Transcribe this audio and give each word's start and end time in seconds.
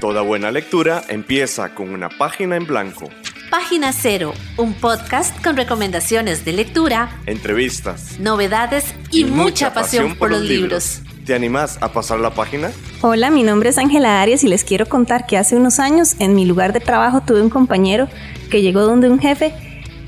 Toda 0.00 0.22
buena 0.22 0.52
lectura 0.52 1.02
empieza 1.08 1.74
con 1.74 1.90
una 1.90 2.08
página 2.08 2.54
en 2.54 2.66
blanco. 2.66 3.10
Página 3.50 3.92
Cero, 3.92 4.32
un 4.56 4.74
podcast 4.74 5.42
con 5.42 5.56
recomendaciones 5.56 6.44
de 6.44 6.52
lectura, 6.52 7.20
entrevistas, 7.26 8.16
novedades 8.20 8.94
y, 9.10 9.24
mucha, 9.24 9.74
pasión, 9.74 10.14
por 10.14 10.30
los 10.30 10.42
libros. 10.42 11.02
¿Te 11.26 11.34
animás 11.34 11.78
a 11.80 11.92
pasar 11.92 12.20
la 12.20 12.30
página? 12.30 12.70
Hola, 13.00 13.30
mi 13.30 13.42
nombre 13.42 13.70
es 13.70 13.78
Ángela 13.78 14.22
Arias 14.22 14.44
y 14.44 14.48
les 14.48 14.62
quiero 14.62 14.86
contar 14.86 15.26
que 15.26 15.36
hace 15.36 15.56
unos 15.56 15.80
años 15.80 16.14
en 16.20 16.36
mi 16.36 16.44
lugar 16.44 16.72
de 16.72 16.78
trabajo 16.78 17.22
tuve 17.26 17.42
un 17.42 17.50
compañero 17.50 18.08
que 18.50 18.62
llegó 18.62 18.82
donde 18.82 19.10
un 19.10 19.18
jefe 19.18 19.52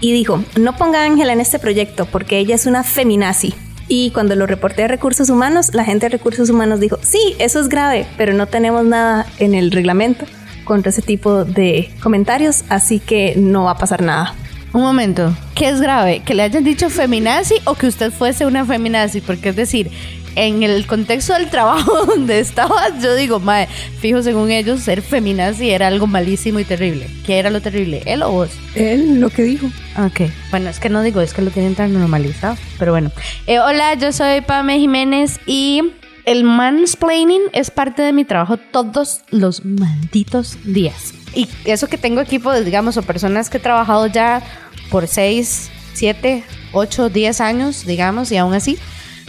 y 0.01 0.13
dijo, 0.13 0.41
no 0.57 0.77
ponga 0.77 1.01
a 1.01 1.05
Ángela 1.05 1.33
en 1.33 1.41
este 1.41 1.59
proyecto 1.59 2.07
porque 2.07 2.39
ella 2.39 2.55
es 2.55 2.67
una 2.67 2.85
feminazi. 2.85 3.55
Y 3.93 4.13
cuando 4.13 4.37
lo 4.37 4.47
reporté 4.47 4.85
a 4.85 4.87
recursos 4.87 5.31
humanos, 5.31 5.75
la 5.75 5.85
gente 5.85 6.07
de 6.07 6.11
recursos 6.11 6.49
humanos 6.49 6.79
dijo, 6.79 7.01
sí, 7.03 7.35
eso 7.41 7.59
es 7.59 7.69
grave, 7.69 8.07
pero 8.17 8.33
no 8.33 8.47
tenemos 8.47 8.85
nada 8.85 9.27
en 9.41 9.53
el 9.53 9.73
reglamento 9.73 10.27
contra 10.63 10.91
ese 10.91 11.03
tipo 11.03 11.45
de 11.45 11.91
comentarios, 12.01 12.63
así 12.69 13.01
que 13.01 13.35
no 13.37 13.65
va 13.65 13.73
a 13.73 13.79
pasar 13.79 14.01
nada. 14.01 14.37
Un 14.73 14.83
momento, 14.83 15.37
¿qué 15.57 15.69
es 15.71 15.81
grave? 15.81 16.23
¿Que 16.25 16.35
le 16.35 16.45
hayan 16.45 16.63
dicho 16.63 16.89
feminazi 16.89 17.57
o 17.65 17.75
que 17.75 17.89
usted 17.89 18.13
fuese 18.13 18.47
una 18.47 18.65
feminazi? 18.65 19.21
Porque 19.21 19.49
es 19.49 19.57
decir, 19.57 19.91
en 20.37 20.63
el 20.63 20.87
contexto 20.87 21.35
del 21.35 21.51
trabajo 21.51 22.05
donde 22.07 22.41
estaba, 22.41 22.99
yo 23.01 23.15
digo, 23.15 23.41
mae, 23.41 23.67
fijo, 24.01 24.23
según 24.23 24.51
ellos, 24.51 24.81
ser 24.81 25.03
feminazi 25.03 25.71
era 25.71 25.89
algo 25.89 26.07
malísimo 26.07 26.59
y 26.61 26.65
terrible. 26.65 27.09
¿Qué 27.27 27.39
era 27.39 27.51
lo 27.51 27.61
terrible? 27.61 28.03
¿Él 28.07 28.23
o 28.23 28.31
vos? 28.31 28.51
Él, 28.75 29.21
lo 29.21 29.31
que 29.31 29.43
dijo. 29.43 29.67
Ok, 29.99 30.31
bueno, 30.51 30.71
es 30.71 30.79
que 30.79 30.89
no 30.89 31.03
digo, 31.03 31.21
es 31.21 31.35
que 31.35 31.43
lo 31.43 31.51
tienen 31.51 31.75
tan 31.75 31.93
normalizado, 31.93 32.57
pero 32.79 32.93
bueno. 32.93 33.11
Eh, 33.47 33.59
hola, 33.59 33.95
yo 33.95 34.13
soy 34.13 34.41
Pame 34.41 34.79
Jiménez 34.79 35.41
y 35.47 35.83
el 36.25 36.45
mansplaining 36.45 37.43
es 37.53 37.71
parte 37.71 38.03
de 38.03 38.13
mi 38.13 38.25
trabajo 38.25 38.57
todos 38.57 39.23
los 39.31 39.65
malditos 39.65 40.59
días. 40.65 41.15
Y 41.35 41.49
eso 41.65 41.89
que 41.89 41.99
tengo 41.99 42.21
equipo, 42.21 42.53
digamos, 42.61 42.97
o 42.97 43.03
personas 43.03 43.51
que 43.51 43.59
he 43.59 43.61
trabajado 43.61 44.07
ya 44.07 44.43
por 44.91 45.07
6, 45.07 45.71
7, 45.95 46.45
8, 46.73 47.09
10 47.09 47.41
años, 47.41 47.87
digamos, 47.87 48.33
y 48.33 48.37
aún 48.37 48.55
así 48.55 48.79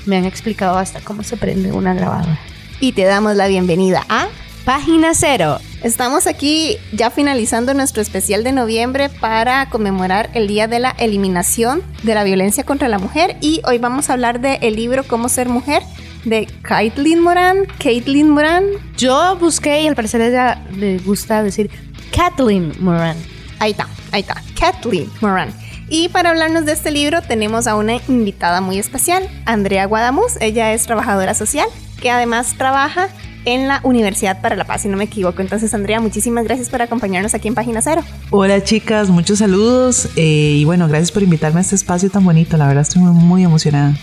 me 0.05 0.17
han 0.17 0.25
explicado 0.25 0.77
hasta 0.77 1.01
cómo 1.01 1.23
se 1.23 1.37
prende 1.37 1.71
una 1.71 1.93
grabadora. 1.93 2.39
Y 2.79 2.93
te 2.93 3.03
damos 3.03 3.35
la 3.35 3.47
bienvenida 3.47 4.03
a 4.09 4.27
Página 4.65 5.13
Cero. 5.13 5.59
Estamos 5.83 6.27
aquí 6.27 6.77
ya 6.91 7.09
finalizando 7.09 7.73
nuestro 7.73 8.01
especial 8.01 8.43
de 8.43 8.51
noviembre 8.51 9.09
para 9.09 9.67
conmemorar 9.69 10.29
el 10.33 10.47
Día 10.47 10.67
de 10.67 10.79
la 10.79 10.91
Eliminación 10.91 11.81
de 12.03 12.13
la 12.13 12.23
Violencia 12.23 12.63
contra 12.63 12.87
la 12.87 12.99
Mujer 12.99 13.37
y 13.41 13.61
hoy 13.65 13.79
vamos 13.79 14.09
a 14.09 14.13
hablar 14.13 14.39
del 14.39 14.59
el 14.61 14.75
libro 14.75 15.03
Cómo 15.03 15.29
ser 15.29 15.49
mujer 15.49 15.81
de 16.25 16.47
Caitlin 16.61 17.21
Moran. 17.21 17.65
Caitlin 17.79 18.29
Moran. 18.29 18.65
Yo 18.95 19.35
busqué 19.37 19.81
y 19.81 19.87
al 19.87 19.95
parecer 19.95 20.21
ella 20.21 20.63
le 20.75 20.99
gusta 20.99 21.41
decir 21.41 21.71
Kathleen 22.15 22.73
Moran. 22.79 23.17
Ahí 23.59 23.71
está, 23.71 23.87
ahí 24.11 24.21
está. 24.21 24.35
Kathleen 24.59 25.09
Moran. 25.21 25.51
Y 25.93 26.07
para 26.07 26.29
hablarnos 26.29 26.65
de 26.65 26.71
este 26.71 26.89
libro 26.89 27.21
tenemos 27.21 27.67
a 27.67 27.75
una 27.75 27.97
invitada 28.07 28.61
muy 28.61 28.79
especial, 28.79 29.27
Andrea 29.43 29.85
Guadamus. 29.87 30.37
Ella 30.39 30.71
es 30.71 30.85
trabajadora 30.85 31.33
social 31.33 31.67
que 31.99 32.09
además 32.09 32.55
trabaja 32.57 33.09
en 33.43 33.67
la 33.67 33.81
Universidad 33.83 34.39
para 34.41 34.55
la 34.55 34.63
Paz, 34.63 34.83
si 34.83 34.87
no 34.87 34.95
me 34.95 35.03
equivoco. 35.03 35.41
Entonces, 35.41 35.73
Andrea, 35.73 35.99
muchísimas 35.99 36.45
gracias 36.45 36.69
por 36.69 36.81
acompañarnos 36.81 37.33
aquí 37.33 37.49
en 37.49 37.55
Página 37.55 37.81
Cero. 37.81 38.05
Hola 38.29 38.63
chicas, 38.63 39.09
muchos 39.09 39.39
saludos 39.39 40.07
eh, 40.15 40.55
y 40.59 40.63
bueno, 40.63 40.87
gracias 40.87 41.11
por 41.11 41.23
invitarme 41.23 41.59
a 41.59 41.63
este 41.63 41.75
espacio 41.75 42.09
tan 42.09 42.23
bonito. 42.23 42.55
La 42.55 42.67
verdad 42.67 42.83
estoy 42.83 43.01
muy 43.01 43.43
emocionada. 43.43 43.93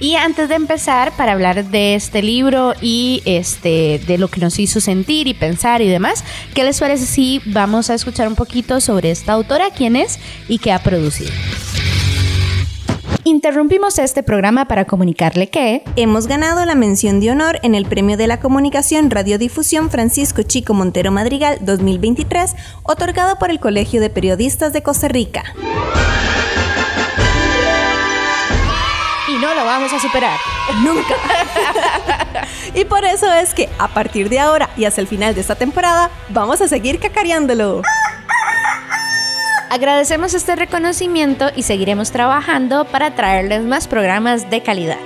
Y 0.00 0.14
antes 0.14 0.48
de 0.48 0.54
empezar, 0.54 1.12
para 1.16 1.32
hablar 1.32 1.64
de 1.64 1.94
este 1.96 2.22
libro 2.22 2.74
y 2.80 3.22
este, 3.24 4.00
de 4.06 4.16
lo 4.18 4.28
que 4.28 4.40
nos 4.40 4.58
hizo 4.60 4.80
sentir 4.80 5.26
y 5.26 5.34
pensar 5.34 5.82
y 5.82 5.88
demás, 5.88 6.22
¿qué 6.54 6.62
les 6.62 6.78
parece 6.78 7.04
si 7.04 7.40
vamos 7.46 7.90
a 7.90 7.94
escuchar 7.94 8.28
un 8.28 8.36
poquito 8.36 8.80
sobre 8.80 9.10
esta 9.10 9.32
autora, 9.32 9.70
quién 9.70 9.96
es 9.96 10.20
y 10.48 10.58
qué 10.58 10.72
ha 10.72 10.78
producido? 10.78 11.32
Interrumpimos 13.24 13.98
este 13.98 14.22
programa 14.22 14.68
para 14.68 14.86
comunicarle 14.86 15.50
que 15.50 15.82
hemos 15.96 16.28
ganado 16.28 16.64
la 16.64 16.74
mención 16.74 17.20
de 17.20 17.32
honor 17.32 17.58
en 17.62 17.74
el 17.74 17.84
Premio 17.84 18.16
de 18.16 18.26
la 18.26 18.40
Comunicación 18.40 19.10
Radiodifusión 19.10 19.90
Francisco 19.90 20.42
Chico 20.42 20.74
Montero 20.74 21.10
Madrigal 21.10 21.58
2023, 21.60 22.54
otorgado 22.84 23.38
por 23.38 23.50
el 23.50 23.60
Colegio 23.60 24.00
de 24.00 24.08
Periodistas 24.10 24.72
de 24.72 24.82
Costa 24.82 25.08
Rica. 25.08 25.42
No 29.48 29.54
lo 29.54 29.64
vamos 29.64 29.92
a 29.92 29.98
superar. 29.98 30.38
Nunca. 30.84 31.14
y 32.74 32.84
por 32.84 33.04
eso 33.04 33.32
es 33.32 33.54
que 33.54 33.68
a 33.78 33.88
partir 33.88 34.28
de 34.28 34.40
ahora 34.40 34.68
y 34.76 34.84
hasta 34.84 35.00
el 35.00 35.06
final 35.06 35.34
de 35.34 35.40
esta 35.40 35.54
temporada, 35.54 36.10
vamos 36.28 36.60
a 36.60 36.68
seguir 36.68 37.00
cacareándolo. 37.00 37.82
Agradecemos 39.70 40.34
este 40.34 40.56
reconocimiento 40.56 41.50
y 41.54 41.62
seguiremos 41.62 42.10
trabajando 42.10 42.84
para 42.86 43.14
traerles 43.14 43.62
más 43.64 43.86
programas 43.86 44.50
de 44.50 44.62
calidad. 44.62 44.98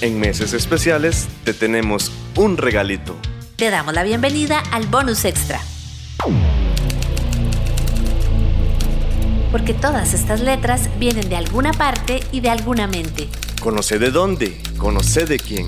En 0.00 0.18
meses 0.18 0.52
especiales 0.52 1.28
te 1.44 1.54
tenemos 1.54 2.10
un 2.34 2.56
regalito. 2.56 3.16
Te 3.56 3.70
damos 3.70 3.94
la 3.94 4.02
bienvenida 4.02 4.60
al 4.72 4.86
bonus 4.86 5.24
extra. 5.24 5.60
Porque 9.52 9.74
todas 9.74 10.14
estas 10.14 10.40
letras 10.40 10.88
vienen 10.98 11.28
de 11.28 11.36
alguna 11.36 11.72
parte 11.72 12.20
y 12.32 12.40
de 12.40 12.48
alguna 12.48 12.88
mente. 12.88 13.28
Conoce 13.60 13.98
de 13.98 14.10
dónde, 14.10 14.60
conoce 14.78 15.26
de 15.26 15.38
quién. 15.38 15.66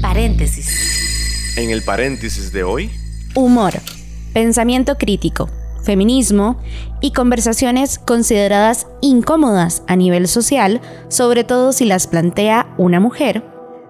Paréntesis. 0.00 1.56
En 1.56 1.70
el 1.70 1.82
paréntesis 1.82 2.52
de 2.52 2.62
hoy. 2.62 2.90
Humor, 3.34 3.72
pensamiento 4.32 4.96
crítico, 4.96 5.48
feminismo 5.82 6.60
y 7.00 7.12
conversaciones 7.12 7.98
consideradas 7.98 8.86
incómodas 9.00 9.82
a 9.88 9.96
nivel 9.96 10.28
social, 10.28 10.80
sobre 11.08 11.42
todo 11.42 11.72
si 11.72 11.86
las 11.86 12.06
plantea 12.06 12.72
una 12.78 13.00
mujer, 13.00 13.42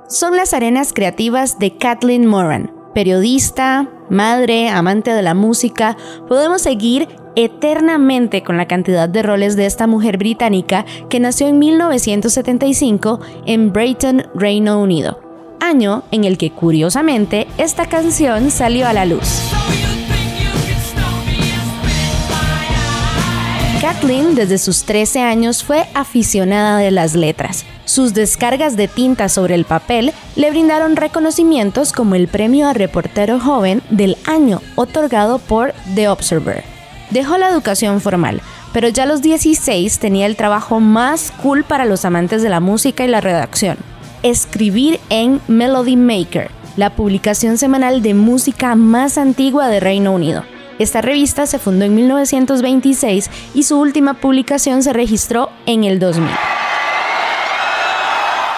son 0.09 0.37
las 0.37 0.55
arenas 0.55 0.93
creativas 0.93 1.59
de 1.59 1.77
Kathleen 1.77 2.27
Moran, 2.27 2.82
periodista, 2.93 3.89
madre, 4.11 4.69
amante 4.69 5.13
de 5.13 5.23
la 5.23 5.35
música. 5.35 5.97
Podemos 6.29 6.63
seguir 6.63 7.09
eternamente 7.35 8.43
con 8.43 8.57
la 8.57 8.69
cantidad 8.69 9.09
de 9.09 9.23
roles 9.23 9.57
de 9.57 9.67
esta 9.67 9.87
mujer 9.87 10.19
británica 10.19 10.85
que 11.09 11.21
nació 11.21 11.49
en 11.49 11.59
1975 11.59 13.21
en 13.47 13.73
Brighton, 13.73 14.27
Reino 14.35 14.81
Unido, 14.81 15.21
año 15.61 16.03
en 16.11 16.25
el 16.25 16.39
que 16.39 16.51
curiosamente 16.51 17.47
esta 17.59 17.87
canción 17.87 18.51
salió 18.51 18.87
a 18.87 18.93
la 18.93 19.07
luz. 19.07 19.43
Kathleen 23.83 24.37
desde 24.37 24.59
sus 24.59 24.85
13 24.85 25.23
años 25.23 25.65
fue 25.65 25.89
aficionada 25.93 26.79
de 26.79 26.93
las 26.93 27.17
letras. 27.17 27.65
Sus 27.85 28.15
descargas 28.15 28.77
de 28.77 28.87
tinta 28.87 29.29
sobre 29.29 29.57
el 29.57 29.65
papel 29.65 30.13
le 30.37 30.51
brindaron 30.51 30.95
reconocimientos 30.95 31.93
como 31.93 32.15
el 32.15 32.29
premio 32.29 32.69
a 32.69 32.75
reportero 32.75 33.41
joven 33.41 33.83
del 33.91 34.17
año 34.25 34.63
otorgado 34.77 35.41
por 35.41 35.75
The 35.97 36.09
Observer. 36.09 36.63
Dejó 37.11 37.39
la 37.39 37.49
educación 37.49 38.01
formal, 38.01 38.41
pero 38.73 38.87
ya 38.87 39.03
a 39.03 39.07
los 39.07 39.21
16 39.21 39.99
tenía 39.99 40.27
el 40.27 40.37
trabajo 40.37 40.79
más 40.79 41.33
cool 41.43 41.65
para 41.65 41.85
los 41.85 42.05
amantes 42.05 42.41
de 42.41 42.51
la 42.51 42.61
música 42.61 43.05
y 43.05 43.09
la 43.09 43.21
redacción. 43.21 43.79
Escribir 44.23 45.01
en 45.11 45.41
Melody 45.49 45.97
Maker, 45.97 46.53
la 46.77 46.95
publicación 46.95 47.59
semanal 47.59 48.01
de 48.01 48.15
música 48.15 48.77
más 48.77 49.19
antigua 49.19 49.67
de 49.67 49.81
Reino 49.81 50.13
Unido. 50.13 50.45
Esta 50.83 51.01
revista 51.01 51.47
se 51.47 51.61
fundó 51.61 51.85
en 51.85 51.95
1926 51.95 53.31
y 53.55 53.63
su 53.63 53.79
última 53.79 54.15
publicación 54.15 54.83
se 54.83 54.93
registró 54.93 55.49
en 55.65 55.85
el 55.85 56.01
2000. 56.01 56.29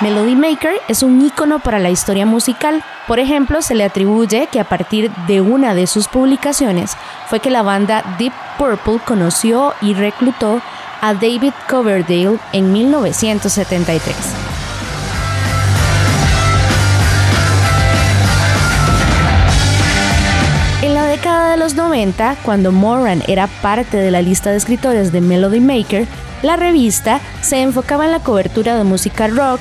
Melody 0.01 0.35
Maker 0.35 0.73
es 0.89 1.03
un 1.03 1.21
ícono 1.21 1.59
para 1.59 1.79
la 1.79 1.91
historia 1.91 2.25
musical. 2.25 2.83
Por 3.07 3.19
ejemplo, 3.19 3.61
se 3.61 3.75
le 3.75 3.85
atribuye 3.85 4.49
que 4.51 4.59
a 4.59 4.65
partir 4.65 5.11
de 5.27 5.43
una 5.43 5.75
de 5.75 5.87
sus 5.87 6.09
publicaciones 6.09 6.97
fue 7.29 7.41
que 7.41 7.51
la 7.51 7.61
banda 7.61 8.17
Deep 8.19 8.33
Purple 8.57 9.01
conoció 9.05 9.75
y 9.83 9.93
reclutó 9.93 10.63
a 11.03 11.13
David 11.13 11.53
Coverdale 11.69 12.39
en 12.55 12.73
1973. 12.73 14.44
Los 21.65 21.77
90, 21.77 22.37
cuando 22.45 22.73
Moran 22.73 23.23
era 23.27 23.47
parte 23.47 23.97
de 23.97 24.11
la 24.11 24.21
lista 24.21 24.51
de 24.51 24.59
escritores 24.59 25.13
de 25.13 25.23
Melody 25.23 25.61
Maker, 25.61 26.07
la 26.43 26.57
revista 26.57 27.23
se 27.41 27.63
enfocaba 27.63 28.05
en 28.05 28.11
la 28.11 28.21
cobertura 28.21 28.77
de 28.77 28.85
música 28.85 29.29
rock, 29.29 29.61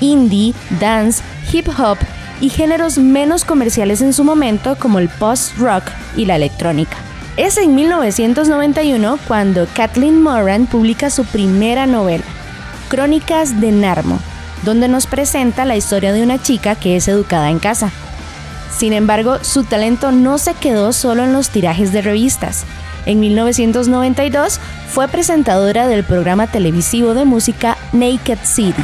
indie, 0.00 0.52
dance, 0.80 1.22
hip 1.52 1.68
hop 1.78 1.96
y 2.40 2.48
géneros 2.48 2.98
menos 2.98 3.44
comerciales 3.44 4.02
en 4.02 4.12
su 4.12 4.24
momento 4.24 4.74
como 4.76 4.98
el 4.98 5.08
post-rock 5.08 5.84
y 6.16 6.24
la 6.24 6.34
electrónica. 6.34 6.96
Es 7.36 7.56
en 7.56 7.76
1991 7.76 9.20
cuando 9.28 9.68
Kathleen 9.76 10.20
Moran 10.20 10.66
publica 10.66 11.08
su 11.08 11.24
primera 11.24 11.86
novela, 11.86 12.24
Crónicas 12.88 13.60
de 13.60 13.70
Narmo, 13.70 14.18
donde 14.64 14.88
nos 14.88 15.06
presenta 15.06 15.64
la 15.64 15.76
historia 15.76 16.12
de 16.12 16.24
una 16.24 16.42
chica 16.42 16.74
que 16.74 16.96
es 16.96 17.06
educada 17.06 17.48
en 17.48 17.60
casa. 17.60 17.92
Sin 18.76 18.92
embargo, 18.92 19.38
su 19.42 19.64
talento 19.64 20.10
no 20.10 20.38
se 20.38 20.54
quedó 20.54 20.92
solo 20.92 21.22
en 21.22 21.32
los 21.32 21.50
tirajes 21.50 21.92
de 21.92 22.02
revistas. 22.02 22.64
En 23.06 23.20
1992 23.20 24.58
fue 24.88 25.08
presentadora 25.08 25.86
del 25.86 26.04
programa 26.04 26.46
televisivo 26.46 27.14
de 27.14 27.24
música 27.24 27.76
Naked 27.92 28.38
City 28.42 28.82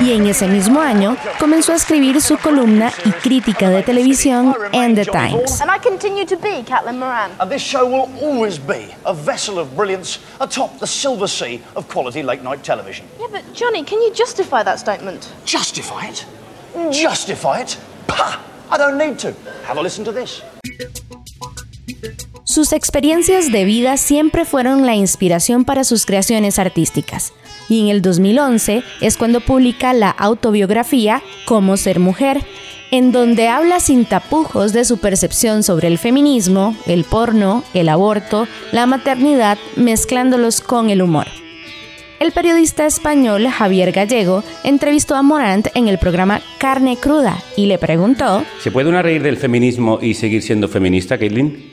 y 0.00 0.12
en 0.12 0.26
ese 0.26 0.48
mismo 0.48 0.80
año 0.80 1.16
comenzó 1.38 1.72
a 1.72 1.76
escribir 1.76 2.20
su 2.20 2.36
columna 2.36 2.92
y 3.04 3.10
crítica 3.10 3.70
de 3.70 3.82
televisión 3.82 4.54
en 4.72 4.94
The 4.94 5.04
Times. 5.06 5.60
And 5.60 5.70
I 5.70 5.78
continue 5.80 6.26
to 6.26 6.36
be 6.36 6.62
Catelyn 6.64 6.98
Moran. 6.98 7.30
And 7.38 7.50
this 7.50 7.62
show 7.62 7.86
will 7.86 8.08
always 8.22 8.58
be 8.58 8.94
a 9.04 9.14
vessel 9.14 9.58
of 9.58 9.74
brilliance 9.76 10.18
atop 10.40 10.78
the 10.78 10.86
silver 10.86 11.28
sea 11.28 11.60
of 11.74 11.86
quality 11.88 12.22
late 12.22 12.42
night 12.42 12.62
television. 12.62 13.06
Yeah, 13.18 13.28
but 13.30 13.42
Johnny, 13.54 13.84
can 13.84 14.00
you 14.00 14.12
justify 14.12 14.62
that 14.64 14.78
statement? 14.78 15.32
Justify 15.44 16.08
it? 16.08 16.26
Justify 16.92 17.60
it? 17.62 17.78
Pah! 18.06 18.40
I 18.70 18.78
don't 18.78 18.98
need 18.98 19.18
to. 19.18 19.32
Have 19.66 19.78
a 19.78 19.82
listen 19.82 20.04
to 20.04 20.12
this. 20.12 20.42
Sus 22.44 22.72
experiencias 22.72 23.50
de 23.50 23.64
vida 23.64 23.96
siempre 23.96 24.44
fueron 24.44 24.86
la 24.86 24.94
inspiración 24.94 25.64
para 25.64 25.82
sus 25.82 26.06
creaciones 26.06 26.58
artísticas. 26.58 27.32
Y 27.68 27.80
en 27.80 27.88
el 27.88 28.02
2011 28.02 28.84
es 29.00 29.16
cuando 29.16 29.40
publica 29.40 29.92
la 29.92 30.10
autobiografía 30.10 31.22
Cómo 31.46 31.76
ser 31.76 31.98
mujer, 31.98 32.44
en 32.90 33.10
donde 33.10 33.48
habla 33.48 33.80
sin 33.80 34.04
tapujos 34.04 34.72
de 34.72 34.84
su 34.84 34.98
percepción 34.98 35.62
sobre 35.62 35.88
el 35.88 35.98
feminismo, 35.98 36.76
el 36.86 37.04
porno, 37.04 37.64
el 37.74 37.88
aborto, 37.88 38.46
la 38.70 38.86
maternidad, 38.86 39.58
mezclándolos 39.74 40.60
con 40.60 40.90
el 40.90 41.02
humor. 41.02 41.26
El 42.24 42.32
periodista 42.32 42.86
español 42.86 43.46
Javier 43.48 43.92
Gallego 43.92 44.42
entrevistó 44.62 45.14
a 45.14 45.20
Morant 45.20 45.66
en 45.74 45.88
el 45.88 45.98
programa 45.98 46.40
Carne 46.56 46.96
Cruda 46.96 47.36
y 47.54 47.66
le 47.66 47.76
preguntó, 47.76 48.42
¿Se 48.62 48.70
puede 48.70 48.88
una 48.88 49.02
reír 49.02 49.22
del 49.22 49.36
feminismo 49.36 49.98
y 50.00 50.14
seguir 50.14 50.40
siendo 50.40 50.66
feminista, 50.66 51.18
Caitlin? 51.18 51.70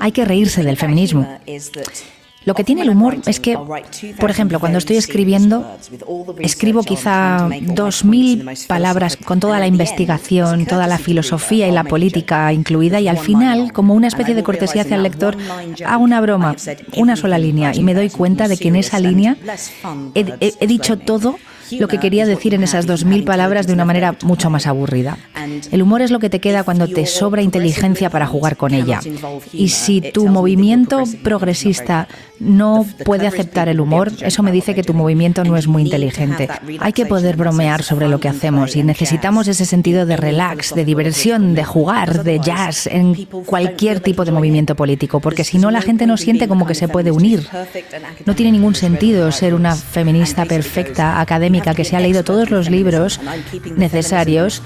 Hay 0.00 0.10
que 0.10 0.24
reírse 0.24 0.64
del 0.64 0.76
feminismo. 0.76 1.38
Lo 2.46 2.54
que 2.54 2.62
tiene 2.62 2.82
el 2.82 2.90
humor 2.90 3.18
es 3.26 3.40
que, 3.40 3.58
por 4.20 4.30
ejemplo, 4.30 4.60
cuando 4.60 4.78
estoy 4.78 4.96
escribiendo, 4.96 5.76
escribo 6.38 6.84
quizá 6.84 7.48
dos 7.60 8.04
mil 8.04 8.48
palabras 8.68 9.16
con 9.16 9.40
toda 9.40 9.58
la 9.58 9.66
investigación, 9.66 10.64
toda 10.64 10.86
la 10.86 10.98
filosofía 10.98 11.66
y 11.66 11.72
la 11.72 11.82
política 11.82 12.52
incluida, 12.52 13.00
y 13.00 13.08
al 13.08 13.18
final, 13.18 13.72
como 13.72 13.94
una 13.94 14.06
especie 14.06 14.36
de 14.36 14.44
cortesía 14.44 14.82
hacia 14.82 14.94
el 14.94 15.02
lector, 15.02 15.36
hago 15.84 16.04
una 16.04 16.20
broma, 16.20 16.54
una 16.96 17.16
sola 17.16 17.36
línea, 17.36 17.74
y 17.74 17.82
me 17.82 17.94
doy 17.94 18.10
cuenta 18.10 18.46
de 18.46 18.56
que 18.56 18.68
en 18.68 18.76
esa 18.76 19.00
línea 19.00 19.36
he, 20.14 20.66
dicho 20.68 20.96
todo 20.98 21.38
lo 21.72 21.88
que 21.88 21.98
quería 21.98 22.26
decir 22.26 22.54
en 22.54 22.62
esas 22.62 22.86
dos 22.86 23.04
mil 23.04 23.24
palabras 23.24 23.66
de 23.66 23.72
una 23.72 23.84
manera 23.84 24.16
mucho 24.22 24.50
más 24.50 24.68
aburrida. 24.68 25.18
El 25.72 25.82
humor 25.82 26.00
es 26.00 26.12
lo 26.12 26.20
que 26.20 26.30
te 26.30 26.40
queda 26.40 26.62
cuando 26.62 26.86
te 26.86 27.06
sobra 27.06 27.42
inteligencia 27.42 28.08
para 28.08 28.26
jugar 28.26 28.56
con 28.56 28.72
ella. 28.72 29.00
Y 29.52 29.70
si 29.70 30.00
tu 30.00 30.28
movimiento 30.28 31.02
progresista 31.24 32.06
no 32.38 32.86
puede 33.04 33.26
aceptar 33.26 33.68
el 33.68 33.80
humor, 33.80 34.12
eso 34.20 34.42
me 34.42 34.52
dice 34.52 34.74
que 34.74 34.82
tu 34.82 34.94
movimiento 34.94 35.44
no 35.44 35.56
es 35.56 35.66
muy 35.66 35.82
inteligente. 35.82 36.48
Hay 36.80 36.92
que 36.92 37.06
poder 37.06 37.36
bromear 37.36 37.82
sobre 37.82 38.08
lo 38.08 38.20
que 38.20 38.28
hacemos 38.28 38.76
y 38.76 38.82
necesitamos 38.82 39.48
ese 39.48 39.64
sentido 39.64 40.06
de 40.06 40.16
relax, 40.16 40.74
de 40.74 40.84
diversión, 40.84 41.54
de 41.54 41.64
jugar, 41.64 42.24
de 42.24 42.40
jazz 42.40 42.86
en 42.86 43.14
cualquier 43.46 44.00
tipo 44.00 44.24
de 44.24 44.32
movimiento 44.32 44.74
político, 44.74 45.20
porque 45.20 45.44
si 45.44 45.58
no 45.58 45.70
la 45.70 45.80
gente 45.80 46.06
no 46.06 46.16
siente 46.16 46.48
como 46.48 46.66
que 46.66 46.74
se 46.74 46.88
puede 46.88 47.10
unir. 47.10 47.46
No 48.24 48.34
tiene 48.34 48.52
ningún 48.52 48.74
sentido 48.74 49.32
ser 49.32 49.54
una 49.54 49.74
feminista 49.74 50.44
perfecta, 50.44 51.20
académica, 51.20 51.74
que 51.74 51.84
se 51.84 51.96
ha 51.96 52.00
leído 52.00 52.24
todos 52.24 52.50
los 52.50 52.70
libros 52.70 53.20
necesarios 53.76 54.62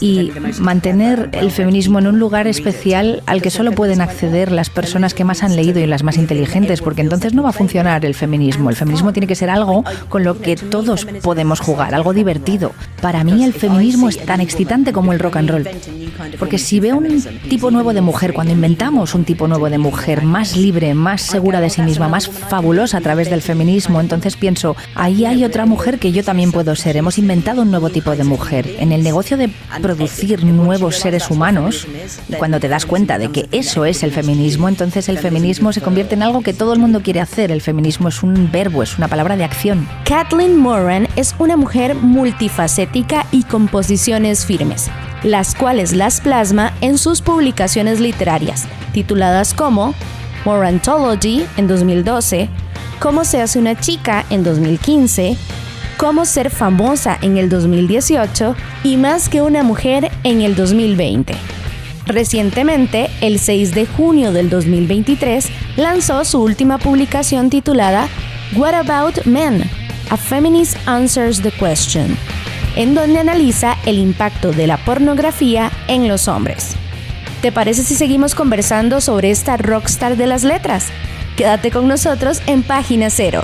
y 0.00 0.32
mantener 0.58 1.30
el 1.32 1.50
feminismo 1.50 1.98
en 1.98 2.06
un 2.06 2.18
lugar 2.18 2.46
especial 2.46 3.22
al 3.26 3.42
que 3.42 3.50
solo 3.50 3.72
pueden 3.72 4.00
acceder 4.00 4.50
las 4.52 4.70
personas 4.70 5.14
que 5.14 5.24
más 5.24 5.42
han 5.42 5.56
leído 5.56 5.80
y 5.80 5.86
las 5.86 6.02
más 6.02 6.16
inteligentes, 6.16 6.82
porque 6.82 7.03
entonces 7.04 7.34
no 7.34 7.42
va 7.42 7.50
a 7.50 7.52
funcionar 7.52 8.04
el 8.04 8.14
feminismo. 8.14 8.70
El 8.70 8.76
feminismo 8.76 9.12
tiene 9.12 9.26
que 9.26 9.34
ser 9.34 9.50
algo 9.50 9.84
con 10.08 10.24
lo 10.24 10.40
que 10.40 10.56
todos 10.56 11.06
podemos 11.22 11.60
jugar, 11.60 11.94
algo 11.94 12.12
divertido. 12.12 12.72
Para 13.00 13.24
mí 13.24 13.44
el 13.44 13.52
feminismo 13.52 14.08
es 14.08 14.24
tan 14.24 14.40
excitante 14.40 14.92
como 14.92 15.12
el 15.12 15.18
rock 15.18 15.36
and 15.36 15.50
roll. 15.50 15.68
Porque 16.38 16.58
si 16.58 16.80
veo 16.80 16.96
un 16.96 17.22
tipo 17.48 17.70
nuevo 17.70 17.92
de 17.92 18.00
mujer, 18.00 18.32
cuando 18.32 18.52
inventamos 18.52 19.14
un 19.14 19.24
tipo 19.24 19.48
nuevo 19.48 19.70
de 19.70 19.78
mujer 19.78 20.22
más 20.22 20.56
libre, 20.56 20.94
más 20.94 21.22
segura 21.22 21.60
de 21.60 21.70
sí 21.70 21.82
misma, 21.82 22.08
más 22.08 22.28
fabulosa 22.28 22.98
a 22.98 23.00
través 23.00 23.30
del 23.30 23.42
feminismo, 23.42 24.00
entonces 24.00 24.36
pienso, 24.36 24.76
ahí 24.94 25.24
hay 25.24 25.44
otra 25.44 25.66
mujer 25.66 25.98
que 25.98 26.12
yo 26.12 26.24
también 26.24 26.52
puedo 26.52 26.74
ser. 26.76 26.96
Hemos 26.96 27.18
inventado 27.18 27.62
un 27.62 27.70
nuevo 27.70 27.90
tipo 27.90 28.14
de 28.16 28.24
mujer. 28.24 28.76
En 28.78 28.92
el 28.92 29.02
negocio 29.02 29.36
de 29.36 29.50
producir 29.82 30.44
nuevos 30.44 30.96
seres 30.96 31.30
humanos, 31.30 31.86
cuando 32.38 32.60
te 32.60 32.68
das 32.68 32.86
cuenta 32.86 33.18
de 33.18 33.28
que 33.28 33.48
eso 33.52 33.84
es 33.84 34.02
el 34.02 34.12
feminismo, 34.12 34.68
entonces 34.68 35.08
el 35.08 35.18
feminismo 35.18 35.72
se 35.72 35.80
convierte 35.80 36.14
en 36.14 36.22
algo 36.22 36.42
que 36.42 36.52
todo 36.52 36.72
el 36.72 36.78
mundo 36.78 36.93
quiere 37.02 37.20
hacer. 37.20 37.50
El 37.50 37.60
feminismo 37.60 38.08
es 38.08 38.22
un 38.22 38.50
verbo, 38.50 38.82
es 38.82 38.98
una 38.98 39.08
palabra 39.08 39.36
de 39.36 39.44
acción. 39.44 39.88
Kathleen 40.04 40.56
Moran 40.56 41.08
es 41.16 41.34
una 41.38 41.56
mujer 41.56 41.94
multifacética 41.94 43.26
y 43.30 43.42
con 43.44 43.68
posiciones 43.68 44.46
firmes, 44.46 44.90
las 45.22 45.54
cuales 45.54 45.92
las 45.92 46.20
plasma 46.20 46.72
en 46.80 46.98
sus 46.98 47.22
publicaciones 47.22 48.00
literarias, 48.00 48.66
tituladas 48.92 49.54
como 49.54 49.94
Morantology 50.44 51.44
en 51.56 51.66
2012, 51.66 52.48
Cómo 53.00 53.24
se 53.24 53.40
hace 53.40 53.58
una 53.58 53.78
chica 53.78 54.24
en 54.30 54.44
2015, 54.44 55.36
Cómo 55.98 56.24
ser 56.24 56.50
famosa 56.50 57.18
en 57.22 57.36
el 57.36 57.48
2018 57.48 58.54
y 58.82 58.96
Más 58.96 59.28
que 59.28 59.42
una 59.42 59.62
mujer 59.62 60.10
en 60.22 60.40
el 60.42 60.54
2020. 60.54 61.34
Recientemente, 62.06 63.08
el 63.22 63.38
6 63.38 63.74
de 63.74 63.86
junio 63.86 64.32
del 64.32 64.50
2023, 64.50 65.48
lanzó 65.76 66.24
su 66.24 66.42
última 66.42 66.78
publicación 66.78 67.50
titulada 67.50 68.08
What 68.56 68.74
About 68.74 69.24
Men? 69.26 69.62
A 70.10 70.16
Feminist 70.16 70.76
Answers 70.86 71.42
the 71.42 71.50
Question, 71.50 72.16
en 72.76 72.94
donde 72.94 73.20
analiza 73.20 73.76
el 73.86 73.98
impacto 73.98 74.52
de 74.52 74.66
la 74.66 74.76
pornografía 74.84 75.72
en 75.88 76.08
los 76.08 76.28
hombres. 76.28 76.76
¿Te 77.40 77.52
parece 77.52 77.82
si 77.82 77.94
seguimos 77.94 78.34
conversando 78.34 79.00
sobre 79.00 79.30
esta 79.30 79.56
rockstar 79.56 80.16
de 80.16 80.26
las 80.26 80.44
letras? 80.44 80.88
Quédate 81.36 81.70
con 81.70 81.88
nosotros 81.88 82.40
en 82.46 82.62
Página 82.62 83.10
Cero. 83.10 83.42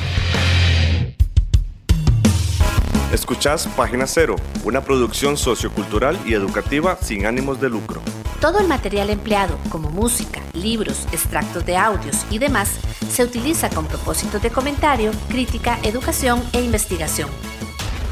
Escuchás 3.13 3.67
Página 3.77 4.07
Cero, 4.07 4.37
una 4.63 4.83
producción 4.83 5.37
sociocultural 5.37 6.17
y 6.25 6.35
educativa 6.35 6.97
sin 7.03 7.27
ánimos 7.27 7.61
de 7.61 7.69
lucro. 7.69 8.01
Todo 8.41 8.59
el 8.59 8.69
material 8.69 9.11
empleado, 9.11 9.59
como 9.71 9.91
música, 9.91 10.41
libros, 10.55 11.07
extractos 11.13 11.67
de 11.67 11.77
audios 11.77 12.25
y 12.31 12.39
demás, 12.39 12.81
se 13.11 13.23
utiliza 13.23 13.69
con 13.69 13.87
propósitos 13.87 14.41
de 14.41 14.49
comentario, 14.49 15.11
crítica, 15.29 15.79
educación 15.83 16.43
e 16.55 16.63
investigación. 16.63 17.29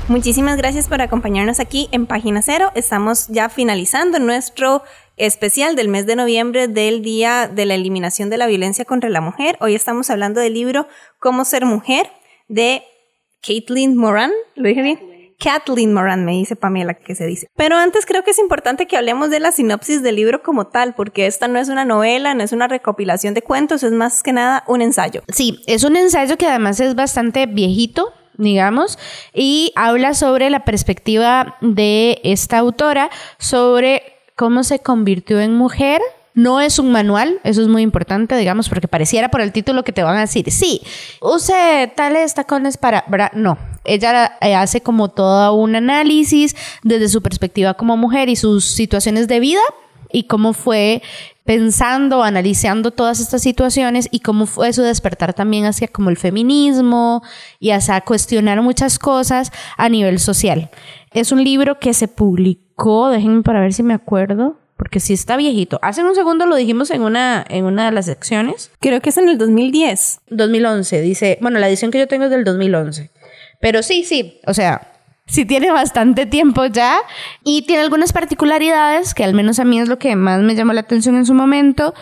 Muchísimas 0.06 0.58
gracias 0.58 0.86
por 0.86 1.00
acompañarnos 1.00 1.60
aquí 1.60 1.88
en 1.92 2.06
Página 2.06 2.42
Cero. 2.42 2.70
Estamos 2.74 3.28
ya 3.28 3.48
finalizando 3.48 4.18
nuestro 4.18 4.82
especial 5.16 5.76
del 5.76 5.88
mes 5.88 6.04
de 6.04 6.16
noviembre 6.16 6.68
del 6.68 7.00
Día 7.00 7.48
de 7.48 7.64
la 7.64 7.74
Eliminación 7.74 8.28
de 8.28 8.36
la 8.36 8.46
Violencia 8.46 8.84
contra 8.84 9.08
la 9.08 9.22
Mujer. 9.22 9.56
Hoy 9.62 9.74
estamos 9.74 10.10
hablando 10.10 10.40
del 10.40 10.52
libro 10.52 10.88
Cómo 11.20 11.46
ser 11.46 11.64
mujer 11.64 12.10
de 12.48 12.82
Caitlin 13.40 13.96
Moran. 13.96 14.32
¿Lo 14.56 14.68
dije 14.68 14.82
bien? 14.82 15.07
Kathleen 15.38 15.92
Moran, 15.92 16.24
me 16.24 16.32
dice 16.32 16.56
Pamela 16.56 16.94
que 16.94 17.14
se 17.14 17.26
dice. 17.26 17.48
Pero 17.56 17.76
antes 17.76 18.06
creo 18.06 18.24
que 18.24 18.32
es 18.32 18.38
importante 18.38 18.86
que 18.86 18.96
hablemos 18.96 19.30
de 19.30 19.40
la 19.40 19.52
sinopsis 19.52 20.02
del 20.02 20.16
libro 20.16 20.42
como 20.42 20.66
tal, 20.66 20.94
porque 20.94 21.26
esta 21.26 21.46
no 21.46 21.58
es 21.58 21.68
una 21.68 21.84
novela, 21.84 22.34
no 22.34 22.42
es 22.42 22.52
una 22.52 22.66
recopilación 22.66 23.34
de 23.34 23.42
cuentos, 23.42 23.82
es 23.82 23.92
más 23.92 24.22
que 24.22 24.32
nada 24.32 24.64
un 24.66 24.82
ensayo. 24.82 25.22
Sí, 25.28 25.62
es 25.66 25.84
un 25.84 25.96
ensayo 25.96 26.36
que 26.36 26.46
además 26.46 26.80
es 26.80 26.96
bastante 26.96 27.46
viejito, 27.46 28.12
digamos, 28.36 28.98
y 29.32 29.72
habla 29.76 30.14
sobre 30.14 30.50
la 30.50 30.64
perspectiva 30.64 31.56
de 31.60 32.20
esta 32.24 32.58
autora 32.58 33.10
sobre 33.38 34.02
cómo 34.34 34.64
se 34.64 34.80
convirtió 34.80 35.40
en 35.40 35.54
mujer. 35.54 36.00
No 36.38 36.60
es 36.60 36.78
un 36.78 36.92
manual, 36.92 37.40
eso 37.42 37.60
es 37.60 37.66
muy 37.66 37.82
importante, 37.82 38.36
digamos, 38.36 38.68
porque 38.68 38.86
pareciera 38.86 39.28
por 39.28 39.40
el 39.40 39.50
título 39.50 39.82
que 39.82 39.90
te 39.90 40.04
van 40.04 40.16
a 40.16 40.20
decir, 40.20 40.48
sí, 40.52 40.82
use 41.20 41.92
tales 41.96 42.32
tacones 42.32 42.76
para... 42.76 43.04
bra-". 43.06 43.32
No, 43.34 43.58
ella 43.84 44.38
eh, 44.40 44.54
hace 44.54 44.80
como 44.80 45.08
todo 45.08 45.54
un 45.54 45.74
análisis 45.74 46.54
desde 46.84 47.08
su 47.08 47.22
perspectiva 47.22 47.74
como 47.74 47.96
mujer 47.96 48.28
y 48.28 48.36
sus 48.36 48.66
situaciones 48.66 49.26
de 49.26 49.40
vida 49.40 49.58
y 50.12 50.28
cómo 50.28 50.52
fue 50.52 51.02
pensando, 51.44 52.22
analizando 52.22 52.92
todas 52.92 53.18
estas 53.18 53.42
situaciones 53.42 54.08
y 54.12 54.20
cómo 54.20 54.46
fue 54.46 54.72
su 54.72 54.82
despertar 54.82 55.34
también 55.34 55.64
hacia 55.64 55.88
como 55.88 56.08
el 56.08 56.16
feminismo 56.16 57.20
y 57.58 57.70
hacia 57.70 58.00
cuestionar 58.02 58.62
muchas 58.62 59.00
cosas 59.00 59.50
a 59.76 59.88
nivel 59.88 60.20
social. 60.20 60.70
Es 61.10 61.32
un 61.32 61.42
libro 61.42 61.80
que 61.80 61.94
se 61.94 62.06
publicó, 62.06 63.08
déjenme 63.08 63.42
para 63.42 63.58
ver 63.58 63.72
si 63.72 63.82
me 63.82 63.94
acuerdo, 63.94 64.56
porque 64.78 65.00
sí 65.00 65.12
está 65.12 65.36
viejito. 65.36 65.78
Hace 65.82 66.02
un 66.04 66.14
segundo 66.14 66.46
lo 66.46 66.54
dijimos 66.54 66.90
en 66.92 67.02
una, 67.02 67.44
en 67.48 67.64
una 67.64 67.86
de 67.86 67.92
las 67.92 68.06
secciones. 68.06 68.70
Creo 68.80 69.00
que 69.02 69.10
es 69.10 69.18
en 69.18 69.28
el 69.28 69.36
2010. 69.36 70.20
2011, 70.30 71.00
dice, 71.02 71.38
bueno, 71.42 71.58
la 71.58 71.68
edición 71.68 71.90
que 71.90 71.98
yo 71.98 72.06
tengo 72.06 72.24
es 72.24 72.30
del 72.30 72.44
2011. 72.44 73.10
Pero 73.60 73.82
sí, 73.82 74.04
sí, 74.04 74.40
o 74.46 74.54
sea, 74.54 74.92
sí 75.26 75.44
tiene 75.44 75.72
bastante 75.72 76.26
tiempo 76.26 76.64
ya 76.66 77.00
y 77.42 77.62
tiene 77.62 77.82
algunas 77.82 78.12
particularidades 78.12 79.14
que 79.14 79.24
al 79.24 79.34
menos 79.34 79.58
a 79.58 79.64
mí 79.64 79.80
es 79.80 79.88
lo 79.88 79.98
que 79.98 80.14
más 80.14 80.40
me 80.40 80.54
llamó 80.54 80.72
la 80.72 80.82
atención 80.82 81.16
en 81.16 81.26
su 81.26 81.34
momento 81.34 81.92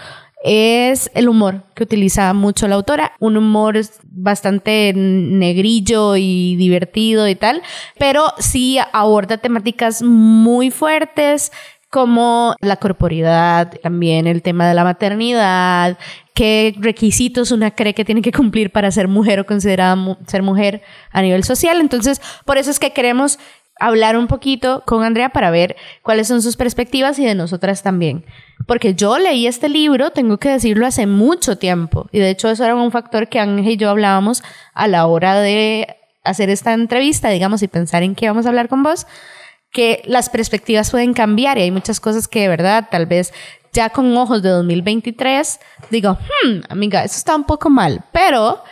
es 0.46 1.10
el 1.14 1.28
humor 1.28 1.64
que 1.74 1.82
utiliza 1.82 2.32
mucho 2.32 2.68
la 2.68 2.76
autora. 2.76 3.12
Un 3.18 3.36
humor 3.36 3.80
bastante 4.04 4.92
negrillo 4.94 6.16
y 6.16 6.54
divertido 6.56 7.26
y 7.26 7.34
tal, 7.34 7.62
pero 7.98 8.32
sí 8.38 8.78
aborda 8.92 9.38
temáticas 9.38 10.02
muy 10.02 10.70
fuertes 10.70 11.50
como 11.96 12.54
la 12.60 12.76
corporidad, 12.76 13.72
también 13.82 14.26
el 14.26 14.42
tema 14.42 14.68
de 14.68 14.74
la 14.74 14.84
maternidad, 14.84 15.96
qué 16.34 16.74
requisitos 16.78 17.52
una 17.52 17.70
cree 17.70 17.94
que 17.94 18.04
tiene 18.04 18.20
que 18.20 18.32
cumplir 18.32 18.70
para 18.70 18.90
ser 18.90 19.08
mujer 19.08 19.40
o 19.40 19.46
considerada 19.46 19.96
ser 20.26 20.42
mujer 20.42 20.82
a 21.10 21.22
nivel 21.22 21.42
social. 21.42 21.80
Entonces, 21.80 22.20
por 22.44 22.58
eso 22.58 22.70
es 22.70 22.78
que 22.78 22.92
queremos 22.92 23.38
hablar 23.80 24.18
un 24.18 24.26
poquito 24.26 24.82
con 24.84 25.04
Andrea 25.04 25.30
para 25.30 25.50
ver 25.50 25.76
cuáles 26.02 26.28
son 26.28 26.42
sus 26.42 26.58
perspectivas 26.58 27.18
y 27.18 27.24
de 27.24 27.34
nosotras 27.34 27.82
también. 27.82 28.26
Porque 28.66 28.94
yo 28.94 29.16
leí 29.16 29.46
este 29.46 29.70
libro, 29.70 30.10
tengo 30.10 30.36
que 30.36 30.50
decirlo, 30.50 30.86
hace 30.86 31.06
mucho 31.06 31.56
tiempo. 31.56 32.10
Y 32.12 32.18
de 32.18 32.28
hecho 32.28 32.50
eso 32.50 32.62
era 32.62 32.74
un 32.74 32.92
factor 32.92 33.30
que 33.30 33.40
Ángel 33.40 33.72
y 33.72 33.76
yo 33.78 33.88
hablábamos 33.88 34.42
a 34.74 34.86
la 34.86 35.06
hora 35.06 35.40
de 35.40 35.96
hacer 36.24 36.50
esta 36.50 36.74
entrevista, 36.74 37.30
digamos, 37.30 37.62
y 37.62 37.68
pensar 37.68 38.02
en 38.02 38.14
qué 38.14 38.28
vamos 38.28 38.44
a 38.44 38.50
hablar 38.50 38.68
con 38.68 38.82
vos, 38.82 39.06
que 39.76 40.00
las 40.06 40.30
perspectivas 40.30 40.90
pueden 40.90 41.12
cambiar 41.12 41.58
y 41.58 41.60
hay 41.60 41.70
muchas 41.70 42.00
cosas 42.00 42.28
que 42.28 42.40
de 42.40 42.48
verdad 42.48 42.88
tal 42.90 43.04
vez 43.04 43.34
ya 43.74 43.90
con 43.90 44.16
ojos 44.16 44.42
de 44.42 44.48
2023 44.48 45.60
digo, 45.90 46.12
hmm, 46.14 46.60
amiga, 46.70 47.04
eso 47.04 47.18
está 47.18 47.36
un 47.36 47.44
poco 47.44 47.68
mal, 47.68 48.02
pero 48.10 48.62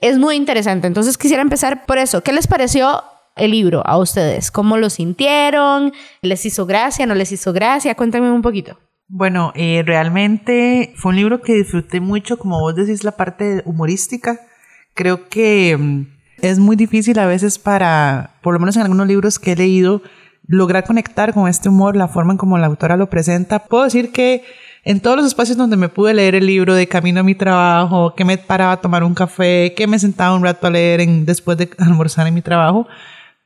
es 0.00 0.16
muy 0.16 0.36
interesante. 0.36 0.86
Entonces 0.86 1.18
quisiera 1.18 1.42
empezar 1.42 1.86
por 1.86 1.98
eso. 1.98 2.22
¿Qué 2.22 2.32
les 2.32 2.46
pareció 2.46 3.02
el 3.34 3.50
libro 3.50 3.82
a 3.84 3.98
ustedes? 3.98 4.52
¿Cómo 4.52 4.76
lo 4.76 4.90
sintieron? 4.90 5.92
¿Les 6.22 6.46
hizo 6.46 6.66
gracia? 6.66 7.04
¿No 7.04 7.16
les 7.16 7.32
hizo 7.32 7.52
gracia? 7.52 7.96
Cuéntame 7.96 8.30
un 8.30 8.42
poquito. 8.42 8.78
Bueno, 9.08 9.50
eh, 9.56 9.82
realmente 9.84 10.94
fue 10.94 11.10
un 11.10 11.16
libro 11.16 11.42
que 11.42 11.54
disfruté 11.54 11.98
mucho, 11.98 12.38
como 12.38 12.60
vos 12.60 12.76
decís, 12.76 13.02
la 13.02 13.16
parte 13.16 13.62
humorística. 13.64 14.38
Creo 14.94 15.28
que 15.28 15.76
mm, 15.76 16.02
es 16.42 16.60
muy 16.60 16.76
difícil 16.76 17.18
a 17.18 17.26
veces 17.26 17.58
para, 17.58 18.36
por 18.40 18.54
lo 18.54 18.60
menos 18.60 18.76
en 18.76 18.82
algunos 18.82 19.08
libros 19.08 19.40
que 19.40 19.52
he 19.52 19.56
leído, 19.56 20.00
lograr 20.46 20.84
conectar 20.84 21.32
con 21.32 21.48
este 21.48 21.68
humor, 21.68 21.96
la 21.96 22.08
forma 22.08 22.32
en 22.32 22.38
como 22.38 22.58
la 22.58 22.66
autora 22.66 22.96
lo 22.96 23.08
presenta. 23.08 23.60
Puedo 23.60 23.84
decir 23.84 24.12
que 24.12 24.44
en 24.84 25.00
todos 25.00 25.16
los 25.16 25.26
espacios 25.26 25.56
donde 25.56 25.76
me 25.76 25.88
pude 25.88 26.14
leer 26.14 26.34
el 26.34 26.46
libro 26.46 26.74
de 26.74 26.86
camino 26.86 27.20
a 27.20 27.22
mi 27.22 27.34
trabajo, 27.34 28.14
que 28.14 28.24
me 28.24 28.36
paraba 28.36 28.72
a 28.72 28.80
tomar 28.80 29.02
un 29.02 29.14
café, 29.14 29.72
que 29.74 29.86
me 29.86 29.98
sentaba 29.98 30.36
un 30.36 30.42
rato 30.42 30.66
a 30.66 30.70
leer 30.70 31.00
en, 31.00 31.24
después 31.24 31.56
de 31.56 31.70
almorzar 31.78 32.26
en 32.26 32.34
mi 32.34 32.42
trabajo, 32.42 32.86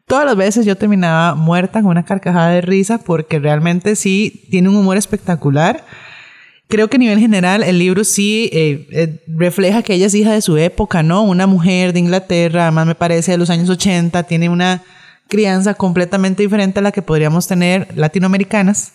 Todas 0.08 0.24
las 0.24 0.36
veces 0.36 0.64
yo 0.64 0.74
terminaba 0.74 1.34
muerta 1.34 1.82
con 1.82 1.90
una 1.90 2.06
carcajada 2.06 2.48
de 2.48 2.62
risa 2.62 2.96
porque 2.96 3.38
realmente 3.38 3.94
sí 3.94 4.46
tiene 4.50 4.70
un 4.70 4.76
humor 4.76 4.96
espectacular. 4.96 5.84
Creo 6.66 6.88
que 6.88 6.96
a 6.96 6.98
nivel 6.98 7.18
general 7.18 7.62
el 7.62 7.78
libro 7.78 8.04
sí 8.04 8.48
eh, 8.54 8.88
eh, 8.90 9.22
refleja 9.26 9.82
que 9.82 9.92
ella 9.92 10.06
es 10.06 10.14
hija 10.14 10.32
de 10.32 10.40
su 10.40 10.56
época, 10.56 11.02
¿no? 11.02 11.22
Una 11.22 11.46
mujer 11.46 11.92
de 11.92 12.00
Inglaterra, 12.00 12.62
además 12.62 12.86
me 12.86 12.94
parece 12.94 13.32
de 13.32 13.38
los 13.38 13.50
años 13.50 13.68
80, 13.68 14.22
tiene 14.22 14.48
una 14.48 14.82
crianza 15.28 15.74
completamente 15.74 16.42
diferente 16.42 16.80
a 16.80 16.82
la 16.82 16.92
que 16.92 17.02
podríamos 17.02 17.46
tener 17.46 17.88
latinoamericanas, 17.96 18.92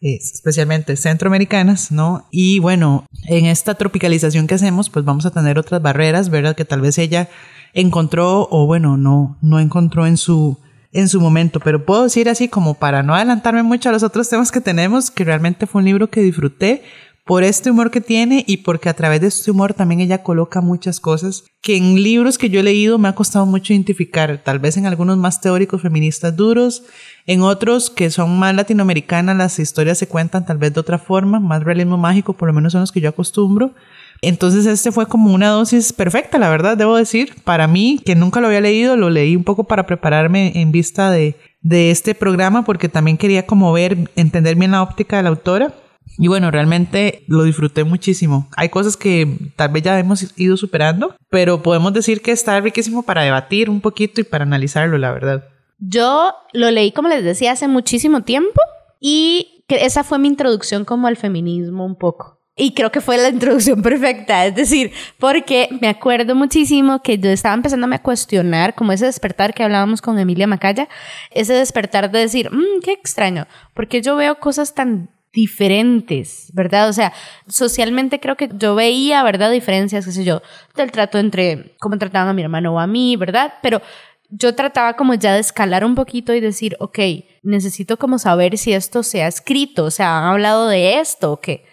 eh, 0.00 0.18
especialmente 0.20 0.96
centroamericanas, 0.96 1.92
¿no? 1.92 2.26
Y 2.30 2.58
bueno, 2.58 3.06
en 3.28 3.46
esta 3.46 3.74
tropicalización 3.74 4.46
que 4.46 4.54
hacemos, 4.54 4.90
pues 4.90 5.04
vamos 5.04 5.26
a 5.26 5.30
tener 5.30 5.58
otras 5.58 5.80
barreras, 5.80 6.28
¿verdad? 6.28 6.56
Que 6.56 6.64
tal 6.64 6.80
vez 6.80 6.98
ella 6.98 7.28
encontró 7.72 8.48
o 8.50 8.66
bueno, 8.66 8.96
no, 8.96 9.38
no 9.42 9.60
encontró 9.60 10.06
en 10.06 10.16
su, 10.16 10.58
en 10.92 11.08
su 11.08 11.20
momento, 11.20 11.60
pero 11.60 11.84
puedo 11.84 12.04
decir 12.04 12.28
así 12.28 12.48
como 12.48 12.74
para 12.74 13.02
no 13.02 13.14
adelantarme 13.14 13.62
mucho 13.62 13.88
a 13.88 13.92
los 13.92 14.02
otros 14.02 14.28
temas 14.28 14.50
que 14.50 14.60
tenemos, 14.60 15.10
que 15.10 15.24
realmente 15.24 15.66
fue 15.66 15.80
un 15.80 15.84
libro 15.84 16.08
que 16.08 16.22
disfruté 16.22 16.82
por 17.26 17.42
este 17.42 17.72
humor 17.72 17.90
que 17.90 18.00
tiene 18.00 18.44
y 18.46 18.58
porque 18.58 18.88
a 18.88 18.94
través 18.94 19.20
de 19.20 19.26
este 19.26 19.50
humor 19.50 19.74
también 19.74 20.00
ella 20.00 20.22
coloca 20.22 20.60
muchas 20.60 21.00
cosas 21.00 21.42
que 21.60 21.76
en 21.76 22.00
libros 22.00 22.38
que 22.38 22.50
yo 22.50 22.60
he 22.60 22.62
leído 22.62 22.98
me 22.98 23.08
ha 23.08 23.16
costado 23.16 23.44
mucho 23.46 23.72
identificar, 23.72 24.40
tal 24.44 24.60
vez 24.60 24.76
en 24.76 24.86
algunos 24.86 25.18
más 25.18 25.40
teóricos 25.40 25.82
feministas 25.82 26.36
duros, 26.36 26.84
en 27.26 27.42
otros 27.42 27.90
que 27.90 28.10
son 28.10 28.38
más 28.38 28.54
latinoamericanas 28.54 29.36
las 29.36 29.58
historias 29.58 29.98
se 29.98 30.06
cuentan 30.06 30.46
tal 30.46 30.58
vez 30.58 30.72
de 30.72 30.78
otra 30.78 30.98
forma, 30.98 31.40
más 31.40 31.64
realismo 31.64 31.98
mágico, 31.98 32.32
por 32.32 32.46
lo 32.46 32.54
menos 32.54 32.70
son 32.70 32.82
los 32.82 32.92
que 32.92 33.00
yo 33.00 33.08
acostumbro, 33.08 33.74
entonces 34.22 34.64
este 34.64 34.92
fue 34.92 35.06
como 35.06 35.34
una 35.34 35.48
dosis 35.48 35.92
perfecta, 35.92 36.38
la 36.38 36.48
verdad, 36.48 36.76
debo 36.76 36.96
decir. 36.96 37.34
Para 37.44 37.66
mí, 37.66 38.00
que 38.04 38.14
nunca 38.14 38.40
lo 38.40 38.46
había 38.46 38.60
leído, 38.60 38.96
lo 38.96 39.10
leí 39.10 39.36
un 39.36 39.44
poco 39.44 39.64
para 39.64 39.86
prepararme 39.86 40.52
en 40.54 40.72
vista 40.72 41.10
de, 41.10 41.36
de 41.60 41.90
este 41.90 42.14
programa 42.14 42.64
porque 42.64 42.88
también 42.88 43.18
quería 43.18 43.46
como 43.46 43.72
ver, 43.72 44.10
entender 44.16 44.56
bien 44.56 44.70
la 44.70 44.82
óptica 44.82 45.18
de 45.18 45.24
la 45.24 45.28
autora. 45.30 45.74
Y 46.18 46.28
bueno, 46.28 46.50
realmente 46.50 47.24
lo 47.26 47.42
disfruté 47.44 47.84
muchísimo. 47.84 48.48
Hay 48.56 48.68
cosas 48.68 48.96
que 48.96 49.50
tal 49.56 49.70
vez 49.70 49.82
ya 49.82 49.98
hemos 49.98 50.38
ido 50.38 50.56
superando, 50.56 51.14
pero 51.30 51.62
podemos 51.62 51.92
decir 51.92 52.22
que 52.22 52.32
está 52.32 52.58
riquísimo 52.60 53.02
para 53.02 53.22
debatir 53.22 53.68
un 53.68 53.80
poquito 53.80 54.20
y 54.20 54.24
para 54.24 54.44
analizarlo, 54.44 54.98
la 54.98 55.12
verdad. 55.12 55.48
Yo 55.78 56.32
lo 56.52 56.70
leí, 56.70 56.92
como 56.92 57.08
les 57.08 57.22
decía, 57.22 57.52
hace 57.52 57.68
muchísimo 57.68 58.22
tiempo 58.22 58.60
y 58.98 59.64
esa 59.68 60.04
fue 60.04 60.18
mi 60.18 60.28
introducción 60.28 60.84
como 60.84 61.06
al 61.06 61.16
feminismo 61.16 61.84
un 61.84 61.96
poco. 61.96 62.36
Y 62.58 62.72
creo 62.72 62.90
que 62.90 63.02
fue 63.02 63.18
la 63.18 63.28
introducción 63.28 63.82
perfecta, 63.82 64.46
es 64.46 64.54
decir, 64.54 64.90
porque 65.18 65.68
me 65.82 65.88
acuerdo 65.88 66.34
muchísimo 66.34 67.02
que 67.02 67.18
yo 67.18 67.28
estaba 67.28 67.54
empezando 67.54 67.86
a 67.94 67.98
cuestionar, 67.98 68.74
como 68.74 68.92
ese 68.92 69.04
despertar 69.04 69.52
que 69.52 69.62
hablábamos 69.62 70.00
con 70.00 70.18
Emilia 70.18 70.46
Macaya, 70.46 70.88
ese 71.30 71.52
despertar 71.52 72.10
de 72.10 72.20
decir, 72.20 72.50
mmm, 72.50 72.80
qué 72.82 72.92
extraño, 72.92 73.46
porque 73.74 74.00
yo 74.00 74.16
veo 74.16 74.38
cosas 74.38 74.74
tan 74.74 75.10
diferentes, 75.36 76.50
¿verdad? 76.54 76.88
O 76.88 76.94
sea, 76.94 77.12
socialmente 77.46 78.20
creo 78.20 78.36
que 78.36 78.48
yo 78.54 78.74
veía, 78.74 79.22
¿verdad? 79.22 79.50
Diferencias, 79.50 80.06
qué 80.06 80.12
sé 80.12 80.24
yo, 80.24 80.40
del 80.74 80.90
trato 80.90 81.18
entre 81.18 81.76
cómo 81.78 81.98
trataban 81.98 82.28
a 82.28 82.32
mi 82.32 82.40
hermano 82.40 82.72
o 82.72 82.78
a 82.78 82.86
mí, 82.86 83.16
¿verdad? 83.16 83.52
Pero 83.60 83.82
yo 84.30 84.54
trataba 84.54 84.94
como 84.94 85.12
ya 85.12 85.34
de 85.34 85.40
escalar 85.40 85.84
un 85.84 85.94
poquito 85.94 86.32
y 86.32 86.40
decir, 86.40 86.74
ok, 86.80 86.98
necesito 87.42 87.98
como 87.98 88.18
saber 88.18 88.56
si 88.56 88.72
esto 88.72 89.02
se 89.02 89.22
ha 89.22 89.28
escrito, 89.28 89.84
o 89.84 89.90
sea, 89.90 90.18
han 90.18 90.24
hablado 90.24 90.68
de 90.68 91.00
esto 91.00 91.32
o 91.32 91.40
qué. 91.40 91.66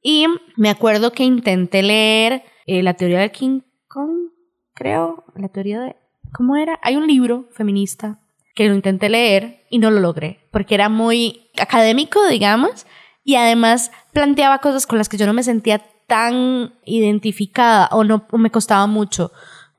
Y 0.00 0.24
me 0.56 0.70
acuerdo 0.70 1.12
que 1.12 1.24
intenté 1.24 1.82
leer 1.82 2.42
eh, 2.64 2.82
la 2.82 2.94
teoría 2.94 3.20
de 3.20 3.30
King 3.30 3.60
Kong, 3.86 4.30
creo, 4.72 5.24
la 5.36 5.48
teoría 5.50 5.80
de... 5.80 5.96
¿Cómo 6.32 6.56
era? 6.56 6.80
Hay 6.82 6.96
un 6.96 7.06
libro 7.06 7.50
feminista 7.52 8.18
que 8.54 8.66
lo 8.66 8.74
intenté 8.74 9.10
leer 9.10 9.66
y 9.68 9.78
no 9.78 9.90
lo 9.90 10.00
logré, 10.00 10.48
porque 10.50 10.74
era 10.74 10.88
muy 10.88 11.50
académico, 11.58 12.26
digamos, 12.28 12.86
y 13.24 13.36
además 13.36 13.90
planteaba 14.12 14.58
cosas 14.58 14.86
con 14.86 14.98
las 14.98 15.08
que 15.08 15.16
yo 15.16 15.26
no 15.26 15.32
me 15.32 15.42
sentía 15.42 15.80
tan 16.06 16.74
identificada 16.84 17.88
o 17.90 18.04
no 18.04 18.26
me 18.32 18.50
costaba 18.50 18.86
mucho, 18.86 19.32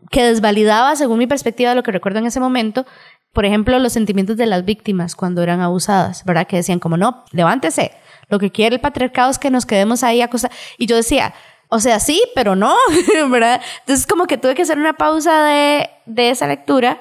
que 0.10 0.24
desvalidaba, 0.24 0.96
según 0.96 1.20
mi 1.20 1.28
perspectiva, 1.28 1.76
lo 1.76 1.84
que 1.84 1.92
recuerdo 1.92 2.20
en 2.20 2.26
ese 2.26 2.40
momento, 2.40 2.86
por 3.34 3.46
ejemplo, 3.46 3.78
los 3.80 3.94
sentimientos 3.94 4.38
de 4.38 4.46
las 4.46 4.66
víctimas 4.66 5.16
cuando 5.16 5.44
eran 5.44 5.62
abusadas, 5.62 6.24
¿verdad? 6.26 6.48
Que 6.48 6.58
decían 6.58 6.80
como, 6.80 6.98
no, 6.98 7.24
levántese, 7.32 7.92
lo 8.30 8.40
que 8.40 8.52
quiere 8.52 8.76
el 8.76 8.82
patriarcado 8.82 9.30
es 9.30 9.40
que 9.40 9.52
nos 9.52 9.66
quedemos 9.66 10.04
ahí 10.04 10.22
a 10.22 10.30
cosa. 10.30 10.50
Y 10.78 10.86
yo 10.88 10.96
decía, 10.96 11.34
o 11.70 11.80
sea, 11.80 12.00
sí, 12.00 12.22
pero 12.34 12.56
no, 12.56 12.76
¿verdad? 13.30 13.62
Entonces 13.82 14.08
como 14.08 14.26
que 14.26 14.38
tuve 14.38 14.56
que 14.56 14.62
hacer 14.62 14.78
una 14.78 14.94
pausa 14.94 15.44
de, 15.44 15.90
de 16.06 16.30
esa 16.30 16.48
lectura, 16.48 17.00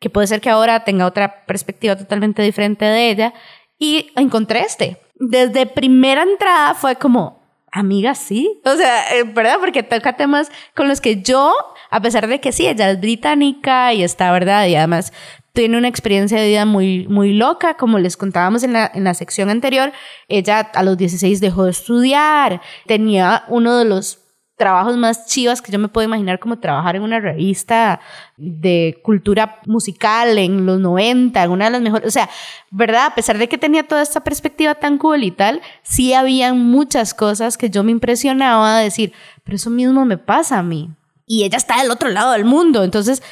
que 0.00 0.10
puede 0.10 0.26
ser 0.26 0.40
que 0.40 0.50
ahora 0.50 0.84
tenga 0.84 1.06
otra 1.06 1.44
perspectiva 1.46 1.96
totalmente 1.96 2.42
diferente 2.42 2.84
de 2.84 3.10
ella, 3.10 3.34
y 3.78 4.10
encontré 4.16 4.60
este. 4.60 5.00
Desde 5.14 5.66
primera 5.66 6.22
entrada 6.22 6.74
fue 6.74 6.96
como, 6.96 7.42
amiga, 7.72 8.14
sí. 8.14 8.60
O 8.64 8.76
sea, 8.76 9.16
eh, 9.16 9.24
¿verdad? 9.24 9.56
Porque 9.60 9.82
toca 9.82 10.16
temas 10.16 10.50
con 10.74 10.88
los 10.88 11.00
que 11.00 11.22
yo, 11.22 11.54
a 11.90 12.00
pesar 12.00 12.26
de 12.26 12.40
que 12.40 12.52
sí, 12.52 12.66
ella 12.66 12.90
es 12.90 13.00
británica 13.00 13.92
y 13.92 14.02
está, 14.02 14.30
¿verdad? 14.32 14.66
Y 14.66 14.76
además 14.76 15.12
tiene 15.52 15.76
una 15.76 15.88
experiencia 15.88 16.40
de 16.40 16.48
vida 16.48 16.66
muy, 16.66 17.08
muy 17.08 17.32
loca, 17.32 17.74
como 17.74 17.98
les 17.98 18.16
contábamos 18.16 18.62
en 18.62 18.74
la, 18.74 18.90
en 18.94 19.04
la 19.04 19.14
sección 19.14 19.50
anterior. 19.50 19.92
Ella 20.28 20.60
a 20.60 20.82
los 20.84 20.96
16 20.96 21.40
dejó 21.40 21.64
de 21.64 21.72
estudiar, 21.72 22.60
tenía 22.86 23.44
uno 23.48 23.76
de 23.76 23.84
los 23.84 24.17
trabajos 24.58 24.96
más 24.96 25.26
chivas 25.26 25.62
que 25.62 25.72
yo 25.72 25.78
me 25.78 25.88
puedo 25.88 26.06
imaginar 26.06 26.38
como 26.38 26.58
trabajar 26.58 26.96
en 26.96 27.02
una 27.02 27.20
revista 27.20 28.00
de 28.36 29.00
cultura 29.02 29.60
musical 29.64 30.36
en 30.36 30.66
los 30.66 30.80
90, 30.80 31.42
en 31.42 31.50
una 31.50 31.66
de 31.66 31.70
las 31.70 31.80
mejores, 31.80 32.08
o 32.08 32.10
sea, 32.10 32.28
¿verdad? 32.70 33.06
A 33.06 33.14
pesar 33.14 33.38
de 33.38 33.48
que 33.48 33.56
tenía 33.56 33.84
toda 33.84 34.02
esta 34.02 34.22
perspectiva 34.22 34.74
tan 34.74 34.98
cool 34.98 35.24
y 35.24 35.30
tal, 35.30 35.62
sí 35.82 36.12
habían 36.12 36.58
muchas 36.58 37.14
cosas 37.14 37.56
que 37.56 37.70
yo 37.70 37.82
me 37.84 37.92
impresionaba 37.92 38.78
de 38.78 38.84
decir, 38.84 39.12
pero 39.44 39.56
eso 39.56 39.70
mismo 39.70 40.04
me 40.04 40.18
pasa 40.18 40.58
a 40.58 40.62
mí. 40.62 40.90
Y 41.24 41.44
ella 41.44 41.56
está 41.56 41.80
del 41.80 41.90
otro 41.90 42.08
lado 42.08 42.32
del 42.32 42.44
mundo, 42.44 42.84
entonces 42.84 43.22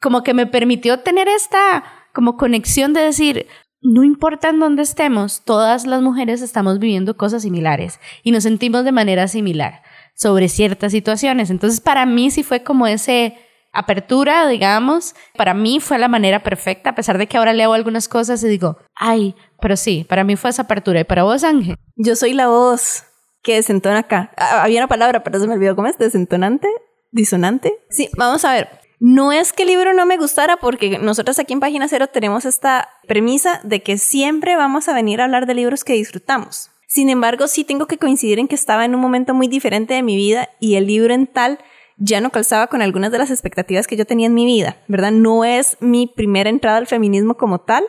como 0.00 0.22
que 0.22 0.32
me 0.32 0.46
permitió 0.46 1.00
tener 1.00 1.28
esta 1.28 1.84
como 2.14 2.36
conexión 2.36 2.92
de 2.92 3.00
decir, 3.00 3.46
no 3.80 4.04
importa 4.04 4.48
en 4.48 4.60
dónde 4.60 4.82
estemos, 4.82 5.42
todas 5.44 5.86
las 5.86 6.02
mujeres 6.02 6.40
estamos 6.40 6.78
viviendo 6.78 7.16
cosas 7.16 7.42
similares 7.42 8.00
y 8.22 8.32
nos 8.32 8.44
sentimos 8.44 8.84
de 8.84 8.92
manera 8.92 9.28
similar 9.28 9.82
sobre 10.18 10.48
ciertas 10.48 10.92
situaciones. 10.92 11.48
Entonces, 11.50 11.80
para 11.80 12.04
mí 12.04 12.30
sí 12.30 12.42
fue 12.42 12.62
como 12.62 12.86
ese 12.86 13.38
apertura, 13.72 14.48
digamos, 14.48 15.14
para 15.36 15.54
mí 15.54 15.78
fue 15.78 15.98
la 15.98 16.08
manera 16.08 16.42
perfecta, 16.42 16.90
a 16.90 16.94
pesar 16.94 17.18
de 17.18 17.28
que 17.28 17.36
ahora 17.36 17.52
leo 17.52 17.72
algunas 17.72 18.08
cosas 18.08 18.42
y 18.42 18.48
digo, 18.48 18.78
ay, 18.94 19.36
pero 19.60 19.76
sí, 19.76 20.04
para 20.08 20.24
mí 20.24 20.36
fue 20.36 20.50
esa 20.50 20.62
apertura. 20.62 21.00
¿Y 21.00 21.04
para 21.04 21.22
vos, 21.22 21.44
Ángel? 21.44 21.76
Yo 21.96 22.16
soy 22.16 22.32
la 22.32 22.48
voz 22.48 23.04
que 23.42 23.54
desentona 23.54 24.00
acá. 24.00 24.32
Ah, 24.36 24.64
había 24.64 24.80
una 24.80 24.88
palabra, 24.88 25.22
pero 25.22 25.38
se 25.38 25.46
me 25.46 25.54
olvidó. 25.54 25.76
¿Cómo 25.76 25.86
es? 25.86 25.98
¿Desentonante? 25.98 26.68
¿Disonante? 27.12 27.72
Sí, 27.88 28.08
vamos 28.16 28.44
a 28.44 28.52
ver. 28.52 28.68
No 29.00 29.30
es 29.30 29.52
que 29.52 29.62
el 29.62 29.68
libro 29.68 29.94
no 29.94 30.06
me 30.06 30.16
gustara, 30.16 30.56
porque 30.56 30.98
nosotros 30.98 31.38
aquí 31.38 31.52
en 31.52 31.60
Página 31.60 31.86
Cero 31.86 32.08
tenemos 32.08 32.44
esta 32.44 32.88
premisa 33.06 33.60
de 33.62 33.82
que 33.82 33.96
siempre 33.96 34.56
vamos 34.56 34.88
a 34.88 34.94
venir 34.94 35.20
a 35.20 35.24
hablar 35.24 35.46
de 35.46 35.54
libros 35.54 35.84
que 35.84 35.92
disfrutamos. 35.92 36.70
Sin 36.90 37.10
embargo, 37.10 37.48
sí 37.48 37.64
tengo 37.64 37.86
que 37.86 37.98
coincidir 37.98 38.38
en 38.38 38.48
que 38.48 38.54
estaba 38.54 38.86
en 38.86 38.94
un 38.94 39.02
momento 39.02 39.34
muy 39.34 39.46
diferente 39.46 39.92
de 39.92 40.02
mi 40.02 40.16
vida 40.16 40.48
y 40.58 40.76
el 40.76 40.86
libro 40.86 41.12
en 41.12 41.26
tal 41.26 41.58
ya 41.98 42.22
no 42.22 42.30
calzaba 42.30 42.68
con 42.68 42.80
algunas 42.80 43.12
de 43.12 43.18
las 43.18 43.30
expectativas 43.30 43.86
que 43.86 43.96
yo 43.96 44.06
tenía 44.06 44.26
en 44.26 44.32
mi 44.32 44.46
vida, 44.46 44.78
¿verdad? 44.88 45.12
No 45.12 45.44
es 45.44 45.76
mi 45.80 46.06
primera 46.06 46.48
entrada 46.48 46.78
al 46.78 46.86
feminismo 46.86 47.36
como 47.36 47.60
tal. 47.60 47.84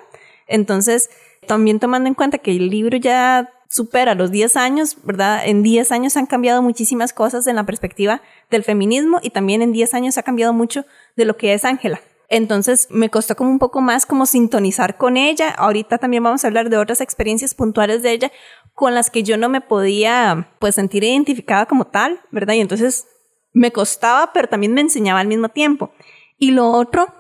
Entonces, 0.48 1.10
también 1.48 1.79
tomando 1.79 2.10
en 2.10 2.13
cuenta 2.13 2.39
que 2.39 2.51
el 2.51 2.70
libro 2.70 2.98
ya 2.98 3.50
supera 3.70 4.15
los 4.15 4.32
10 4.32 4.58
años, 4.58 4.98
¿verdad? 5.03 5.44
En 5.46 5.63
10 5.63 5.94
años 5.94 6.18
han 6.18 6.25
cambiado 6.25 6.62
muchísimas 6.62 7.13
cosas 7.13 7.48
en 7.48 7.56
la 7.56 7.65
perspectiva 7.65 8.22
del 8.50 8.65
feminismo 8.65 9.20
y 9.22 9.29
también 9.29 9.62
en 9.62 9.72
10 9.72 9.94
años 9.94 10.18
ha 10.18 10.24
cambiado 10.24 10.51
mucho 10.51 10.86
de 11.15 11.24
lo 11.24 11.38
que 11.38 11.53
es 11.53 11.63
Ángela. 11.63 12.01
Entonces 12.29 12.88
me 12.91 13.10
costó 13.10 13.36
como 13.36 13.50
un 13.50 13.58
poco 13.58 13.82
más 13.82 14.06
como 14.06 14.27
sintonizar 14.27 14.98
con 14.98 15.18
ella. 15.18 15.50
Ahorita 15.50 15.98
también 15.98 16.24
vamos 16.24 16.44
a 16.44 16.48
hablar 16.48 16.70
de 16.70 16.77
otras 16.77 17.01
experiencias 17.01 17.56
puntuales 17.56 18.03
de 18.03 18.12
ella 18.12 18.32
con 18.79 18.95
las 18.95 19.09
que 19.09 19.24
yo 19.24 19.36
no 19.36 19.50
me 19.50 19.59
podía 19.59 20.48
pues 20.57 20.75
sentir 20.75 21.03
identificada 21.03 21.65
como 21.65 21.83
tal, 21.83 22.21
¿verdad? 22.31 22.53
Y 22.53 22.62
entonces 22.62 23.07
me 23.51 23.74
costaba, 23.74 24.31
pero 24.31 24.48
también 24.48 24.74
me 24.74 24.79
enseñaba 24.79 25.19
al 25.19 25.27
mismo 25.27 25.50
tiempo. 25.50 25.91
Y 26.38 26.51
lo 26.51 26.71
otro, 26.71 27.13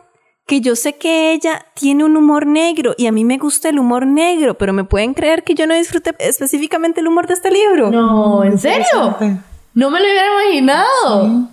que 0.47 0.61
yo 0.61 0.77
sé 0.77 0.93
que 0.93 1.33
ella 1.33 1.65
tiene 1.73 2.05
un 2.05 2.15
humor 2.15 2.47
negro 2.47 2.95
y 2.97 3.07
a 3.07 3.11
mí 3.11 3.25
me 3.25 3.37
gusta 3.37 3.67
el 3.67 3.77
humor 3.77 4.07
negro, 4.07 4.57
pero 4.57 4.71
me 4.71 4.85
pueden 4.85 5.13
creer 5.13 5.43
que 5.43 5.53
yo 5.53 5.67
no 5.67 5.73
disfrute 5.73 6.15
específicamente 6.19 7.01
el 7.01 7.09
humor 7.09 7.27
de 7.27 7.33
este 7.33 7.51
libro. 7.51 7.91
No, 7.91 8.41
¿en 8.45 8.57
serio? 8.57 9.17
No 9.73 9.89
me 9.89 9.99
lo 9.99 10.05
hubiera 10.05 10.45
imaginado. 10.45 11.49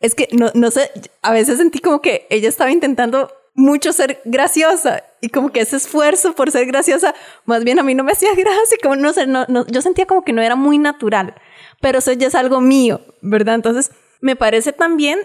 Es 0.00 0.14
que 0.14 0.28
no, 0.32 0.50
no 0.52 0.70
sé, 0.70 0.90
a 1.22 1.32
veces 1.32 1.56
sentí 1.56 1.78
como 1.78 2.02
que 2.02 2.26
ella 2.28 2.50
estaba 2.50 2.70
intentando 2.70 3.32
mucho 3.54 3.94
ser 3.94 4.20
graciosa 4.26 5.02
y 5.20 5.28
como 5.28 5.50
que 5.50 5.60
ese 5.60 5.76
esfuerzo 5.76 6.34
por 6.34 6.50
ser 6.50 6.66
graciosa, 6.66 7.14
más 7.44 7.64
bien 7.64 7.78
a 7.78 7.82
mí 7.82 7.94
no 7.94 8.04
me 8.04 8.12
hacía 8.12 8.34
gracia, 8.34 8.78
como 8.82 8.96
no 8.96 9.12
sé, 9.12 9.26
no, 9.26 9.44
no, 9.48 9.66
yo 9.66 9.82
sentía 9.82 10.06
como 10.06 10.24
que 10.24 10.32
no 10.32 10.42
era 10.42 10.56
muy 10.56 10.78
natural 10.78 11.34
pero 11.80 11.98
eso 11.98 12.12
ya 12.12 12.28
es 12.28 12.34
algo 12.34 12.60
mío, 12.60 13.00
¿verdad? 13.22 13.54
Entonces, 13.54 13.90
me 14.20 14.36
parece 14.36 14.72
también 14.72 15.18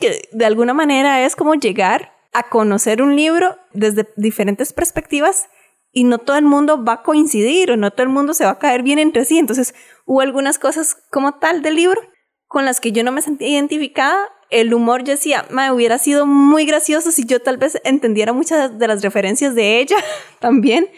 que 0.00 0.28
de 0.32 0.46
alguna 0.46 0.72
manera 0.72 1.24
es 1.24 1.36
como 1.36 1.54
llegar 1.54 2.12
a 2.32 2.48
conocer 2.48 3.02
un 3.02 3.16
libro 3.16 3.56
desde 3.72 4.08
diferentes 4.16 4.72
perspectivas 4.72 5.48
y 5.92 6.04
no 6.04 6.18
todo 6.18 6.36
el 6.36 6.44
mundo 6.44 6.84
va 6.84 6.94
a 6.94 7.02
coincidir 7.02 7.70
o 7.70 7.76
no 7.76 7.90
todo 7.90 8.02
el 8.02 8.10
mundo 8.10 8.34
se 8.34 8.44
va 8.44 8.52
a 8.52 8.58
caer 8.58 8.82
bien 8.82 8.98
entre 8.98 9.24
sí. 9.24 9.38
Entonces, 9.38 9.74
hubo 10.04 10.20
algunas 10.20 10.58
cosas 10.58 10.96
como 11.10 11.38
tal 11.38 11.62
del 11.62 11.76
libro 11.76 12.00
con 12.46 12.64
las 12.64 12.80
que 12.80 12.92
yo 12.92 13.02
no 13.02 13.12
me 13.12 13.22
sentía 13.22 13.48
identificada. 13.48 14.28
El 14.50 14.72
humor, 14.74 15.04
yo 15.04 15.12
decía, 15.12 15.44
me 15.50 15.70
hubiera 15.70 15.98
sido 15.98 16.26
muy 16.26 16.66
gracioso 16.66 17.10
si 17.10 17.24
yo 17.24 17.40
tal 17.40 17.56
vez 17.56 17.78
entendiera 17.84 18.32
muchas 18.32 18.78
de 18.78 18.88
las 18.88 19.02
referencias 19.02 19.54
de 19.54 19.80
ella 19.80 19.96
también. 20.40 20.88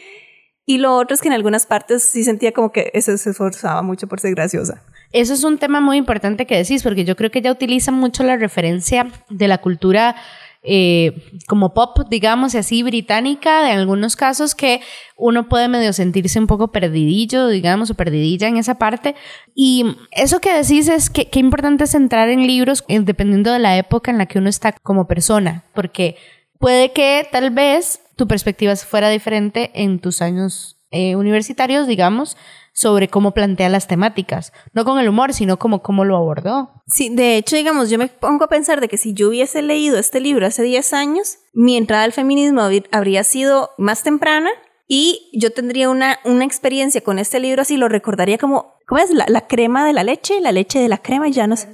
Y 0.66 0.78
lo 0.78 0.94
otro 0.96 1.14
es 1.14 1.22
que 1.22 1.28
en 1.28 1.34
algunas 1.34 1.64
partes 1.64 2.02
sí 2.02 2.24
sentía 2.24 2.52
como 2.52 2.72
que 2.72 2.90
eso 2.92 3.16
se 3.16 3.30
esforzaba 3.30 3.80
mucho 3.82 4.06
por 4.06 4.20
ser 4.20 4.34
graciosa. 4.34 4.82
Eso 5.12 5.32
es 5.32 5.42
un 5.42 5.56
tema 5.56 5.80
muy 5.80 5.96
importante 5.96 6.46
que 6.46 6.56
decís, 6.56 6.82
porque 6.82 7.06
yo 7.06 7.16
creo 7.16 7.30
que 7.30 7.38
ella 7.38 7.52
utiliza 7.52 7.90
mucho 7.90 8.22
la 8.22 8.36
referencia 8.36 9.10
de 9.30 9.48
la 9.48 9.58
cultura 9.58 10.16
eh, 10.62 11.30
como 11.46 11.72
pop, 11.72 11.96
digamos, 12.10 12.54
así 12.54 12.82
británica, 12.82 13.62
de 13.62 13.70
algunos 13.70 14.16
casos 14.16 14.54
que 14.54 14.80
uno 15.16 15.48
puede 15.48 15.68
medio 15.68 15.92
sentirse 15.92 16.38
un 16.38 16.46
poco 16.46 16.72
perdidillo, 16.72 17.46
digamos, 17.48 17.90
o 17.90 17.94
perdidilla 17.94 18.48
en 18.48 18.56
esa 18.56 18.76
parte. 18.76 19.14
Y 19.54 19.96
eso 20.10 20.40
que 20.40 20.52
decís 20.52 20.88
es 20.88 21.10
que 21.10 21.28
qué 21.28 21.38
importante 21.38 21.84
es 21.84 21.94
entrar 21.94 22.28
en 22.28 22.46
libros 22.46 22.84
eh, 22.88 23.00
dependiendo 23.00 23.52
de 23.52 23.60
la 23.60 23.76
época 23.78 24.10
en 24.10 24.18
la 24.18 24.26
que 24.26 24.38
uno 24.38 24.48
está 24.48 24.72
como 24.72 25.06
persona, 25.06 25.64
porque 25.74 26.16
puede 26.58 26.92
que 26.92 27.26
tal 27.30 27.50
vez 27.50 28.00
tu 28.16 28.26
perspectiva 28.26 28.74
fuera 28.76 29.10
diferente 29.10 29.70
en 29.74 30.00
tus 30.00 30.22
años 30.22 30.78
eh, 30.90 31.16
universitarios, 31.16 31.86
digamos, 31.86 32.36
sobre 32.78 33.08
cómo 33.08 33.32
plantea 33.32 33.68
las 33.68 33.88
temáticas, 33.88 34.52
no 34.72 34.84
con 34.84 35.00
el 35.00 35.08
humor, 35.08 35.34
sino 35.34 35.58
como 35.58 35.82
cómo 35.82 36.04
lo 36.04 36.16
abordó. 36.16 36.70
Sí, 36.86 37.08
de 37.08 37.36
hecho, 37.36 37.56
digamos, 37.56 37.90
yo 37.90 37.98
me 37.98 38.06
pongo 38.06 38.44
a 38.44 38.48
pensar 38.48 38.80
de 38.80 38.86
que 38.86 38.96
si 38.96 39.14
yo 39.14 39.30
hubiese 39.30 39.62
leído 39.62 39.98
este 39.98 40.20
libro 40.20 40.46
hace 40.46 40.62
10 40.62 40.92
años, 40.92 41.38
mi 41.52 41.76
entrada 41.76 42.04
al 42.04 42.12
feminismo 42.12 42.62
habría 42.92 43.24
sido 43.24 43.70
más 43.78 44.04
temprana 44.04 44.50
y 44.86 45.28
yo 45.32 45.52
tendría 45.52 45.90
una, 45.90 46.20
una 46.24 46.44
experiencia 46.44 47.00
con 47.00 47.18
este 47.18 47.40
libro 47.40 47.62
así, 47.62 47.76
lo 47.76 47.88
recordaría 47.88 48.38
como, 48.38 48.76
¿cómo 48.86 49.00
es? 49.00 49.10
La, 49.10 49.40
crema 49.48 49.84
de 49.84 49.92
la 49.92 50.04
leche, 50.04 50.40
la 50.40 50.52
leche 50.52 50.78
de 50.78 50.88
la 50.88 50.98
crema, 50.98 51.28
ya 51.28 51.48
no 51.48 51.56
sé. 51.56 51.66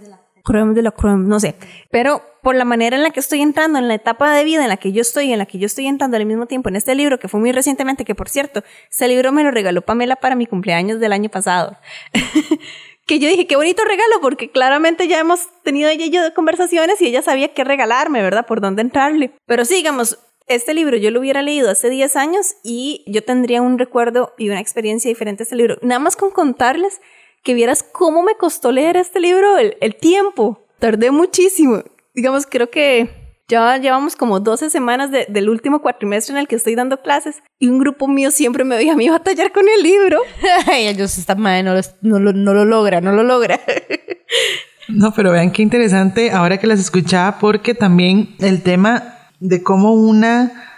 Creme 0.44 0.74
de 0.74 0.82
la 0.82 0.90
creme, 0.90 1.26
no 1.26 1.40
sé. 1.40 1.54
Pero 1.90 2.22
por 2.42 2.54
la 2.54 2.66
manera 2.66 2.96
en 2.96 3.02
la 3.02 3.10
que 3.10 3.20
estoy 3.20 3.40
entrando, 3.40 3.78
en 3.78 3.88
la 3.88 3.94
etapa 3.94 4.34
de 4.34 4.44
vida 4.44 4.62
en 4.62 4.68
la 4.68 4.76
que 4.76 4.92
yo 4.92 5.00
estoy, 5.00 5.32
en 5.32 5.38
la 5.38 5.46
que 5.46 5.58
yo 5.58 5.66
estoy 5.66 5.86
entrando 5.86 6.18
al 6.18 6.26
mismo 6.26 6.46
tiempo 6.46 6.68
en 6.68 6.76
este 6.76 6.94
libro, 6.94 7.18
que 7.18 7.28
fue 7.28 7.40
muy 7.40 7.50
recientemente, 7.50 8.04
que 8.04 8.14
por 8.14 8.28
cierto, 8.28 8.62
este 8.90 9.08
libro 9.08 9.32
me 9.32 9.42
lo 9.42 9.50
regaló 9.50 9.80
Pamela 9.80 10.16
para 10.16 10.36
mi 10.36 10.46
cumpleaños 10.46 11.00
del 11.00 11.14
año 11.14 11.30
pasado. 11.30 11.78
que 13.06 13.18
yo 13.18 13.28
dije, 13.28 13.46
qué 13.46 13.56
bonito 13.56 13.82
regalo, 13.84 14.20
porque 14.20 14.50
claramente 14.50 15.08
ya 15.08 15.18
hemos 15.18 15.48
tenido 15.62 15.88
ella 15.88 16.04
y 16.04 16.10
yo 16.10 16.20
conversaciones 16.34 17.00
y 17.00 17.06
ella 17.06 17.22
sabía 17.22 17.54
qué 17.54 17.64
regalarme, 17.64 18.20
¿verdad? 18.20 18.46
Por 18.46 18.60
dónde 18.60 18.82
entrarle. 18.82 19.32
Pero 19.46 19.64
sí, 19.64 19.76
digamos, 19.76 20.18
este 20.46 20.74
libro 20.74 20.98
yo 20.98 21.10
lo 21.10 21.20
hubiera 21.20 21.40
leído 21.40 21.70
hace 21.70 21.88
10 21.88 22.16
años 22.16 22.56
y 22.62 23.02
yo 23.06 23.24
tendría 23.24 23.62
un 23.62 23.78
recuerdo 23.78 24.34
y 24.36 24.50
una 24.50 24.60
experiencia 24.60 25.08
diferente 25.08 25.42
a 25.42 25.44
este 25.44 25.56
libro. 25.56 25.78
Nada 25.80 25.98
más 25.98 26.16
con 26.16 26.30
contarles 26.30 27.00
que 27.44 27.54
vieras 27.54 27.84
cómo 27.84 28.24
me 28.24 28.34
costó 28.34 28.72
leer 28.72 28.96
este 28.96 29.20
libro, 29.20 29.58
el, 29.58 29.76
el 29.80 29.94
tiempo. 29.94 30.66
Tardé 30.80 31.12
muchísimo 31.12 31.84
digamos, 32.14 32.46
creo 32.46 32.70
que 32.70 33.10
ya 33.48 33.76
llevamos 33.76 34.16
como 34.16 34.40
12 34.40 34.70
semanas 34.70 35.10
del 35.10 35.50
último 35.50 35.82
cuatrimestre 35.82 36.34
en 36.34 36.40
el 36.40 36.48
que 36.48 36.56
estoy 36.56 36.74
dando 36.74 37.02
clases 37.02 37.42
y 37.58 37.68
un 37.68 37.78
grupo 37.78 38.08
mío 38.08 38.30
siempre 38.30 38.64
me 38.64 38.76
veía 38.76 38.94
a 38.94 38.96
mí 38.96 39.08
batallar 39.08 39.52
con 39.52 39.64
el 39.68 39.82
libro. 39.82 40.20
Ay, 40.66 40.86
ellos 40.86 41.18
están 41.18 41.40
mal, 41.40 41.62
no, 41.62 41.74
no, 42.00 42.18
lo, 42.18 42.32
no 42.32 42.54
lo 42.54 42.64
logra, 42.64 43.02
no 43.02 43.12
lo 43.12 43.22
logra. 43.22 43.60
no, 44.88 45.12
pero 45.12 45.30
vean 45.30 45.50
qué 45.52 45.62
interesante 45.62 46.30
ahora 46.30 46.56
que 46.56 46.66
las 46.66 46.80
escuchaba 46.80 47.38
porque 47.38 47.74
también 47.74 48.34
el 48.38 48.62
tema 48.62 49.18
de 49.40 49.62
cómo 49.62 49.92
una 49.92 50.73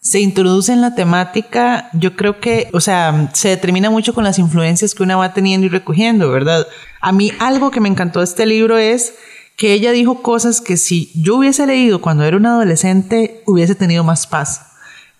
se 0.00 0.20
introduce 0.20 0.72
en 0.72 0.80
la 0.80 0.94
temática, 0.94 1.90
yo 1.92 2.16
creo 2.16 2.40
que, 2.40 2.70
o 2.72 2.80
sea, 2.80 3.30
se 3.34 3.50
determina 3.50 3.90
mucho 3.90 4.14
con 4.14 4.24
las 4.24 4.38
influencias 4.38 4.94
que 4.94 5.02
una 5.02 5.16
va 5.16 5.34
teniendo 5.34 5.66
y 5.66 5.70
recogiendo, 5.70 6.30
¿verdad? 6.30 6.66
A 7.02 7.12
mí 7.12 7.32
algo 7.38 7.70
que 7.70 7.80
me 7.80 7.88
encantó 7.88 8.20
de 8.20 8.24
este 8.24 8.46
libro 8.46 8.78
es 8.78 9.14
que 9.56 9.74
ella 9.74 9.92
dijo 9.92 10.22
cosas 10.22 10.62
que 10.62 10.78
si 10.78 11.12
yo 11.14 11.36
hubiese 11.36 11.66
leído 11.66 12.00
cuando 12.00 12.24
era 12.24 12.38
una 12.38 12.54
adolescente, 12.54 13.42
hubiese 13.46 13.74
tenido 13.74 14.02
más 14.02 14.26
paz. 14.26 14.68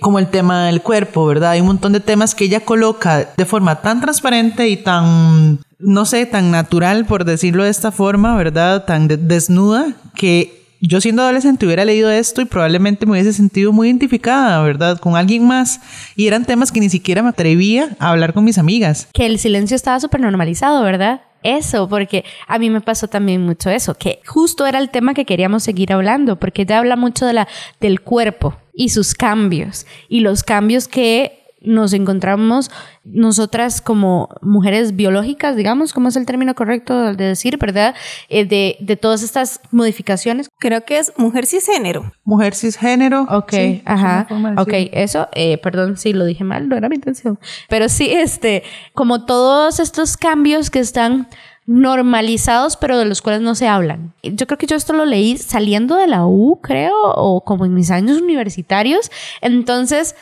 Como 0.01 0.19
el 0.19 0.29
tema 0.29 0.64
del 0.64 0.81
cuerpo, 0.81 1.27
¿verdad? 1.27 1.51
Hay 1.51 1.61
un 1.61 1.66
montón 1.66 1.93
de 1.93 2.01
temas 2.01 2.35
que 2.35 2.47
ella 2.47 2.61
coloca 2.61 3.35
de 3.37 3.45
forma 3.45 3.83
tan 3.83 4.01
transparente 4.01 4.66
y 4.66 4.79
tan, 4.79 5.61
no 5.79 6.07
sé, 6.07 6.25
tan 6.25 6.51
natural, 6.51 7.05
por 7.05 7.27
decirlo 7.27 7.64
de 7.64 7.71
esta 7.71 7.93
forma, 7.93 8.35
¿verdad? 8.35 8.87
Tan 8.87 9.09
desnuda, 9.09 9.93
que 10.14 10.60
yo 10.81 11.01
siendo 11.01 11.23
adolescente 11.23 11.66
hubiera 11.66 11.85
leído 11.85 12.11
esto 12.11 12.40
y 12.40 12.47
probablemente 12.47 13.07
me 13.07 13.12
hubiese 13.12 13.33
sentido 13.33 13.73
muy 13.73 13.88
identificada, 13.88 14.62
¿verdad? 14.62 14.99
Con 14.99 15.16
alguien 15.16 15.47
más. 15.47 15.81
Y 16.16 16.27
eran 16.27 16.45
temas 16.45 16.73
que 16.73 16.81
ni 16.81 16.88
siquiera 16.88 17.23
me 17.23 17.29
atrevía 17.29 17.97
a 17.99 18.11
hablar 18.11 18.33
con 18.33 18.45
mis 18.45 18.59
amigas. 18.59 19.09
Que 19.12 19.27
el 19.27 19.38
silencio 19.38 19.75
estaba 19.75 20.01
súper 20.01 20.21
normalizado, 20.21 20.83
¿verdad? 20.83 21.23
eso, 21.43 21.88
porque 21.88 22.25
a 22.47 22.59
mí 22.59 22.71
me 22.71 22.81
pasó 22.81 23.09
también 23.09 23.43
mucho 23.43 23.71
eso, 23.71 23.95
que 23.95 24.21
justo 24.27 24.66
era 24.66 24.79
el 24.79 24.90
tema 24.90 25.14
que 25.14 25.25
queríamos 25.25 25.62
seguir 25.62 25.93
hablando, 25.93 26.38
porque 26.38 26.62
ella 26.62 26.79
habla 26.79 26.97
mucho 26.97 27.27
de 27.27 27.33
la, 27.33 27.49
del 27.81 28.03
cuerpo 28.03 28.57
y 28.75 28.90
sus 28.90 29.14
cambios, 29.14 29.87
y 30.09 30.21
los 30.21 30.43
cambios 30.43 30.87
que 30.87 31.39
nos 31.61 31.92
encontramos 31.92 32.70
nosotras 33.05 33.81
como 33.81 34.29
mujeres 34.40 34.96
biológicas, 34.96 35.57
digamos, 35.57 35.92
¿cómo 35.92 36.09
es 36.09 36.16
el 36.16 36.27
término 36.27 36.55
correcto 36.55 37.14
de 37.14 37.25
decir, 37.25 37.59
verdad? 37.59 37.94
Eh, 38.29 38.44
de, 38.44 38.77
de, 38.81 38.96
todas 38.96 39.23
estas 39.23 39.61
modificaciones. 39.70 40.49
Creo 40.59 40.85
que 40.85 40.99
es 40.99 41.12
mujer 41.16 41.46
cisgénero. 41.46 42.12
Mujer 42.25 42.55
cisgénero. 42.55 43.23
Ok, 43.31 43.55
ajá. 43.85 44.27
Ok, 44.57 44.73
eso, 44.92 45.29
eh, 45.33 45.59
perdón 45.59 45.96
si 45.96 46.12
lo 46.12 46.25
dije 46.25 46.44
mal, 46.44 46.68
no 46.68 46.77
era 46.77 46.88
mi 46.88 46.96
intención. 46.96 47.38
Pero 47.68 47.88
sí, 47.88 48.11
este, 48.11 48.62
como 48.94 49.25
todos 49.25 49.81
estos 49.81 50.16
cambios 50.16 50.70
que 50.70 50.81
están 50.81 51.29
normalizados, 51.66 52.77
pero 52.77 52.99
de 52.99 53.05
los 53.05 53.23
cuales 53.23 53.42
no 53.42 53.55
se 53.55 53.68
hablan. 53.68 54.12
Yo 54.23 54.46
creo 54.46 54.59
que 54.59 54.66
yo 54.66 54.77
esto 54.77 54.92
lo 54.92 55.05
leí 55.05 55.38
saliendo 55.38 55.94
de 55.94 56.09
la 56.09 56.27
U, 56.27 56.59
creo, 56.61 56.94
o 57.14 57.44
como 57.44 57.64
en 57.64 57.75
mis 57.75 57.92
años 57.92 58.20
universitarios. 58.20 59.11
Entonces, 59.40 60.16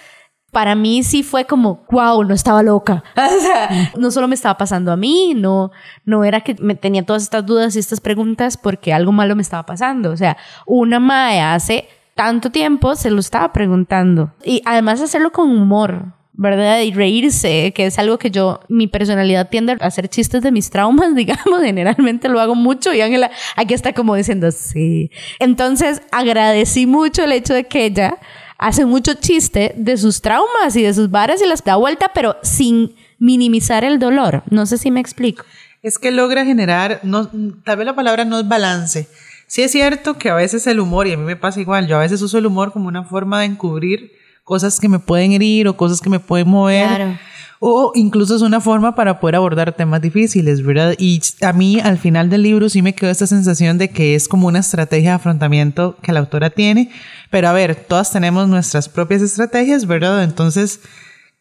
para 0.59 0.75
mí 0.75 1.05
sí 1.05 1.23
fue 1.23 1.45
como, 1.45 1.85
wow, 1.89 2.25
no 2.25 2.35
estaba 2.35 2.65
loca. 2.65 3.05
O 3.15 3.41
sea, 3.41 3.93
no 3.97 4.11
solo 4.11 4.27
me 4.27 4.35
estaba 4.35 4.59
pasando 4.59 4.91
a 4.91 4.97
mí, 4.97 5.35
no, 5.37 5.71
no 6.05 6.25
era 6.25 6.41
que 6.41 6.57
me 6.59 6.75
tenía 6.75 7.07
todas 7.07 7.23
estas 7.23 7.47
dudas 7.47 7.77
y 7.77 7.79
estas 7.79 8.01
preguntas 8.01 8.57
porque 8.57 8.93
algo 8.93 9.13
malo 9.13 9.37
me 9.37 9.43
estaba 9.43 9.65
pasando. 9.65 10.11
O 10.11 10.17
sea, 10.17 10.37
una 10.67 10.99
mae 10.99 11.41
hace 11.41 11.87
tanto 12.17 12.51
tiempo 12.51 12.97
se 12.97 13.13
lo 13.13 13.21
estaba 13.21 13.53
preguntando. 13.53 14.33
Y 14.45 14.61
además 14.65 15.01
hacerlo 15.01 15.31
con 15.31 15.49
humor. 15.49 16.15
¿verdad? 16.33 16.83
Y 16.83 16.93
reírse, 16.93 17.73
que 17.73 17.87
es 17.87 17.99
algo 17.99 18.17
que 18.17 18.31
yo, 18.31 18.61
mi 18.69 18.87
personalidad 18.87 19.49
tiende 19.49 19.77
a 19.81 19.87
hacer 19.87 20.09
chistes 20.09 20.41
de 20.41 20.53
mis 20.53 20.71
traumas, 20.71 21.13
digamos, 21.17 21.63
generalmente 21.63 22.29
lo 22.29 22.41
hago 22.41 22.55
mucho 22.57 22.93
y 22.95 23.01
Ángela 23.01 23.31
aquí 23.57 23.75
está 23.75 23.93
como 23.93 24.15
diciendo, 24.15 24.53
sí. 24.53 25.11
Entonces 25.41 26.01
agradecí 26.13 26.87
mucho 26.87 27.25
el 27.25 27.33
hecho 27.33 27.55
de 27.55 27.65
que 27.65 27.87
ella 27.87 28.19
hace 28.59 28.85
mucho 28.85 29.15
chiste 29.15 29.73
de 29.77 29.97
sus 29.97 30.21
traumas 30.21 30.75
y 30.75 30.83
de 30.83 30.93
sus 30.93 31.11
varas 31.11 31.41
y 31.41 31.47
las 31.47 31.65
da 31.65 31.77
vuelta, 31.77 32.11
pero 32.13 32.37
sin 32.43 32.95
minimizar 33.19 33.85
el 33.85 33.99
dolor. 33.99 34.43
No 34.51 34.67
sé 34.67 34.79
si 34.79 34.91
me 34.91 35.01
explico. 35.01 35.45
Es 35.83 35.99
que 35.99 36.11
logra 36.11 36.45
generar, 36.45 37.01
no, 37.05 37.31
tal 37.65 37.77
vez 37.77 37.87
la 37.87 37.95
palabra 37.95 38.25
no 38.25 38.41
es 38.41 38.49
balance. 38.49 39.09
Sí 39.47 39.63
es 39.63 39.73
cierto 39.73 40.19
que 40.19 40.29
a 40.29 40.35
veces 40.35 40.67
el 40.67 40.81
humor, 40.81 41.07
y 41.07 41.13
a 41.13 41.17
mí 41.17 41.25
me 41.25 41.37
pasa 41.37 41.61
igual, 41.61 41.87
yo 41.87 41.97
a 41.97 42.01
veces 42.01 42.21
uso 42.21 42.37
el 42.37 42.47
humor 42.47 42.73
como 42.73 42.89
una 42.89 43.05
forma 43.05 43.41
de 43.41 43.47
encubrir 43.47 44.13
cosas 44.45 44.81
que 44.81 44.89
me 44.89 44.99
pueden 44.99 45.33
herir 45.33 45.69
o 45.69 45.77
cosas 45.77 46.01
que 46.01 46.11
me 46.11 46.21
pueden 46.21 46.49
mover. 46.49 46.87
Claro. 46.87 47.19
O 47.61 47.93
incluso 47.95 48.37
es 48.37 48.43
una 48.43 48.61
forma 48.61 48.95
para 48.95 49.19
poder 49.19 49.37
abordar 49.37 49.73
temas 49.73 50.01
difíciles, 50.01 50.65
¿verdad? 50.65 50.95
Y 50.97 51.21
a 51.43 51.53
mí 51.53 51.81
al 51.81 51.99
final 51.99 52.31
del 52.31 52.43
libro 52.43 52.69
sí 52.69 52.83
me 52.83 52.95
quedó 52.95 53.11
esta 53.11 53.27
sensación 53.27 53.79
de 53.79 53.91
que 53.91 54.15
es 54.15 54.29
como 54.29 54.47
una 54.47 54.61
estrategia 54.61 55.11
de 55.11 55.17
afrontamiento 55.17 55.97
que 56.01 56.13
la 56.13 56.21
autora 56.21 56.51
tiene. 56.51 56.91
Pero 57.31 57.49
a 57.49 57.53
ver, 57.53 57.75
todas 57.75 58.11
tenemos 58.11 58.49
nuestras 58.49 58.89
propias 58.89 59.23
estrategias, 59.23 59.87
¿verdad? 59.87 60.25
Entonces, 60.25 60.81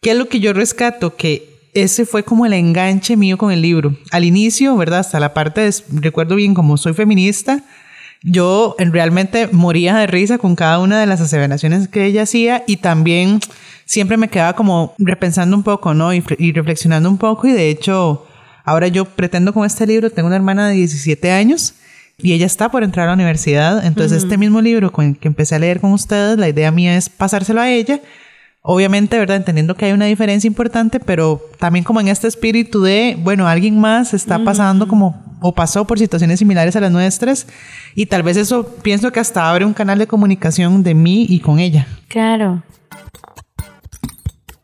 ¿qué 0.02 0.12
es 0.12 0.18
lo 0.18 0.28
que 0.28 0.40
yo 0.40 0.54
rescato? 0.54 1.16
Que 1.16 1.58
ese 1.74 2.06
fue 2.06 2.24
como 2.24 2.46
el 2.46 2.54
enganche 2.54 3.16
mío 3.16 3.38
con 3.38 3.52
el 3.52 3.62
libro. 3.62 3.96
Al 4.12 4.26
inicio, 4.26 4.76
¿verdad? 4.76 5.00
Hasta 5.00 5.20
la 5.20 5.34
parte 5.34 5.62
de, 5.62 5.74
recuerdo 5.94 6.36
bien, 6.36 6.54
como 6.54 6.78
soy 6.78 6.94
feminista, 6.94 7.64
yo 8.24 8.76
realmente 8.80 9.48
moría 9.52 9.96
de 9.96 10.08
risa 10.08 10.38
con 10.38 10.56
cada 10.56 10.80
una 10.80 11.00
de 11.00 11.06
las 11.06 11.22
aseveraciones 11.22 11.88
que 11.88 12.06
ella 12.06 12.24
hacía 12.24 12.64
y 12.68 12.78
también 12.78 13.40
siempre 13.86 14.18
me 14.18 14.28
quedaba 14.28 14.54
como 14.54 14.96
repensando 14.98 15.56
un 15.56 15.64
poco, 15.64 15.94
¿no? 15.94 16.14
Y, 16.14 16.22
reflexionando 16.52 17.10
un 17.10 17.18
poco 17.18 17.48
y 17.48 17.52
de 17.52 17.70
hecho 17.70 18.26
ahora 18.66 18.88
yo 18.88 19.06
pretendo 19.06 19.54
con 19.54 19.66
este 19.66 19.88
libro, 19.88 20.10
tengo 20.10 20.28
una 20.28 20.36
hermana 20.36 20.68
de 20.68 20.76
17 20.76 21.32
años 21.32 21.76
y 22.20 22.34
ella 22.34 22.48
está 22.48 22.70
por 22.70 22.84
entrar 22.84 23.06
a 23.06 23.10
la 23.10 23.14
universidad, 23.14 23.86
entonces 23.86 24.24
este 24.24 24.40
mismo 24.40 24.60
libro 24.60 24.92
con 24.92 25.06
el 25.06 25.18
que 25.18 25.28
empecé 25.28 25.54
a 25.54 25.60
leer 25.60 25.80
con 25.80 25.94
ustedes, 25.94 26.38
la 26.40 26.50
idea 26.50 26.72
mía 26.72 26.96
es 26.98 27.10
pasárselo 27.10 27.62
a 27.62 27.70
ella. 27.70 28.02
Obviamente, 28.64 29.18
¿verdad? 29.18 29.38
Entendiendo 29.38 29.76
que 29.76 29.86
hay 29.86 29.92
una 29.94 30.06
diferencia 30.06 30.48
importante, 30.48 31.00
pero 31.00 31.40
también 31.60 31.86
como 31.86 32.02
en 32.02 32.08
este 32.08 32.28
espíritu 32.28 32.82
de, 32.82 33.16
bueno, 33.20 33.48
alguien 33.48 33.80
más 33.80 34.14
está 34.14 34.44
pasando 34.44 34.88
como 34.88 35.24
o 35.42 35.54
pasó 35.54 35.86
por 35.86 36.00
situaciones 36.00 36.40
similares 36.40 36.76
a 36.76 36.82
las 36.82 36.92
nuestras 36.92 37.48
y 37.94 38.08
tal 38.08 38.24
vez 38.24 38.36
eso 38.36 38.76
pienso 38.82 39.12
que 39.12 39.20
hasta 39.20 39.48
abre 39.48 39.64
un 39.64 39.74
canal 39.74 40.00
de 40.00 40.08
comunicación 40.08 40.82
de 40.82 40.96
mí 40.96 41.28
y 41.30 41.40
con 41.40 41.60
ella. 41.60 41.88
Claro. 42.08 42.64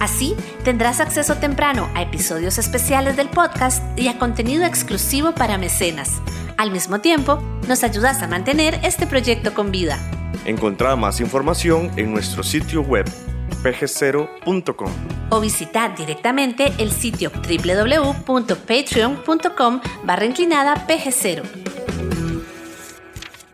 Así 0.00 0.34
tendrás 0.64 1.00
acceso 1.00 1.36
temprano 1.36 1.88
a 1.94 2.02
episodios 2.02 2.58
especiales 2.58 3.16
del 3.16 3.28
podcast 3.28 3.82
y 3.98 4.08
a 4.08 4.18
contenido 4.18 4.64
exclusivo 4.64 5.32
para 5.32 5.58
mecenas. 5.58 6.20
Al 6.56 6.70
mismo 6.70 7.00
tiempo, 7.00 7.42
nos 7.68 7.82
ayudas 7.82 8.22
a 8.22 8.28
mantener 8.28 8.80
este 8.82 9.06
proyecto 9.06 9.52
con 9.54 9.70
vida. 9.70 9.98
Encontrá 10.44 10.96
más 10.96 11.20
información 11.20 11.90
en 11.96 12.12
nuestro 12.12 12.42
sitio 12.42 12.82
web 12.82 13.06
pg0.com 13.62 14.90
o 15.30 15.40
visitar 15.40 15.96
directamente 15.96 16.74
el 16.78 16.92
sitio 16.92 17.30
www.patreon.com 17.30 19.80
barra 20.04 20.26
inclinada 20.26 20.86
pg0. 20.86 21.42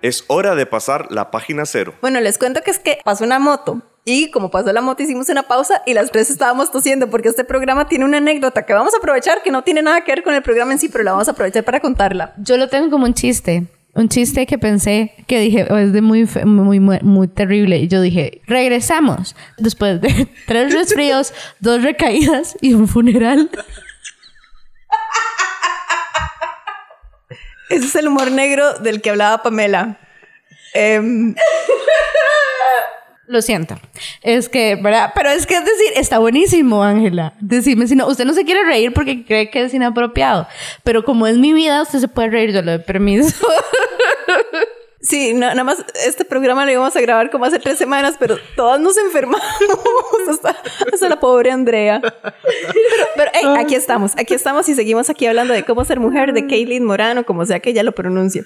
Es 0.03 0.25
hora 0.29 0.55
de 0.55 0.65
pasar 0.67 1.13
la 1.13 1.31
página 1.31 1.67
cero. 1.67 1.93
Bueno, 2.01 2.21
les 2.21 2.39
cuento 2.39 2.63
que 2.63 2.71
es 2.71 2.79
que 2.79 3.01
pasó 3.05 3.25
una 3.25 3.39
moto 3.39 3.83
y 4.05 4.31
como 4.31 4.51
pasó 4.51 4.73
la 4.73 4.81
moto 4.81 5.03
hicimos 5.03 5.29
una 5.29 5.43
pausa 5.43 5.83
y 5.87 5.95
las 5.95 6.11
tres 6.11 6.31
estábamos 6.31 6.73
tosiendo 6.73 7.11
porque 7.11 7.29
este 7.29 7.45
programa 7.45 7.89
tiene 7.89 8.05
una 8.05 8.19
anécdota 8.19 8.65
que 8.65 8.73
vamos 8.73 8.95
a 8.95 8.99
aprovechar 8.99 9.43
que 9.43 9.51
no 9.51 9.63
tiene 9.63 9.83
nada 9.83 10.03
que 10.03 10.13
ver 10.13 10.23
con 10.23 10.35
el 10.35 10.43
programa 10.43 10.73
en 10.73 10.79
sí, 10.79 10.89
pero 10.89 11.05
la 11.05 11.13
vamos 11.13 11.29
a 11.29 11.33
aprovechar 11.33 11.65
para 11.65 11.81
contarla. 11.81 12.35
Yo 12.39 12.57
lo 12.57 12.69
tengo 12.69 12.91
como 12.91 13.05
un 13.05 13.15
chiste 13.15 13.67
un 13.95 14.09
chiste 14.09 14.47
que 14.47 14.59
pensé 14.59 15.13
que 15.27 15.41
dije 15.41 15.67
oh, 15.71 15.77
es 15.77 15.93
de 15.93 16.01
muy, 16.01 16.25
muy, 16.45 16.79
muy, 16.81 17.01
muy, 17.01 17.29
terrible. 17.29 17.79
Y 17.79 17.89
yo 17.89 18.01
dije, 18.01 18.41
regresamos 18.47 19.35
después 19.59 20.01
de 20.01 20.29
tres 20.47 20.73
resfríos, 20.73 21.35
dos 21.59 21.83
recaídas 21.83 22.57
y 22.61 22.75
un 22.75 22.87
funeral. 22.87 23.51
Ese 27.69 27.87
es 27.87 27.95
el 27.95 28.07
humor 28.09 28.31
negro 28.33 28.75
del 28.75 29.01
que 29.01 29.11
hablaba 29.11 29.43
Pamela. 29.43 29.99
Em, 30.75 31.35
lo 33.31 33.43
siento. 33.43 33.79
Es 34.23 34.49
que, 34.49 34.77
¿verdad? 34.77 35.13
Pero 35.15 35.31
es 35.31 35.47
que 35.47 35.55
es 35.55 35.65
decir, 35.65 35.93
está 35.97 36.19
buenísimo, 36.19 36.83
Ángela. 36.83 37.35
Decirme 37.41 37.87
si 37.87 37.97
no, 37.97 38.07
usted 38.07 38.25
no 38.25 38.35
se 38.35 38.45
quiere 38.45 38.65
reír 38.65 38.93
porque 38.93 39.25
cree 39.25 39.51
que 39.51 39.63
es 39.63 39.75
inapropiado. 39.75 40.47
Pero 40.85 41.05
como 41.05 41.27
es 41.27 41.39
mi 41.39 41.53
vida, 41.53 41.83
usted 41.83 42.01
se 42.01 42.09
puede 42.09 42.31
reír, 42.31 42.53
yo 42.53 42.63
le 42.63 42.73
doy 42.73 42.85
permiso. 42.85 43.37
Sí, 45.03 45.33
nada 45.33 45.65
más 45.65 45.83
este 46.05 46.27
programa 46.27 46.67
lo 46.67 46.73
íbamos 46.73 46.95
a 46.95 47.01
grabar 47.01 47.31
como 47.31 47.47
hace 47.47 47.59
tres 47.59 47.79
semanas, 47.79 48.17
pero 48.19 48.37
todas 48.55 48.79
nos 48.79 48.99
enfermamos. 48.99 49.41
hasta, 50.93 51.09
la 51.09 51.19
pobre 51.19 51.51
Andrea. 51.51 52.03
Pero, 53.17 53.55
aquí 53.57 53.75
estamos, 53.75 54.13
aquí 54.19 54.35
estamos 54.35 54.69
y 54.69 54.75
seguimos 54.75 55.09
aquí 55.09 55.25
hablando 55.25 55.55
de 55.55 55.65
cómo 55.65 55.87
ser 55.87 56.01
mujer, 56.01 56.35
de 56.35 56.47
Caitlin 56.47 56.85
Morano, 56.85 57.25
como 57.25 57.47
sea 57.47 57.61
que 57.61 57.71
ella 57.71 57.83
lo 57.83 57.93
pronuncie. 57.93 58.45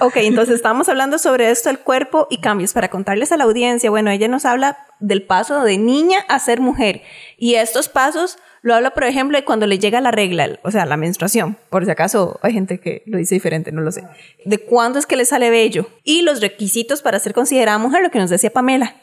Ok, 0.00 0.16
entonces 0.16 0.56
estamos 0.56 0.88
hablando 0.88 1.18
sobre 1.18 1.50
esto, 1.50 1.70
el 1.70 1.78
cuerpo 1.78 2.26
y 2.28 2.38
cambios. 2.38 2.72
Para 2.72 2.90
contarles 2.90 3.30
a 3.30 3.36
la 3.36 3.44
audiencia, 3.44 3.90
bueno, 3.90 4.10
ella 4.10 4.26
nos 4.26 4.44
habla 4.44 4.78
del 4.98 5.22
paso 5.22 5.62
de 5.62 5.78
niña 5.78 6.24
a 6.28 6.40
ser 6.40 6.60
mujer. 6.60 7.02
Y 7.38 7.54
estos 7.54 7.88
pasos 7.88 8.38
lo 8.62 8.74
habla, 8.74 8.90
por 8.90 9.04
ejemplo, 9.04 9.38
de 9.38 9.44
cuando 9.44 9.68
le 9.68 9.78
llega 9.78 10.00
la 10.00 10.10
regla, 10.10 10.58
o 10.64 10.72
sea, 10.72 10.84
la 10.84 10.96
menstruación. 10.96 11.56
Por 11.70 11.84
si 11.84 11.92
acaso 11.92 12.40
hay 12.42 12.52
gente 12.52 12.80
que 12.80 13.04
lo 13.06 13.18
dice 13.18 13.36
diferente, 13.36 13.70
no 13.70 13.82
lo 13.82 13.92
sé. 13.92 14.02
De 14.44 14.58
cuándo 14.58 14.98
es 14.98 15.06
que 15.06 15.14
le 15.14 15.26
sale 15.26 15.48
bello. 15.50 15.86
Y 16.02 16.22
los 16.22 16.40
requisitos 16.40 17.00
para 17.00 17.20
ser 17.20 17.32
considerada 17.32 17.78
mujer, 17.78 18.02
lo 18.02 18.10
que 18.10 18.18
nos 18.18 18.30
decía 18.30 18.52
Pamela. 18.52 18.96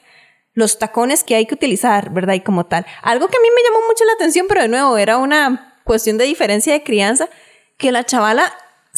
Los 0.53 0.77
tacones 0.77 1.23
que 1.23 1.35
hay 1.35 1.45
que 1.45 1.53
utilizar, 1.53 2.11
¿verdad? 2.11 2.33
Y 2.33 2.41
como 2.41 2.65
tal. 2.65 2.85
Algo 3.01 3.29
que 3.29 3.37
a 3.37 3.41
mí 3.41 3.47
me 3.55 3.63
llamó 3.63 3.87
mucho 3.87 4.03
la 4.03 4.13
atención, 4.13 4.47
pero 4.49 4.61
de 4.61 4.67
nuevo, 4.67 4.97
era 4.97 5.17
una 5.17 5.79
cuestión 5.85 6.17
de 6.17 6.25
diferencia 6.25 6.73
de 6.73 6.83
crianza, 6.83 7.29
que 7.77 7.93
la 7.93 8.03
chavala 8.03 8.51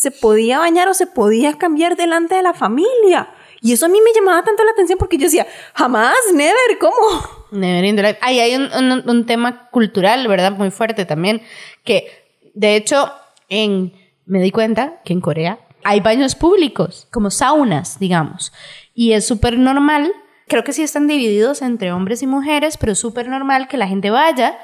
se 0.04 0.12
podía 0.12 0.60
bañar 0.60 0.90
o 0.90 0.94
se 0.94 1.08
podía 1.08 1.58
cambiar 1.58 1.96
delante 1.96 2.36
de 2.36 2.44
la 2.44 2.54
familia. 2.54 3.30
Y 3.62 3.72
eso 3.72 3.86
a 3.86 3.90
mí 3.90 4.00
me 4.04 4.12
llamaba 4.14 4.44
tanto 4.44 4.62
la 4.66 4.72
atención 4.72 5.00
porque 5.00 5.18
yo 5.18 5.24
decía, 5.24 5.48
jamás, 5.74 6.18
never, 6.34 6.78
¿cómo? 6.78 7.48
Never 7.52 7.86
in 7.86 7.96
the 7.96 8.04
life. 8.04 8.20
Ahí 8.20 8.42
hay 8.42 8.54
un, 8.54 9.26
tema 9.26 9.70
cultural, 9.70 10.28
¿verdad? 10.28 10.52
Muy 10.52 10.72
fuerte 10.72 11.06
también, 11.06 11.42
que 11.86 12.06
de 12.54 12.76
hecho 12.76 13.14
en, 13.48 13.94
me 14.26 14.42
di 14.42 14.52
cuenta 14.52 15.02
que 15.06 15.14
en 15.14 15.22
Corea 15.22 15.60
hay 15.86 16.02
baños 16.02 16.36
públicos, 16.36 17.08
como 17.10 17.32
saunas, 17.32 17.98
digamos. 17.98 18.52
Y 18.94 19.14
es 19.14 19.26
súper 19.26 19.58
normal, 19.58 20.12
creo 20.50 20.66
que 20.66 20.74
sí 20.74 20.84
están 20.84 21.08
divididos 21.08 21.62
entre 21.62 21.94
hombres 21.94 22.22
y 22.24 22.28
mujeres, 22.28 22.76
pero 22.76 22.92
es 22.92 23.00
súper 23.00 23.30
normal 23.30 23.70
que 23.70 23.78
la 23.78 23.88
gente 23.88 24.10
vaya 24.10 24.58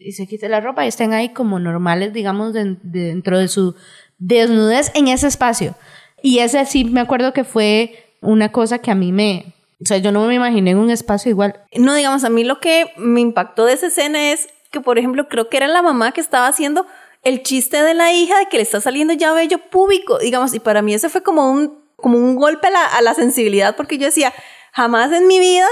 y 0.00 0.12
se 0.12 0.26
quite 0.26 0.48
la 0.48 0.60
ropa 0.60 0.84
y 0.84 0.88
estén 0.88 1.12
ahí 1.12 1.28
como 1.28 1.60
normales, 1.60 2.12
digamos, 2.12 2.54
dentro 2.54 3.38
de 3.38 3.46
su 3.46 3.76
desnudez 4.20 4.92
en 4.94 5.08
ese 5.08 5.26
espacio. 5.26 5.74
Y 6.22 6.38
ese 6.38 6.64
sí 6.66 6.84
me 6.84 7.00
acuerdo 7.00 7.32
que 7.32 7.42
fue 7.42 8.14
una 8.20 8.52
cosa 8.52 8.78
que 8.78 8.92
a 8.92 8.94
mí 8.94 9.10
me... 9.10 9.52
O 9.82 9.86
sea, 9.86 9.98
yo 9.98 10.12
no 10.12 10.24
me 10.26 10.34
imaginé 10.34 10.70
en 10.70 10.78
un 10.78 10.90
espacio 10.90 11.30
igual. 11.30 11.58
No, 11.74 11.94
digamos, 11.94 12.22
a 12.22 12.30
mí 12.30 12.44
lo 12.44 12.60
que 12.60 12.92
me 12.96 13.20
impactó 13.20 13.64
de 13.64 13.72
esa 13.72 13.88
escena 13.88 14.30
es 14.30 14.48
que, 14.70 14.80
por 14.80 14.98
ejemplo, 14.98 15.28
creo 15.28 15.48
que 15.48 15.56
era 15.56 15.66
la 15.66 15.82
mamá 15.82 16.12
que 16.12 16.20
estaba 16.20 16.46
haciendo 16.46 16.86
el 17.24 17.42
chiste 17.42 17.82
de 17.82 17.94
la 17.94 18.12
hija 18.12 18.38
de 18.38 18.46
que 18.46 18.58
le 18.58 18.62
está 18.62 18.80
saliendo 18.80 19.14
ya 19.14 19.32
bello 19.32 19.58
público, 19.70 20.18
digamos, 20.18 20.54
y 20.54 20.60
para 20.60 20.80
mí 20.82 20.94
ese 20.94 21.08
fue 21.08 21.22
como 21.22 21.50
un, 21.50 21.82
como 21.96 22.18
un 22.18 22.36
golpe 22.36 22.68
a 22.68 22.70
la, 22.70 22.84
a 22.84 23.02
la 23.02 23.14
sensibilidad 23.14 23.74
porque 23.74 23.98
yo 23.98 24.06
decía, 24.06 24.32
jamás 24.72 25.12
en 25.12 25.26
mi 25.26 25.38
vida 25.38 25.66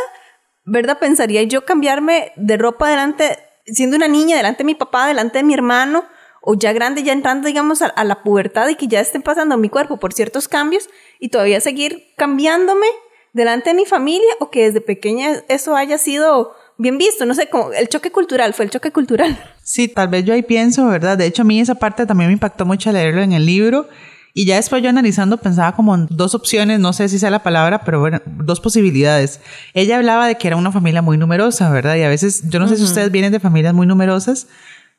¿verdad? 0.69 0.99
Pensaría 0.99 1.43
yo 1.45 1.65
cambiarme 1.65 2.33
de 2.37 2.57
ropa 2.57 2.91
delante, 2.91 3.39
siendo 3.65 3.97
una 3.97 4.07
niña, 4.07 4.37
delante 4.37 4.59
de 4.59 4.67
mi 4.67 4.75
papá, 4.75 5.07
delante 5.07 5.39
de 5.39 5.45
mi 5.45 5.55
hermano, 5.55 6.05
o 6.51 6.55
ya 6.55 6.73
grande, 6.73 7.03
ya 7.03 7.13
entrando, 7.13 7.47
digamos, 7.47 7.83
a, 7.83 7.89
a 7.89 8.05
la 8.05 8.23
pubertad 8.23 8.69
y 8.71 8.75
que 8.75 8.89
ya 8.89 9.01
estén 9.01 9.21
pasando 9.21 9.59
mi 9.59 9.69
cuerpo 9.69 9.99
por 9.99 10.15
ciertos 10.15 10.49
cambios 10.49 10.89
y 11.21 11.29
todavía 11.29 11.61
seguir 11.61 12.15
cambiándome 12.17 12.87
delante 13.35 13.69
de 13.69 13.77
mi 13.77 13.85
familia 13.85 14.31
o 14.41 14.51
que 14.51 14.65
desde 14.65 14.81
pequeña 14.81 15.43
eso 15.51 15.77
haya 15.77 15.99
sido 15.99 16.55
bien 16.79 16.97
visto, 16.97 17.27
no 17.27 17.35
sé, 17.35 17.51
como 17.51 17.75
el 17.75 17.91
choque 17.91 18.11
cultural, 18.11 18.55
fue 18.55 18.65
el 18.65 18.71
choque 18.71 18.91
cultural. 18.93 19.39
Sí, 19.63 19.89
tal 19.89 20.09
vez 20.09 20.25
yo 20.25 20.33
ahí 20.33 20.43
pienso, 20.43 20.87
¿verdad? 20.87 21.19
De 21.19 21.27
hecho, 21.27 21.43
a 21.43 21.45
mí 21.45 21.61
esa 21.61 21.75
parte 21.75 22.07
también 22.07 22.29
me 22.29 22.33
impactó 22.33 22.65
mucho 22.65 22.91
leerlo 22.93 23.21
en 23.21 23.35
el 23.35 23.45
libro. 23.45 23.87
Y 24.33 24.47
ya 24.47 24.57
después 24.57 24.83
yo 24.83 24.89
analizando 24.89 25.37
pensaba 25.37 25.77
como 25.77 25.95
en 25.95 26.07
dos 26.09 26.35
opciones, 26.35 26.81
no 26.81 26.95
sé 26.95 27.11
si 27.11 27.19
sea 27.19 27.29
la 27.29 27.43
palabra, 27.43 27.83
pero 27.85 28.01
bueno, 28.01 28.23
dos 28.25 28.61
posibilidades. 28.61 29.41
Ella 29.75 29.97
hablaba 29.97 30.27
de 30.27 30.37
que 30.37 30.49
era 30.49 30.57
una 30.57 30.73
familia 30.73 31.03
muy 31.03 31.19
numerosa, 31.19 31.69
¿verdad? 31.71 31.97
Y 31.97 32.03
a 32.05 32.09
veces, 32.09 32.49
yo 32.49 32.59
no 32.59 32.69
sé 32.69 32.77
si 32.77 32.85
ustedes 32.85 33.11
vienen 33.11 33.33
de 33.33 33.41
familias 33.41 33.75
muy 33.75 33.87
numerosas. 33.87 34.47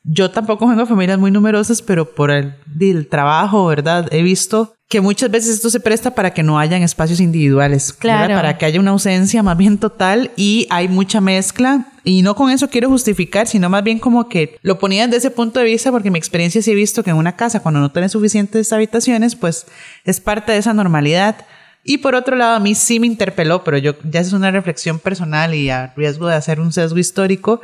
Yo 0.02 0.30
tampoco 0.30 0.66
vengo 0.66 0.80
de 0.80 0.86
familias 0.86 1.18
muy 1.18 1.30
numerosas, 1.30 1.82
pero 1.82 2.14
por 2.14 2.30
el, 2.30 2.54
el 2.80 3.06
trabajo, 3.06 3.66
¿verdad? 3.66 4.08
He 4.12 4.22
visto 4.22 4.74
que 4.88 5.00
muchas 5.00 5.30
veces 5.30 5.54
esto 5.56 5.70
se 5.70 5.78
presta 5.78 6.14
para 6.16 6.32
que 6.32 6.42
no 6.42 6.58
hayan 6.58 6.82
espacios 6.82 7.20
individuales, 7.20 7.92
Claro. 7.92 8.34
para 8.34 8.58
que 8.58 8.64
haya 8.64 8.80
una 8.80 8.90
ausencia 8.90 9.42
más 9.42 9.56
bien 9.56 9.78
total 9.78 10.32
y 10.36 10.66
hay 10.70 10.88
mucha 10.88 11.20
mezcla. 11.20 11.86
Y 12.02 12.22
no 12.22 12.34
con 12.34 12.50
eso 12.50 12.68
quiero 12.70 12.88
justificar, 12.88 13.46
sino 13.46 13.68
más 13.68 13.84
bien 13.84 13.98
como 14.00 14.28
que 14.28 14.58
lo 14.62 14.78
ponía 14.80 15.04
desde 15.06 15.18
ese 15.18 15.30
punto 15.30 15.60
de 15.60 15.66
vista 15.66 15.92
porque 15.92 16.10
mi 16.10 16.18
experiencia 16.18 16.60
sí 16.62 16.72
he 16.72 16.74
visto 16.74 17.04
que 17.04 17.10
en 17.10 17.16
una 17.16 17.36
casa 17.36 17.60
cuando 17.60 17.78
no 17.78 17.92
tienes 17.92 18.10
suficientes 18.12 18.72
habitaciones, 18.72 19.36
pues 19.36 19.66
es 20.04 20.20
parte 20.20 20.50
de 20.52 20.58
esa 20.58 20.72
normalidad. 20.74 21.36
Y 21.84 21.98
por 21.98 22.14
otro 22.14 22.34
lado, 22.36 22.56
a 22.56 22.60
mí 22.60 22.74
sí 22.74 22.98
me 22.98 23.06
interpeló, 23.06 23.62
pero 23.62 23.78
yo 23.78 23.94
ya 24.10 24.20
es 24.20 24.32
una 24.32 24.50
reflexión 24.50 24.98
personal 24.98 25.54
y 25.54 25.70
a 25.70 25.92
riesgo 25.96 26.26
de 26.26 26.34
hacer 26.34 26.58
un 26.58 26.72
sesgo 26.72 26.98
histórico. 26.98 27.60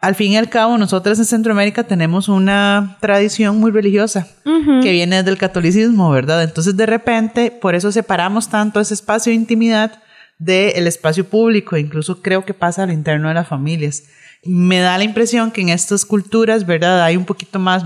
Al 0.00 0.14
fin 0.14 0.32
y 0.32 0.38
al 0.38 0.48
cabo, 0.48 0.78
nosotros 0.78 1.18
en 1.18 1.26
Centroamérica 1.26 1.84
tenemos 1.84 2.30
una 2.30 2.96
tradición 3.00 3.58
muy 3.60 3.70
religiosa 3.70 4.26
que 4.44 4.92
viene 4.92 5.16
desde 5.16 5.30
el 5.30 5.36
catolicismo, 5.36 6.10
¿verdad? 6.10 6.42
Entonces, 6.42 6.74
de 6.74 6.86
repente, 6.86 7.50
por 7.50 7.74
eso 7.74 7.92
separamos 7.92 8.48
tanto 8.48 8.80
ese 8.80 8.94
espacio 8.94 9.30
de 9.30 9.36
intimidad 9.36 10.00
del 10.38 10.86
espacio 10.86 11.28
público. 11.28 11.76
Incluso 11.76 12.22
creo 12.22 12.46
que 12.46 12.54
pasa 12.54 12.84
a 12.84 12.86
lo 12.86 12.92
interno 12.92 13.28
de 13.28 13.34
las 13.34 13.46
familias. 13.46 14.04
Me 14.42 14.78
da 14.78 14.96
la 14.96 15.04
impresión 15.04 15.50
que 15.50 15.60
en 15.60 15.68
estas 15.68 16.06
culturas, 16.06 16.64
¿verdad? 16.64 17.02
Hay 17.02 17.18
un 17.18 17.26
poquito 17.26 17.58
más, 17.58 17.84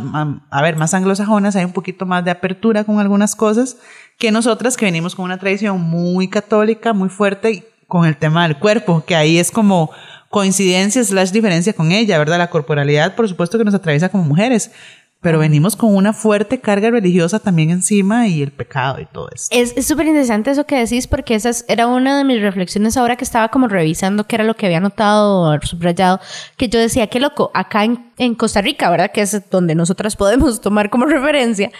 a 0.51 0.63
ver, 0.63 0.77
más 0.77 0.95
anglosajonas, 0.95 1.57
hay 1.57 1.65
un 1.65 1.73
poquito 1.73 2.07
más 2.07 2.25
de 2.25 2.31
apertura 2.31 2.85
con 2.85 3.01
algunas 3.01 3.35
cosas 3.35 3.77
que 4.19 4.31
nosotras 4.31 4.77
que 4.77 4.85
venimos 4.85 5.17
con 5.17 5.25
una 5.25 5.39
tradición 5.39 5.81
muy 5.81 6.29
católica, 6.29 6.93
muy 6.93 7.09
fuerte 7.09 7.67
con 7.89 8.07
el 8.07 8.17
tema 8.17 8.47
del 8.47 8.57
cuerpo, 8.57 9.05
que 9.05 9.17
ahí 9.17 9.39
es 9.39 9.51
como 9.51 9.91
coincidencia 10.35 11.05
slash 11.05 11.31
diferencia 11.31 11.73
con 11.75 11.93
ella, 11.93 12.19
¿verdad? 12.19 12.39
La 12.39 12.51
corporalidad, 12.51 13.15
por 13.15 13.29
supuesto 13.29 13.57
que 13.57 13.63
nos 13.65 13.73
atraviesa 13.75 14.09
como 14.09 14.25
mujeres, 14.25 14.73
pero 15.21 15.39
venimos 15.39 15.77
con 15.77 15.95
una 15.95 16.13
fuerte 16.13 16.61
carga 16.61 16.91
religiosa 16.91 17.39
también 17.39 17.71
encima 17.71 18.27
y 18.27 18.43
el 18.43 18.51
pecado 18.51 19.01
y 19.01 19.07
todo 19.07 19.29
eso. 19.33 19.47
Es 19.53 19.87
súper 19.87 20.07
interesante 20.07 20.51
eso 20.51 20.67
que 20.67 20.75
decís 20.77 21.07
porque 21.07 21.37
esa 21.37 21.51
es- 21.51 21.65
era 21.69 21.87
una 21.87 22.19
de 22.19 22.25
mis 22.25 22.41
reflexiones 22.43 22.97
ahora 22.97 23.15
que 23.15 23.23
estaba 23.25 23.49
como 23.49 23.69
revisando 23.69 24.25
qué 24.27 24.35
era 24.35 24.45
lo 24.45 24.55
que 24.57 24.67
había 24.67 24.81
notado 24.81 25.43
o 25.55 25.61
subrayado, 25.63 26.19
que 26.57 26.69
yo 26.69 26.81
decía, 26.81 27.07
qué 27.07 27.21
loco, 27.21 27.53
acá 27.55 27.85
en, 27.85 28.11
en 28.19 28.35
Costa 28.35 28.61
Rica, 28.61 28.91
¿verdad? 28.91 29.13
Que 29.13 29.23
es 29.23 29.41
donde 29.51 29.77
nosotras 29.77 30.17
podemos 30.17 30.61
tomar 30.61 30.91
como 30.91 31.07
referencia, 31.17 31.71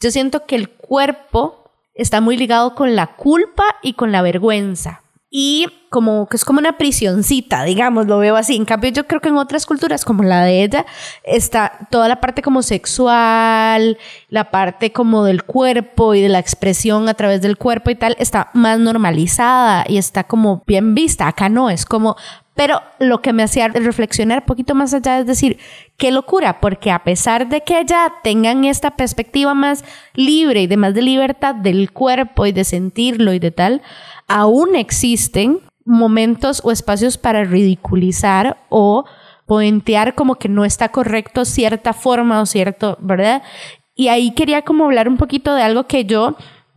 yo 0.00 0.10
siento 0.10 0.46
que 0.46 0.56
el 0.56 0.70
cuerpo 0.70 1.70
está 1.94 2.22
muy 2.22 2.38
ligado 2.38 2.74
con 2.74 2.96
la 2.96 3.08
culpa 3.16 3.64
y 3.82 3.92
con 3.92 4.12
la 4.12 4.22
vergüenza. 4.22 5.02
Y 5.30 5.66
como 5.90 6.26
que 6.26 6.36
es 6.36 6.44
como 6.44 6.58
una 6.58 6.78
prisioncita, 6.78 7.62
digamos, 7.64 8.06
lo 8.06 8.18
veo 8.18 8.36
así. 8.36 8.56
En 8.56 8.64
cambio, 8.64 8.90
yo 8.90 9.06
creo 9.06 9.20
que 9.20 9.28
en 9.28 9.36
otras 9.36 9.66
culturas, 9.66 10.04
como 10.04 10.22
la 10.22 10.42
de 10.44 10.62
ella, 10.62 10.86
está 11.22 11.86
toda 11.90 12.08
la 12.08 12.20
parte 12.20 12.40
como 12.40 12.62
sexual, 12.62 13.98
la 14.30 14.50
parte 14.50 14.90
como 14.92 15.24
del 15.24 15.44
cuerpo 15.44 16.14
y 16.14 16.22
de 16.22 16.30
la 16.30 16.38
expresión 16.38 17.08
a 17.10 17.14
través 17.14 17.42
del 17.42 17.58
cuerpo 17.58 17.90
y 17.90 17.94
tal, 17.94 18.16
está 18.18 18.50
más 18.54 18.78
normalizada 18.78 19.84
y 19.86 19.98
está 19.98 20.24
como 20.24 20.62
bien 20.66 20.94
vista. 20.94 21.28
Acá 21.28 21.48
no, 21.48 21.68
es 21.68 21.84
como... 21.84 22.16
Pero 22.58 22.82
lo 22.98 23.22
que 23.22 23.32
me 23.32 23.44
hacía 23.44 23.68
reflexionar 23.68 24.40
un 24.40 24.46
poquito 24.46 24.74
más 24.74 24.92
allá 24.92 25.20
es 25.20 25.26
decir, 25.28 25.58
qué 25.96 26.10
locura, 26.10 26.60
porque 26.60 26.90
a 26.90 27.04
pesar 27.04 27.48
de 27.48 27.60
que 27.60 27.84
ya 27.86 28.12
tengan 28.24 28.64
esta 28.64 28.96
perspectiva 28.96 29.54
más 29.54 29.84
libre 30.14 30.62
y 30.62 30.66
de 30.66 30.76
más 30.76 30.92
de 30.92 31.02
libertad 31.02 31.54
del 31.54 31.92
cuerpo 31.92 32.46
y 32.46 32.52
de 32.52 32.64
sentirlo 32.64 33.32
y 33.32 33.38
de 33.38 33.52
tal, 33.52 33.80
aún 34.26 34.74
existen 34.74 35.60
momentos 35.84 36.60
o 36.64 36.72
espacios 36.72 37.16
para 37.16 37.44
ridiculizar 37.44 38.58
o 38.70 39.04
poentear 39.46 40.16
como 40.16 40.34
que 40.34 40.48
no 40.48 40.64
está 40.64 40.88
correcto 40.88 41.44
cierta 41.44 41.92
forma 41.92 42.40
o 42.40 42.46
cierto, 42.46 42.98
¿verdad? 43.00 43.44
Y 43.94 44.08
ahí 44.08 44.32
quería 44.32 44.62
como 44.62 44.86
hablar 44.86 45.08
un 45.08 45.16
poquito 45.16 45.54
de 45.54 45.62
algo 45.62 45.86
que 45.86 46.06
yo 46.06 46.34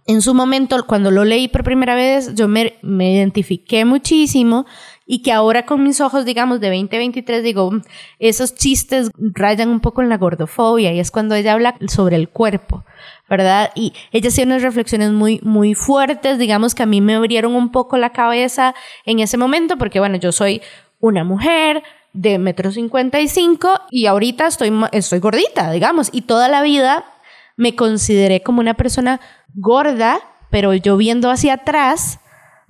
en 0.08 0.22
su 0.22 0.34
momento, 0.34 0.86
cuando 0.86 1.12
lo 1.12 1.24
leí 1.24 1.48
por 1.48 1.64
primera 1.64 1.96
vez, 1.96 2.34
yo 2.36 2.48
me, 2.48 2.74
me 2.82 3.14
identifiqué 3.14 3.86
muchísimo 3.86 4.66
y 5.06 5.24
que 5.24 5.32
ahora 5.32 5.66
con 5.66 5.84
mis 5.84 6.00
ojos, 6.00 6.26
digamos, 6.26 6.60
de 6.60 6.70
2023, 6.70 7.44
digo, 7.44 7.72
"Mm, 7.72 7.82
esos 8.20 8.56
chistes 8.56 9.10
rayan 9.18 9.70
un 9.70 9.80
poco 9.80 10.02
en 10.02 10.10
la 10.10 10.18
gordofobia 10.18 10.94
y 10.94 11.00
es 11.00 11.12
cuando 11.12 11.36
ella 11.36 11.54
habla 11.54 11.76
sobre 11.88 12.16
el 12.16 12.30
cuerpo, 12.30 12.86
¿verdad? 13.30 13.72
Y 13.76 13.94
ella 14.12 14.30
hacía 14.30 14.46
unas 14.46 14.62
reflexiones 14.62 15.12
muy, 15.12 15.40
muy 15.44 15.74
fuertes, 15.74 16.38
digamos, 16.38 16.76
que 16.76 16.84
a 16.84 16.86
mí 16.86 17.02
me 17.02 17.16
abrieron 17.16 17.56
un 17.56 17.72
poco 17.72 17.98
la 17.98 18.12
cabeza 18.12 18.74
en 19.06 19.20
ese 19.20 19.38
momento, 19.38 19.78
porque 19.78 20.00
bueno, 20.00 20.18
yo 20.18 20.32
soy 20.32 20.62
una 21.00 21.24
mujer 21.24 21.84
de 22.14 22.38
metro 22.40 22.72
cincuenta 22.72 23.20
y 23.20 23.28
cinco 23.28 23.70
y 23.90 24.06
ahorita 24.06 24.48
estoy, 24.48 24.72
estoy 24.92 25.20
gordita, 25.20 25.72
digamos, 25.72 26.10
y 26.12 26.22
toda 26.22 26.48
la 26.48 26.62
vida 26.62 27.06
me 27.58 27.76
consideré 27.76 28.42
como 28.42 28.60
una 28.62 28.76
persona 28.76 29.20
gorda, 29.54 30.20
pero 30.50 30.74
yo 30.74 30.98
viendo 30.98 31.30
hacia 31.30 31.54
atrás 31.54 32.21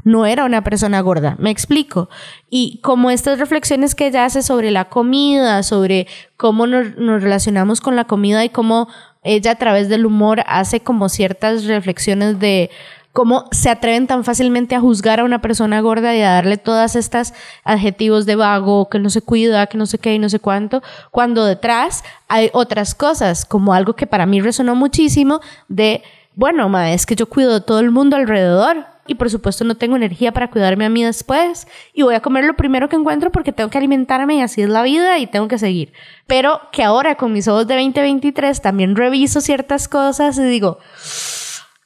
no 0.04 0.26
era 0.26 0.46
una 0.46 0.64
persona 0.64 1.02
gorda, 1.02 1.36
me 1.40 1.52
explico. 1.52 2.10
Y 2.50 2.80
como 2.82 3.12
estas 3.12 3.40
reflexiones 3.40 3.96
que 3.96 4.08
ella 4.08 4.26
hace 4.26 4.42
sobre 4.42 4.72
la 4.72 4.86
comida, 4.86 5.64
sobre 5.64 6.08
cómo 6.38 6.68
nos, 6.68 6.96
relacionamos 6.96 7.82
con 7.82 7.96
la 7.96 8.06
comida 8.06 8.44
y 8.44 8.50
cómo 8.50 8.88
ella 9.24 9.52
a 9.52 9.56
través 9.56 9.90
del 9.90 10.06
humor 10.06 10.44
hace 10.48 10.80
como 10.80 11.10
ciertas 11.10 11.66
reflexiones 11.66 12.40
de 12.40 12.72
cómo 13.14 13.46
se 13.52 13.70
atreven 13.70 14.08
tan 14.08 14.24
fácilmente 14.24 14.74
a 14.74 14.80
juzgar 14.80 15.20
a 15.20 15.26
una 15.26 15.42
persona 15.42 15.82
gorda 15.82 16.16
y 16.16 16.22
a 16.22 16.32
darle 16.32 16.58
todas 16.58 16.96
estas 16.96 17.34
adjetivos 17.64 18.26
de 18.26 18.36
vago, 18.36 18.90
que 18.90 19.00
no 19.00 19.10
se 19.10 19.22
cuida, 19.22 19.68
que 19.68 19.78
no 19.78 19.86
sé 19.86 20.00
qué 20.00 20.16
y 20.16 20.20
no 20.20 20.30
sé 20.30 20.40
cuánto, 20.40 20.82
cuando 21.12 21.46
detrás 21.46 22.04
hay 22.30 22.50
otras 22.54 22.96
cosas, 22.96 23.46
como 23.46 23.74
algo 23.74 23.96
que 23.96 24.08
para 24.08 24.26
mí 24.26 24.40
resonó 24.40 24.76
muchísimo 24.76 25.42
de, 25.68 26.04
bueno, 26.36 26.70
ma, 26.70 26.94
es 26.94 27.06
que 27.06 27.16
yo 27.16 27.28
cuido 27.28 27.54
de 27.54 27.62
todo 27.62 27.82
el 27.82 27.92
mundo 27.92 28.16
alrededor 28.16 28.86
y 29.08 29.16
por 29.16 29.30
supuesto 29.30 29.64
no 29.64 29.76
tengo 29.76 29.96
energía 29.96 30.32
para 30.32 30.50
cuidarme 30.50 30.86
a 30.86 30.90
mí 30.90 31.04
después 31.04 31.68
y 31.94 32.04
voy 32.04 32.16
a 32.16 32.22
comer 32.22 32.46
lo 32.46 32.56
primero 32.56 32.90
que 32.90 32.96
encuentro 32.96 33.32
porque 33.32 33.52
tengo 33.52 33.70
que 33.70 33.78
alimentarme 33.78 34.36
y 34.36 34.42
así 34.42 34.62
es 34.62 34.70
la 34.70 34.84
vida 34.84 35.18
y 35.20 35.28
tengo 35.28 35.48
que 35.48 35.58
seguir. 35.58 35.94
Pero 36.28 36.62
que 36.72 36.84
ahora 36.84 37.16
con 37.16 37.34
mis 37.34 37.48
ojos 37.48 37.68
de 37.68 37.76
2023 37.76 38.62
también 38.62 38.96
reviso 38.96 39.42
ciertas 39.42 39.88
cosas 39.88 40.38
y 40.38 40.44
digo, 40.44 40.80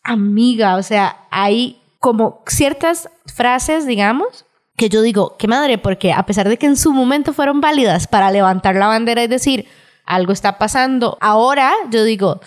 amiga, 0.03 0.75
o 0.75 0.83
sea, 0.83 1.25
hay 1.31 1.81
como 1.99 2.43
ciertas 2.47 3.09
frases, 3.25 3.87
digamos, 3.87 4.45
que 4.77 4.89
yo 4.89 5.01
digo, 5.01 5.37
qué 5.37 5.47
madre, 5.47 5.77
porque 5.77 6.13
a 6.13 6.25
pesar 6.25 6.49
de 6.49 6.57
que 6.57 6.65
en 6.65 6.75
su 6.75 6.91
momento 6.91 7.33
fueron 7.33 7.61
válidas 7.61 8.07
para 8.07 8.31
levantar 8.31 8.75
la 8.75 8.87
bandera 8.87 9.23
y 9.23 9.27
decir, 9.27 9.67
algo 10.05 10.33
está 10.33 10.57
pasando, 10.57 11.17
ahora 11.21 11.73
yo 11.89 12.03
digo, 12.03 12.41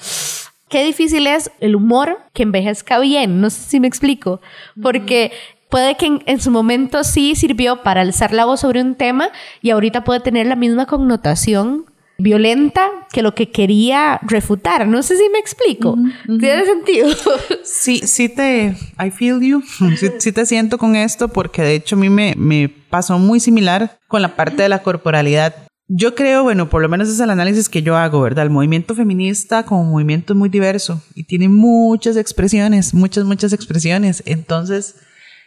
qué 0.69 0.85
difícil 0.85 1.27
es 1.27 1.51
el 1.61 1.77
humor 1.77 2.19
que 2.33 2.45
envejezca 2.45 2.99
bien, 2.99 3.41
no 3.41 3.51
sé 3.51 3.63
si 3.63 3.81
me 3.81 3.89
explico, 3.89 4.41
porque 4.81 5.33
puede 5.69 5.97
que 5.97 6.07
en, 6.07 6.23
en 6.27 6.41
su 6.41 6.51
momento 6.51 7.05
sí 7.05 7.35
sirvió 7.35 7.83
para 7.83 8.01
alzar 8.01 8.33
la 8.33 8.45
voz 8.45 8.61
sobre 8.61 8.81
un 8.81 8.95
tema 8.95 9.31
y 9.63 9.71
ahorita 9.71 10.05
puede 10.05 10.21
tener 10.21 10.47
la 10.47 10.57
misma 10.57 10.87
connotación 10.87 11.87
violenta 12.21 12.91
que 13.13 13.23
lo 13.23 13.35
que 13.35 13.51
quería 13.51 14.19
refutar. 14.23 14.89
No 14.89 15.03
sé 15.03 15.17
si 15.17 15.29
me 15.31 15.39
explico. 15.39 15.97
¿Tiene 16.27 16.65
sentido? 16.65 17.09
Sí, 17.63 18.01
sí 18.05 18.29
te, 18.29 18.75
I 18.99 19.11
feel 19.11 19.41
you, 19.41 19.63
sí, 19.97 20.09
sí 20.19 20.33
te 20.33 20.47
siento 20.47 20.79
con 20.79 20.97
esto 20.97 21.29
porque 21.29 21.63
de 21.63 21.75
hecho 21.75 21.97
a 21.97 21.99
mí 21.99 22.09
me, 22.09 22.35
me 22.37 22.69
pasó 22.69 23.19
muy 23.19 23.41
similar 23.41 23.99
con 24.09 24.23
la 24.23 24.35
parte 24.37 24.63
de 24.63 24.69
la 24.69 24.83
corporalidad. 24.83 25.55
Yo 25.91 26.15
creo, 26.15 26.43
bueno, 26.43 26.69
por 26.69 26.83
lo 26.83 26.89
menos 26.91 27.09
es 27.09 27.19
el 27.19 27.31
análisis 27.31 27.71
que 27.71 27.83
yo 27.83 27.97
hago, 27.97 28.21
¿verdad? 28.21 28.45
El 28.45 28.51
movimiento 28.51 28.95
feminista 28.95 29.63
como 29.63 29.85
movimiento 29.85 30.35
es 30.35 30.39
muy 30.39 30.51
diverso 30.51 31.03
y 31.15 31.25
tiene 31.25 31.49
muchas 31.49 32.19
expresiones, 32.19 32.93
muchas, 32.93 33.25
muchas 33.25 33.55
expresiones. 33.55 34.23
Entonces, 34.27 34.97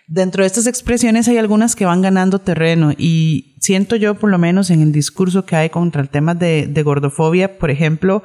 dentro 0.08 0.42
de 0.42 0.48
estas 0.48 0.66
expresiones 0.66 1.28
hay 1.28 1.38
algunas 1.38 1.76
que 1.76 1.86
van 1.86 2.02
ganando 2.02 2.40
terreno 2.40 2.92
y 2.98 3.56
siento 3.60 3.96
yo, 3.96 4.16
por 4.16 4.32
lo 4.32 4.40
menos 4.40 4.72
en 4.72 4.82
el 4.82 4.92
discurso 4.92 5.46
que 5.46 5.56
hay 5.56 5.70
contra 5.70 6.02
el 6.02 6.10
tema 6.10 6.34
de, 6.34 6.66
de 6.66 6.84
gordofobia, 6.84 7.60
por 7.60 7.70
ejemplo, 7.70 8.24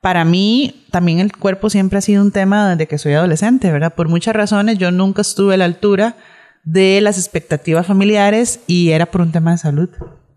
para 0.00 0.24
mí 0.24 0.84
también 0.90 1.20
el 1.20 1.36
cuerpo 1.36 1.70
siempre 1.70 1.98
ha 1.98 2.02
sido 2.02 2.20
un 2.20 2.32
tema 2.32 2.70
desde 2.70 2.88
que 2.88 2.98
soy 2.98 3.12
adolescente, 3.12 3.70
¿verdad? 3.70 3.94
Por 3.94 4.08
muchas 4.08 4.34
razones 4.34 4.76
yo 4.78 4.90
nunca 4.90 5.22
estuve 5.22 5.54
a 5.54 5.58
la 5.58 5.66
altura 5.66 6.16
de 6.64 7.00
las 7.00 7.16
expectativas 7.16 7.86
familiares 7.86 8.58
y 8.66 8.90
era 8.90 9.06
por 9.06 9.20
un 9.20 9.30
tema 9.30 9.52
de 9.52 9.58
salud, 9.58 9.88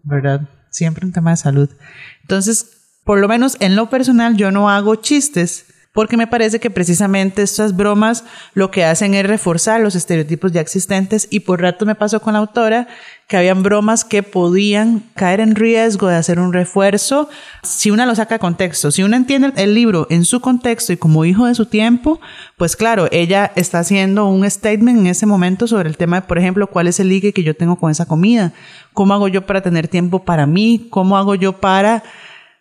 ¿verdad? 0.04 0.48
Siempre 0.70 1.06
un 1.06 1.14
tema 1.14 1.32
de 1.32 1.38
salud. 1.38 1.70
Entonces, 2.22 2.68
por 3.04 3.20
lo 3.20 3.28
menos 3.28 3.58
en 3.60 3.76
lo 3.76 3.90
personal, 3.90 4.36
yo 4.36 4.52
no 4.52 4.70
hago 4.70 4.96
chistes 4.96 5.67
porque 5.98 6.16
me 6.16 6.28
parece 6.28 6.60
que 6.60 6.70
precisamente 6.70 7.42
estas 7.42 7.76
bromas 7.76 8.24
lo 8.54 8.70
que 8.70 8.86
hacen 8.86 9.16
es 9.16 9.26
reforzar 9.26 9.82
los 9.82 9.96
estereotipos 9.96 10.52
ya 10.52 10.62
existentes. 10.62 11.28
Y 11.32 11.40
por 11.40 11.60
rato 11.60 11.88
me 11.88 11.96
pasó 11.96 12.20
con 12.20 12.34
la 12.34 12.40
autora 12.40 12.88
que 13.28 13.36
habían 13.36 13.64
bromas 13.64 14.06
que 14.06 14.22
podían 14.22 15.06
caer 15.16 15.40
en 15.40 15.56
riesgo 15.56 16.08
de 16.08 16.16
hacer 16.16 16.38
un 16.38 16.54
refuerzo. 16.54 17.30
Si 17.64 17.90
una 17.90 18.06
lo 18.06 18.14
saca 18.14 18.36
de 18.36 18.40
contexto. 18.40 18.92
Si 18.92 19.02
una 19.02 19.18
entiende 19.18 19.52
el 19.56 19.74
libro 19.74 20.06
en 20.12 20.24
su 20.24 20.40
contexto 20.40 20.94
y 20.94 20.98
como 20.98 21.26
hijo 21.26 21.48
de 21.48 21.56
su 21.56 21.66
tiempo, 21.66 22.20
pues 22.58 22.76
claro, 22.76 23.08
ella 23.12 23.52
está 23.56 23.80
haciendo 23.80 24.28
un 24.28 24.48
statement 24.48 25.00
en 25.00 25.08
ese 25.08 25.26
momento 25.26 25.66
sobre 25.66 25.90
el 25.90 25.98
tema 25.98 26.22
de, 26.22 26.28
por 26.28 26.38
ejemplo, 26.38 26.68
cuál 26.68 26.86
es 26.86 27.00
el 27.00 27.10
ligue 27.10 27.34
que 27.34 27.42
yo 27.42 27.56
tengo 27.56 27.78
con 27.78 27.90
esa 27.90 28.06
comida, 28.06 28.54
cómo 28.94 29.16
hago 29.16 29.30
yo 29.30 29.48
para 29.48 29.62
tener 29.62 29.88
tiempo 29.88 30.24
para 30.24 30.46
mí, 30.46 30.86
cómo 30.92 31.18
hago 31.18 31.34
yo 31.34 31.54
para 31.54 32.04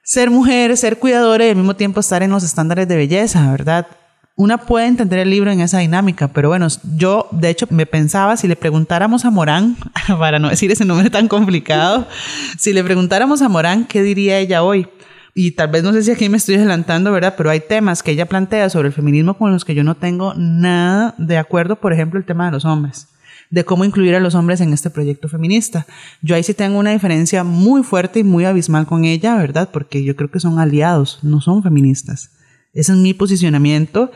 ser 0.07 0.31
mujer, 0.31 0.77
ser 0.77 1.01
cuidadora 1.01 1.45
y 1.45 1.51
al 1.51 1.57
mismo 1.57 1.75
tiempo 1.75 1.99
estar 1.99 2.23
en 2.23 2.31
los 2.31 2.45
estándares 2.45 2.87
de 2.87 2.97
belleza, 2.97 3.51
¿verdad? 3.51 3.89
Una 4.37 4.59
puede 4.59 4.87
entender 4.87 5.19
el 5.19 5.31
libro 5.31 5.51
en 5.51 5.61
esa 5.61 5.81
dinámica, 5.81 6.29
pero 6.29 6.49
bueno, 6.49 6.69
yo 6.97 7.29
de 7.33 7.51
hecho 7.51 7.67
me 7.71 7.87
pensaba 7.87 8.37
si 8.37 8.47
le 8.47 8.55
preguntáramos 8.55 9.25
a 9.25 9.31
Morán, 9.31 9.77
para 10.19 10.39
no 10.39 10.49
decir 10.49 10.71
ese 10.71 10.85
nombre 10.85 11.11
tan 11.11 11.27
complicado, 11.27 12.07
si 12.59 12.73
le 12.73 12.85
preguntáramos 12.85 13.43
a 13.43 13.49
Morán, 13.49 13.85
¿qué 13.85 14.03
diría 14.05 14.39
ella 14.39 14.63
hoy? 14.63 14.87
Y 15.35 15.51
tal 15.51 15.69
vez 15.69 15.83
no 15.83 15.93
sé 15.93 16.05
si 16.05 16.13
aquí 16.13 16.29
me 16.29 16.37
estoy 16.37 16.55
adelantando, 16.55 17.11
¿verdad? 17.11 17.35
Pero 17.37 17.51
hay 17.51 17.61
temas 17.61 18.05
que 18.05 18.13
ella 18.13 18.27
plantea 18.27 18.71
sobre 18.71 18.89
el 18.89 18.95
feminismo 18.95 19.37
con 19.37 19.53
los 19.53 19.65
que 19.65 19.75
yo 19.75 19.83
no 19.83 19.97
tengo 19.97 20.35
nada 20.37 21.17
de 21.19 21.37
acuerdo, 21.37 21.77
por 21.77 21.93
ejemplo, 21.93 22.21
el 22.21 22.25
tema 22.25 22.47
de 22.47 22.53
los 22.53 22.65
hombres 22.65 23.09
de 23.51 23.65
cómo 23.65 23.85
incluir 23.85 24.15
a 24.15 24.21
los 24.21 24.35
hombres 24.35 24.61
en 24.61 24.73
este 24.73 24.91
proyecto 24.91 25.29
feminista. 25.29 25.87
Yo 26.23 26.35
ahí 26.35 26.43
sí 26.43 26.55
tengo 26.55 26.79
una 26.79 26.93
diferencia 26.93 27.45
muy 27.45 27.83
fuerte 27.83 28.21
y 28.21 28.25
muy 28.25 28.45
abismal 28.45 28.87
con 28.87 29.05
ella, 29.05 29.37
¿verdad? 29.37 29.71
Porque 29.73 30.05
yo 30.05 30.17
creo 30.17 30.31
que 30.31 30.41
son 30.41 30.59
aliados, 30.59 31.21
no 31.23 31.41
son 31.41 31.63
feministas. 31.63 32.31
Ese 32.73 32.93
es 32.93 32.99
mi 32.99 33.15
posicionamiento. 33.15 34.11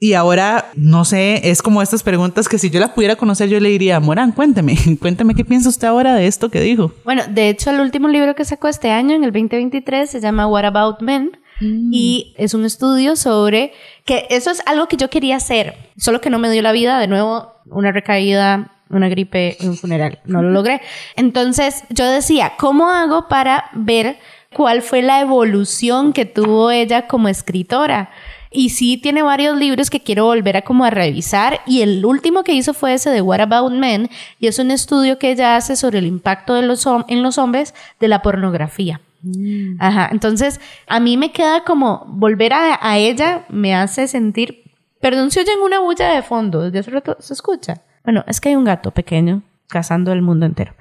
Y 0.00 0.14
ahora, 0.14 0.72
no 0.74 1.04
sé, 1.04 1.48
es 1.48 1.62
como 1.62 1.80
estas 1.80 2.02
preguntas 2.02 2.48
que 2.48 2.58
si 2.58 2.70
yo 2.70 2.80
la 2.80 2.92
pudiera 2.92 3.14
conocer, 3.14 3.48
yo 3.48 3.60
le 3.60 3.68
diría, 3.68 4.00
Morán, 4.00 4.32
cuénteme, 4.32 4.76
cuénteme 5.00 5.34
qué 5.36 5.44
piensa 5.44 5.68
usted 5.68 5.86
ahora 5.86 6.16
de 6.16 6.26
esto 6.26 6.50
que 6.50 6.60
dijo. 6.60 6.92
Bueno, 7.04 7.22
de 7.30 7.48
hecho, 7.48 7.70
el 7.70 7.78
último 7.78 8.08
libro 8.08 8.34
que 8.34 8.44
sacó 8.44 8.66
este 8.66 8.90
año, 8.90 9.14
en 9.14 9.22
el 9.22 9.30
2023, 9.30 10.10
se 10.10 10.20
llama 10.20 10.48
What 10.48 10.64
About 10.64 11.02
Men. 11.02 11.38
Mm. 11.60 11.90
Y 11.92 12.34
es 12.36 12.54
un 12.54 12.64
estudio 12.64 13.14
sobre 13.14 13.72
que 14.04 14.26
eso 14.30 14.50
es 14.50 14.60
algo 14.66 14.88
que 14.88 14.96
yo 14.96 15.08
quería 15.08 15.36
hacer, 15.36 15.76
solo 15.96 16.20
que 16.20 16.30
no 16.30 16.40
me 16.40 16.50
dio 16.50 16.62
la 16.62 16.72
vida. 16.72 16.98
De 16.98 17.06
nuevo, 17.06 17.51
una 17.66 17.92
recaída, 17.92 18.70
una 18.92 19.08
gripe, 19.08 19.56
un 19.60 19.76
funeral. 19.76 20.20
No 20.24 20.42
lo 20.42 20.50
logré. 20.50 20.80
Entonces 21.16 21.84
yo 21.88 22.06
decía, 22.06 22.52
¿cómo 22.58 22.90
hago 22.90 23.28
para 23.28 23.70
ver 23.72 24.18
cuál 24.52 24.82
fue 24.82 25.02
la 25.02 25.20
evolución 25.20 26.12
que 26.12 26.26
tuvo 26.26 26.70
ella 26.70 27.06
como 27.08 27.28
escritora? 27.28 28.10
Y 28.50 28.68
sí 28.68 28.98
tiene 28.98 29.22
varios 29.22 29.56
libros 29.56 29.88
que 29.88 30.00
quiero 30.00 30.26
volver 30.26 30.58
a 30.58 30.62
como 30.62 30.84
a 30.84 30.90
revisar 30.90 31.62
y 31.66 31.80
el 31.80 32.04
último 32.04 32.44
que 32.44 32.52
hizo 32.52 32.74
fue 32.74 32.92
ese 32.92 33.08
de 33.08 33.22
What 33.22 33.40
About 33.40 33.72
Men 33.72 34.10
y 34.38 34.46
es 34.46 34.58
un 34.58 34.70
estudio 34.70 35.18
que 35.18 35.30
ella 35.30 35.56
hace 35.56 35.74
sobre 35.74 36.00
el 36.00 36.06
impacto 36.06 36.52
de 36.52 36.62
los 36.62 36.86
en 37.08 37.22
los 37.22 37.38
hombres 37.38 37.74
de 37.98 38.08
la 38.08 38.20
pornografía. 38.20 39.00
Mm. 39.22 39.76
Ajá, 39.78 40.10
entonces 40.12 40.60
a 40.86 41.00
mí 41.00 41.16
me 41.16 41.32
queda 41.32 41.64
como 41.64 42.04
volver 42.08 42.52
a, 42.52 42.78
a 42.82 42.98
ella 42.98 43.46
me 43.48 43.74
hace 43.74 44.06
sentir 44.06 44.61
Perdón 45.02 45.32
si 45.32 45.40
oyen 45.40 45.60
una 45.60 45.80
bulla 45.80 46.14
de 46.14 46.22
fondo, 46.22 46.62
desde 46.62 46.78
hace 46.78 46.90
rato 46.92 47.16
se 47.18 47.34
escucha. 47.34 47.82
Bueno, 48.04 48.24
es 48.28 48.40
que 48.40 48.50
hay 48.50 48.54
un 48.54 48.64
gato 48.64 48.92
pequeño 48.92 49.42
cazando 49.66 50.12
el 50.12 50.22
mundo 50.22 50.46
entero. 50.46 50.74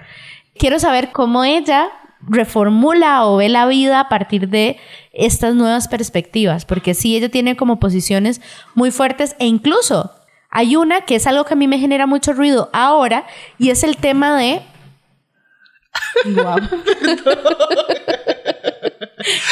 Quiero 0.55 0.77
saber 0.77 1.11
cómo 1.11 1.43
ella 1.43 1.89
reformula 2.21 3.25
o 3.25 3.37
ve 3.37 3.49
la 3.49 3.65
vida 3.65 3.99
a 3.99 4.09
partir 4.09 4.47
de 4.47 4.77
estas 5.11 5.55
nuevas 5.55 5.87
perspectivas, 5.87 6.65
porque 6.65 6.93
sí, 6.93 7.17
ella 7.17 7.29
tiene 7.29 7.57
como 7.57 7.79
posiciones 7.79 8.41
muy 8.75 8.91
fuertes 8.91 9.35
e 9.39 9.47
incluso 9.47 10.11
hay 10.51 10.75
una 10.75 11.01
que 11.01 11.15
es 11.15 11.25
algo 11.25 11.45
que 11.45 11.55
a 11.55 11.57
mí 11.57 11.67
me 11.67 11.79
genera 11.79 12.05
mucho 12.05 12.33
ruido 12.33 12.69
ahora 12.73 13.25
y 13.57 13.71
es 13.71 13.83
el 13.83 13.97
tema 13.97 14.37
de... 14.37 14.61
Wow. 16.25 16.57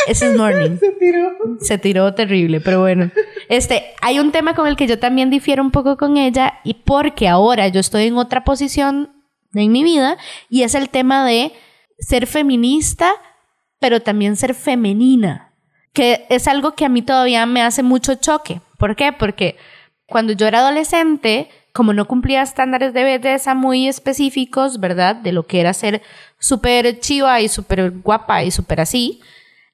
Ese 0.07 0.27
es 0.27 0.38
Morning. 0.38 0.77
Se 0.79 0.91
tiró. 0.91 1.31
Se 1.59 1.77
tiró 1.77 2.13
terrible, 2.13 2.62
pero 2.62 2.81
bueno. 2.81 3.12
Este, 3.47 3.93
hay 4.01 4.19
un 4.19 4.31
tema 4.31 4.55
con 4.55 4.67
el 4.67 4.75
que 4.75 4.88
yo 4.88 4.99
también 4.99 5.29
difiero 5.29 5.63
un 5.63 5.71
poco 5.71 5.97
con 5.97 6.17
ella 6.17 6.59
y 6.63 6.75
porque 6.75 7.27
ahora 7.27 7.67
yo 7.67 7.79
estoy 7.79 8.07
en 8.07 8.17
otra 8.17 8.43
posición 8.43 9.12
en 9.53 9.71
mi 9.71 9.83
vida 9.83 10.17
y 10.49 10.63
es 10.63 10.75
el 10.75 10.89
tema 10.89 11.25
de 11.25 11.53
ser 11.99 12.27
feminista, 12.27 13.12
pero 13.79 14.01
también 14.01 14.35
ser 14.35 14.53
femenina, 14.53 15.53
que 15.93 16.25
es 16.29 16.47
algo 16.47 16.75
que 16.75 16.85
a 16.85 16.89
mí 16.89 17.01
todavía 17.01 17.45
me 17.45 17.62
hace 17.62 17.83
mucho 17.83 18.15
choque. 18.15 18.62
¿Por 18.77 18.95
qué? 18.95 19.12
Porque 19.12 19.57
cuando 20.05 20.33
yo 20.33 20.47
era 20.47 20.59
adolescente, 20.59 21.49
como 21.73 21.93
no 21.93 22.07
cumplía 22.07 22.41
estándares 22.41 22.93
de 22.93 23.03
belleza 23.03 23.53
muy 23.53 23.88
específicos, 23.88 24.79
¿verdad? 24.79 25.15
De 25.15 25.31
lo 25.31 25.43
que 25.43 25.59
era 25.59 25.73
ser 25.73 26.01
súper 26.39 26.99
chiva 26.99 27.41
y 27.41 27.47
súper 27.47 27.91
guapa 27.91 28.43
y 28.43 28.51
súper 28.51 28.81
así, 28.81 29.21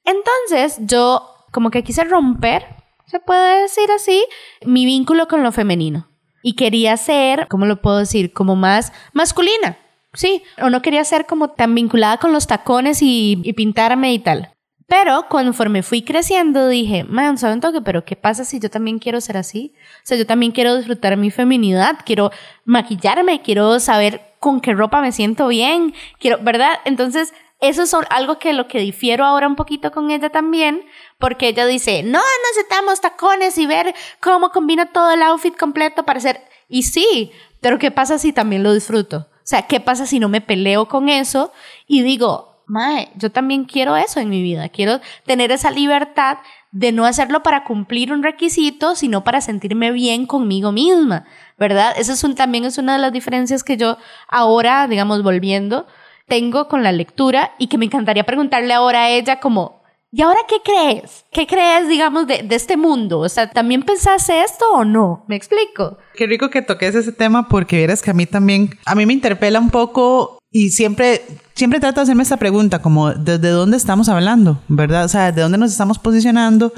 entonces 0.06 0.78
yo 0.88 1.36
como 1.52 1.72
que 1.72 1.84
quise 1.84 2.04
romper, 2.04 2.66
se 3.06 3.20
puede 3.20 3.62
decir 3.62 3.90
así, 3.92 4.26
mi 4.66 4.86
vínculo 4.86 5.28
con 5.28 5.44
lo 5.44 5.52
femenino. 5.52 6.08
Y 6.42 6.54
quería 6.54 6.96
ser, 6.98 7.48
¿cómo 7.48 7.66
lo 7.66 7.82
puedo 7.82 7.98
decir? 7.98 8.34
Como 8.34 8.56
más 8.56 8.94
masculina. 9.14 9.78
Sí, 10.14 10.44
o 10.62 10.70
no 10.70 10.82
quería 10.82 11.04
ser 11.04 11.26
como 11.26 11.50
tan 11.50 11.76
vinculada 11.76 12.18
con 12.18 12.32
los 12.32 12.48
tacones 12.48 13.00
y, 13.02 13.54
pintarme 13.56 14.14
y 14.14 14.20
tal. 14.20 14.52
Pero 14.88 15.28
conforme 15.28 15.82
fui 15.82 16.04
creciendo 16.04 16.68
dije, 16.68 17.04
man, 17.04 17.38
¿saben 17.38 17.60
toque? 17.60 17.82
Pero 17.82 18.06
¿qué 18.06 18.16
pasa 18.16 18.46
si 18.46 18.60
yo 18.60 18.70
también 18.70 19.00
quiero 19.00 19.20
ser 19.20 19.38
así? 19.38 19.74
O 19.98 20.02
sea, 20.04 20.18
yo 20.18 20.28
también 20.28 20.52
quiero 20.52 20.76
disfrutar 20.76 21.18
mi 21.18 21.32
feminidad, 21.32 21.98
quiero 22.06 22.32
maquillarme, 22.66 23.42
quiero 23.42 23.80
saber 23.80 24.22
con 24.40 24.62
qué 24.62 24.74
ropa 24.74 25.02
me 25.02 25.12
siento 25.12 25.48
bien, 25.48 25.96
quiero, 26.20 26.38
¿verdad? 26.44 26.74
Entonces 26.86 27.34
eso 27.68 27.84
es 27.84 27.96
algo 28.10 28.40
que 28.40 28.54
lo 28.54 28.68
que 28.68 28.80
difiero 28.80 29.26
ahora 29.26 29.48
un 29.48 29.56
poquito 29.56 29.92
con 29.92 30.12
ella 30.12 30.30
también, 30.30 30.86
porque 31.18 31.50
ella 31.50 31.66
dice, 31.66 32.04
no 32.04 32.22
necesitamos 32.50 33.02
tacones 33.02 33.58
y 33.58 33.66
ver 33.66 33.94
cómo 34.20 34.50
combina 34.50 34.92
todo 34.92 35.12
el 35.12 35.22
outfit 35.22 35.56
completo 35.56 36.04
para 36.06 36.20
ser... 36.20 36.42
Y 36.68 36.84
sí, 36.84 37.32
pero 37.62 37.78
¿qué 37.78 37.92
pasa 37.92 38.18
si 38.18 38.34
también 38.34 38.64
lo 38.64 38.74
disfruto? 38.74 39.18
O 39.18 39.48
sea, 39.48 39.64
¿qué 39.68 39.80
pasa 39.80 40.06
si 40.06 40.20
no 40.20 40.30
me 40.30 40.42
peleo 40.42 40.88
con 40.88 41.08
eso 41.10 41.52
y 41.88 42.02
digo, 42.02 42.64
mae, 42.66 43.12
yo 43.16 43.32
también 43.32 43.66
quiero 43.66 43.96
eso 43.96 44.20
en 44.20 44.30
mi 44.30 44.42
vida, 44.42 44.70
quiero 44.70 45.00
tener 45.26 45.52
esa 45.52 45.72
libertad 45.72 46.40
de 46.72 46.92
no 46.92 47.06
hacerlo 47.06 47.44
para 47.44 47.64
cumplir 47.64 48.12
un 48.12 48.24
requisito, 48.24 48.96
sino 48.96 49.24
para 49.24 49.42
sentirme 49.42 49.92
bien 49.92 50.26
conmigo 50.26 50.72
misma, 50.72 51.26
¿verdad? 51.58 51.94
Eso 51.98 52.14
es 52.14 52.36
también 52.36 52.66
es 52.66 52.78
una 52.78 52.94
de 52.94 53.00
las 53.00 53.14
diferencias 53.14 53.64
que 53.64 53.78
yo 53.78 53.98
ahora, 54.28 54.88
digamos, 54.88 55.24
volviendo, 55.24 55.88
tengo 56.28 56.68
con 56.68 56.84
la 56.84 56.92
lectura 56.92 57.52
y 57.58 57.68
que 57.68 57.78
me 57.78 57.86
encantaría 57.86 58.26
preguntarle 58.26 58.74
ahora 58.74 59.04
a 59.04 59.10
ella 59.10 59.40
como, 59.40 59.82
¿y 60.12 60.22
ahora 60.22 60.40
qué 60.48 60.58
crees? 60.64 61.26
¿Qué 61.32 61.46
crees, 61.48 61.88
digamos, 61.88 62.28
de, 62.28 62.44
de 62.44 62.56
este 62.56 62.78
mundo? 62.78 63.20
O 63.20 63.30
sea, 63.30 63.50
¿también 63.50 63.84
pensaste 63.84 64.42
esto 64.42 64.66
o 64.74 64.86
no? 64.86 65.26
¿Me 65.28 65.36
explico? 65.36 65.98
Qué 66.16 66.26
rico 66.28 66.50
que 66.50 66.62
toques 66.62 66.96
ese 66.96 67.12
tema 67.12 67.48
porque 67.48 67.78
vieras 67.78 68.02
que 68.02 68.12
a 68.12 68.14
mí 68.14 68.26
también, 68.26 68.78
a 68.86 68.96
mí 68.96 69.06
me 69.06 69.14
interpela 69.14 69.60
un 69.60 69.70
poco 69.70 70.40
y 70.52 70.70
siempre, 70.70 71.22
siempre 71.54 71.80
trato 71.80 72.00
de 72.00 72.04
hacerme 72.04 72.24
esta 72.24 72.38
pregunta, 72.38 72.82
como, 72.82 73.12
¿desde 73.14 73.50
dónde 73.50 73.78
estamos 73.78 74.10
hablando? 74.10 74.62
¿Verdad? 74.68 75.06
O 75.06 75.10
sea, 75.10 75.32
¿de 75.32 75.42
dónde 75.42 75.58
nos 75.58 75.72
estamos 75.72 76.00
posicionando 76.00 76.74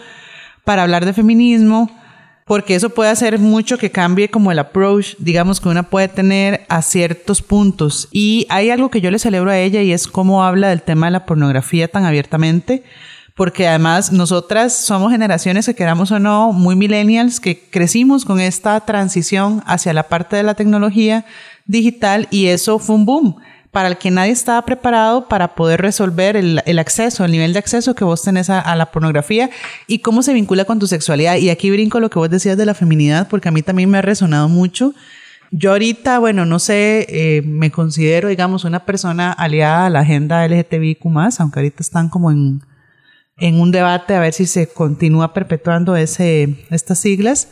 para 0.63 0.83
hablar 0.83 1.05
de 1.05 1.13
feminismo? 1.13 1.89
Porque 2.47 2.75
eso 2.75 2.89
puede 2.89 3.11
hacer 3.11 3.39
mucho 3.39 3.77
que 3.77 3.91
cambie 3.91 4.29
como 4.29 4.51
el 4.51 4.59
approach, 4.59 5.15
digamos, 5.19 5.59
que 5.59 5.67
una 5.67 5.83
puede 5.83 6.07
tener 6.07 6.65
a 6.69 6.81
ciertos 6.81 7.41
puntos. 7.41 8.07
Y 8.09 8.47
hay 8.49 8.69
algo 8.69 8.89
que 8.89 9.01
yo 9.01 9.11
le 9.11 9.19
celebro 9.19 9.51
a 9.51 9.59
ella 9.59 9.81
y 9.81 9.91
es 9.91 10.07
cómo 10.07 10.45
habla 10.45 10.69
del 10.69 10.81
tema 10.81 11.07
de 11.07 11.11
la 11.11 11.25
pornografía 11.25 11.89
tan 11.89 12.05
abiertamente, 12.05 12.83
porque 13.35 13.67
además 13.67 14.13
nosotras 14.13 14.73
somos 14.73 15.11
generaciones 15.11 15.65
que 15.65 15.75
queramos 15.75 16.09
o 16.11 16.19
no, 16.19 16.53
muy 16.53 16.77
millennials, 16.77 17.41
que 17.41 17.69
crecimos 17.69 18.23
con 18.23 18.39
esta 18.39 18.79
transición 18.79 19.61
hacia 19.67 19.93
la 19.93 20.03
parte 20.03 20.37
de 20.37 20.43
la 20.43 20.55
tecnología 20.55 21.25
digital 21.65 22.29
y 22.31 22.47
eso 22.47 22.79
fue 22.79 22.95
un 22.95 23.05
boom 23.05 23.35
para 23.77 23.89
el 23.89 23.97
que 23.99 24.09
nadie 24.09 24.31
estaba 24.31 24.65
preparado 24.65 25.27
para 25.27 25.53
poder 25.53 25.79
resolver 25.79 26.35
el, 26.35 26.79
acceso, 26.79 27.23
el 27.23 27.31
nivel 27.31 27.53
de 27.53 27.59
acceso 27.59 27.93
que 27.93 28.03
vos 28.03 28.23
tenés 28.23 28.49
a, 28.49 28.75
la 28.75 28.87
pornografía 28.87 29.51
y 29.85 29.99
cómo 29.99 30.23
se 30.23 30.33
vincula 30.33 30.65
con 30.65 30.79
tu 30.79 30.87
sexualidad. 30.87 31.35
Y 31.35 31.51
aquí 31.51 31.69
brinco 31.69 31.99
lo 31.99 32.09
que 32.09 32.17
vos 32.17 32.27
decías 32.27 32.57
de 32.57 32.65
la 32.65 32.73
feminidad, 32.73 33.27
porque 33.27 33.49
a 33.49 33.51
mí 33.51 33.61
también 33.61 33.91
me 33.91 33.99
ha 33.99 34.01
resonado 34.01 34.49
mucho. 34.49 34.95
Yo 35.51 35.73
ahorita, 35.73 36.17
bueno, 36.17 36.43
no 36.47 36.57
sé, 36.57 37.05
eh, 37.07 37.43
me 37.43 37.69
considero, 37.69 38.29
digamos, 38.29 38.63
una 38.63 38.83
persona 38.83 39.31
aliada 39.31 39.85
a 39.85 39.89
la 39.91 39.99
agenda 39.99 40.47
LGTBIQ+, 40.47 41.05
aunque 41.37 41.59
ahorita 41.59 41.83
están 41.83 42.09
como 42.09 42.31
en, 42.31 42.63
en 43.37 43.59
un 43.61 43.71
debate 43.71 44.15
a 44.15 44.19
ver 44.19 44.33
si 44.33 44.47
se 44.47 44.65
continúa 44.65 45.35
perpetuando 45.35 45.95
ese, 45.95 46.65
estas 46.71 46.97
siglas. 46.97 47.49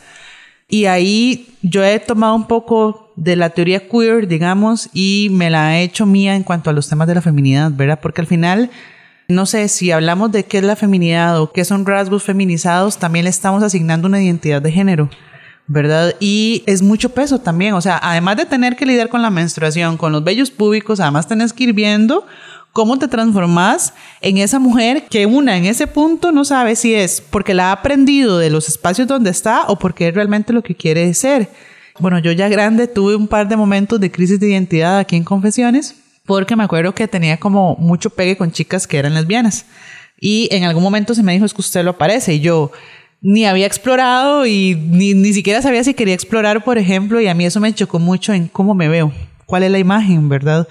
Y 0.68 0.86
ahí 0.86 1.54
yo 1.62 1.84
he 1.84 1.98
tomado 2.00 2.34
un 2.34 2.46
poco 2.46 3.12
de 3.16 3.36
la 3.36 3.50
teoría 3.50 3.88
queer, 3.88 4.26
digamos, 4.26 4.90
y 4.92 5.28
me 5.30 5.48
la 5.48 5.78
he 5.78 5.82
hecho 5.82 6.06
mía 6.06 6.34
en 6.34 6.42
cuanto 6.42 6.70
a 6.70 6.72
los 6.72 6.88
temas 6.88 7.06
de 7.08 7.14
la 7.14 7.22
feminidad, 7.22 7.70
¿verdad? 7.72 8.00
Porque 8.02 8.20
al 8.20 8.26
final, 8.26 8.70
no 9.28 9.46
sé, 9.46 9.68
si 9.68 9.90
hablamos 9.90 10.32
de 10.32 10.44
qué 10.44 10.58
es 10.58 10.64
la 10.64 10.76
feminidad 10.76 11.40
o 11.40 11.52
qué 11.52 11.64
son 11.64 11.86
rasgos 11.86 12.24
feminizados, 12.24 12.98
también 12.98 13.24
le 13.24 13.30
estamos 13.30 13.62
asignando 13.62 14.08
una 14.08 14.22
identidad 14.22 14.60
de 14.60 14.72
género. 14.72 15.08
¿verdad? 15.68 16.14
Y 16.20 16.62
es 16.66 16.82
mucho 16.82 17.10
peso 17.10 17.40
también, 17.40 17.74
o 17.74 17.80
sea, 17.80 17.98
además 18.00 18.36
de 18.36 18.46
tener 18.46 18.76
que 18.76 18.86
lidiar 18.86 19.08
con 19.08 19.22
la 19.22 19.30
menstruación, 19.30 19.96
con 19.96 20.12
los 20.12 20.22
vellos 20.22 20.50
públicos, 20.50 21.00
además 21.00 21.26
tenés 21.26 21.52
que 21.52 21.64
ir 21.64 21.72
viendo 21.72 22.24
cómo 22.76 22.98
te 22.98 23.08
transformas 23.08 23.94
en 24.20 24.36
esa 24.36 24.58
mujer 24.58 25.06
que 25.08 25.24
una 25.24 25.56
en 25.56 25.64
ese 25.64 25.86
punto 25.86 26.30
no 26.30 26.44
sabe 26.44 26.76
si 26.76 26.94
es 26.94 27.22
porque 27.22 27.54
la 27.54 27.70
ha 27.70 27.72
aprendido 27.72 28.36
de 28.36 28.50
los 28.50 28.68
espacios 28.68 29.08
donde 29.08 29.30
está 29.30 29.62
o 29.68 29.78
porque 29.78 30.08
es 30.08 30.14
realmente 30.14 30.52
lo 30.52 30.62
que 30.62 30.74
quiere 30.74 31.14
ser. 31.14 31.48
Bueno, 32.00 32.18
yo 32.18 32.32
ya 32.32 32.50
grande 32.50 32.86
tuve 32.86 33.16
un 33.16 33.28
par 33.28 33.48
de 33.48 33.56
momentos 33.56 33.98
de 33.98 34.10
crisis 34.10 34.38
de 34.38 34.50
identidad 34.50 34.98
aquí 34.98 35.16
en 35.16 35.24
Confesiones 35.24 35.96
porque 36.26 36.54
me 36.54 36.64
acuerdo 36.64 36.94
que 36.94 37.08
tenía 37.08 37.38
como 37.38 37.76
mucho 37.76 38.10
pegue 38.10 38.36
con 38.36 38.52
chicas 38.52 38.86
que 38.86 38.98
eran 38.98 39.14
lesbianas. 39.14 39.64
Y 40.20 40.46
en 40.50 40.64
algún 40.64 40.82
momento 40.82 41.14
se 41.14 41.22
me 41.22 41.32
dijo, 41.32 41.46
es 41.46 41.54
que 41.54 41.62
usted 41.62 41.82
lo 41.82 41.92
aparece. 41.92 42.34
Y 42.34 42.40
yo 42.40 42.72
ni 43.22 43.46
había 43.46 43.64
explorado 43.64 44.44
y 44.44 44.74
ni, 44.74 45.14
ni 45.14 45.32
siquiera 45.32 45.62
sabía 45.62 45.82
si 45.82 45.94
quería 45.94 46.12
explorar, 46.12 46.62
por 46.62 46.76
ejemplo, 46.76 47.22
y 47.22 47.26
a 47.26 47.32
mí 47.32 47.46
eso 47.46 47.58
me 47.58 47.74
chocó 47.74 47.98
mucho 47.98 48.34
en 48.34 48.48
cómo 48.48 48.74
me 48.74 48.88
veo, 48.88 49.12
cuál 49.46 49.62
es 49.62 49.70
la 49.70 49.78
imagen, 49.78 50.28
¿verdad? 50.28 50.68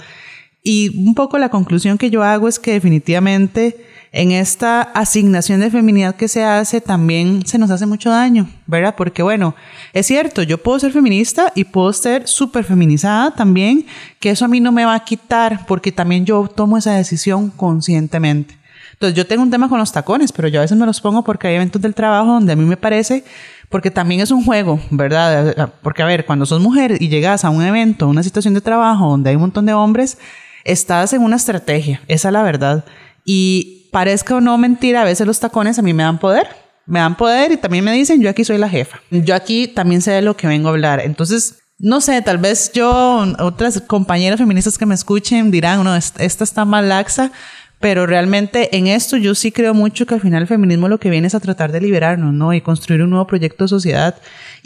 Y 0.68 0.98
un 0.98 1.14
poco 1.14 1.38
la 1.38 1.50
conclusión 1.50 2.00
que 2.00 2.10
yo 2.10 2.24
hago 2.24 2.48
es 2.48 2.58
que 2.58 2.72
definitivamente 2.72 3.86
en 4.12 4.32
esta 4.32 4.82
asignación 4.82 5.60
de 5.60 5.70
feminidad 5.70 6.16
que 6.16 6.28
se 6.28 6.44
hace 6.44 6.82
también 6.82 7.46
se 7.46 7.60
nos 7.60 7.70
hace 7.70 7.86
mucho 7.86 8.10
daño, 8.10 8.50
¿verdad? 8.66 8.96
Porque 8.98 9.22
bueno, 9.22 9.54
es 9.94 10.08
cierto, 10.08 10.42
yo 10.42 10.58
puedo 10.58 10.80
ser 10.80 10.92
feminista 10.92 11.52
y 11.54 11.66
puedo 11.66 11.94
ser 11.94 12.28
súper 12.28 12.64
feminizada 12.64 13.36
también, 13.36 13.86
que 14.20 14.32
eso 14.32 14.44
a 14.44 14.48
mí 14.48 14.60
no 14.60 14.72
me 14.72 14.86
va 14.86 14.96
a 14.96 15.04
quitar 15.06 15.68
porque 15.68 15.92
también 15.92 16.26
yo 16.26 16.48
tomo 16.48 16.80
esa 16.80 16.94
decisión 16.94 17.52
conscientemente. 17.52 18.58
Entonces 18.94 19.16
yo 19.16 19.28
tengo 19.28 19.44
un 19.44 19.52
tema 19.52 19.70
con 19.70 19.78
los 19.78 19.92
tacones, 19.92 20.32
pero 20.32 20.48
yo 20.48 20.62
a 20.62 20.64
veces 20.64 20.78
me 20.78 20.88
los 20.88 21.00
pongo 21.00 21.24
porque 21.24 21.48
hay 21.48 21.56
eventos 21.58 21.80
del 21.80 21.94
trabajo 21.94 22.32
donde 22.32 22.54
a 22.54 22.56
mí 22.56 22.66
me 22.66 22.78
parece, 22.78 23.24
porque 23.70 23.92
también 23.92 24.22
es 24.22 24.32
un 24.32 24.44
juego, 24.44 24.80
¿verdad? 24.90 25.74
Porque 25.84 26.02
a 26.02 26.08
ver, 26.08 26.26
cuando 26.26 26.48
sos 26.48 26.60
mujer 26.60 26.98
y 27.00 27.10
llegas 27.10 27.46
a 27.46 27.52
un 27.52 27.62
evento, 27.62 28.08
una 28.08 28.24
situación 28.24 28.56
de 28.56 28.62
trabajo 28.62 29.10
donde 29.10 29.30
hay 29.30 29.36
un 29.36 29.44
montón 29.44 29.68
de 29.68 29.74
hombres, 29.74 30.18
estás 30.66 31.14
en 31.14 31.22
una 31.22 31.38
estrategia, 31.38 32.02
esa 32.10 32.28
es 32.28 32.34
la 32.34 32.44
verdad. 32.44 32.84
Y 33.24 33.88
parezca 33.92 34.36
o 34.36 34.42
no 34.42 34.58
mentira, 34.58 35.04
a 35.04 35.06
veces 35.06 35.26
los 35.26 35.40
tacones 35.40 35.80
a 35.80 35.82
mí 35.82 35.94
me 35.94 36.04
dan 36.04 36.20
poder. 36.20 36.48
Me 36.86 37.00
dan 37.00 37.16
poder 37.16 37.52
y 37.52 37.58
también 37.58 37.84
me 37.84 37.94
dicen, 37.94 38.22
yo 38.22 38.30
aquí 38.30 38.44
soy 38.44 38.58
la 38.58 38.70
jefa. 38.70 39.00
Yo 39.10 39.34
aquí 39.34 39.68
también 39.68 40.02
sé 40.02 40.12
de 40.12 40.22
lo 40.22 40.36
que 40.36 40.48
vengo 40.48 40.68
a 40.68 40.72
hablar. 40.72 41.00
Entonces, 41.00 41.60
no 41.80 42.02
sé, 42.02 42.22
tal 42.22 42.38
vez 42.38 42.72
yo, 42.74 43.26
otras 43.40 43.82
compañeras 43.82 44.40
feministas 44.40 44.78
que 44.78 44.86
me 44.86 44.96
escuchen 44.96 45.50
dirán, 45.50 45.84
no, 45.84 45.96
esta 45.96 46.44
está 46.44 46.66
más 46.66 46.84
laxa, 46.84 47.32
pero 47.80 48.06
realmente 48.06 48.76
en 48.78 48.88
esto 48.88 49.18
yo 49.18 49.36
sí 49.36 49.52
creo 49.52 49.74
mucho 49.74 50.06
que 50.06 50.14
al 50.14 50.22
final 50.22 50.44
el 50.44 50.48
feminismo 50.48 50.88
lo 50.88 51.00
que 51.00 51.10
viene 51.10 51.28
es 51.28 51.36
a 51.36 51.40
tratar 51.40 51.72
de 51.72 51.82
liberarnos, 51.82 52.34
¿no? 52.34 52.54
Y 52.54 52.62
construir 52.62 53.02
un 53.02 53.10
nuevo 53.10 53.28
proyecto 53.28 53.66
de 53.66 53.68
sociedad. 53.68 54.16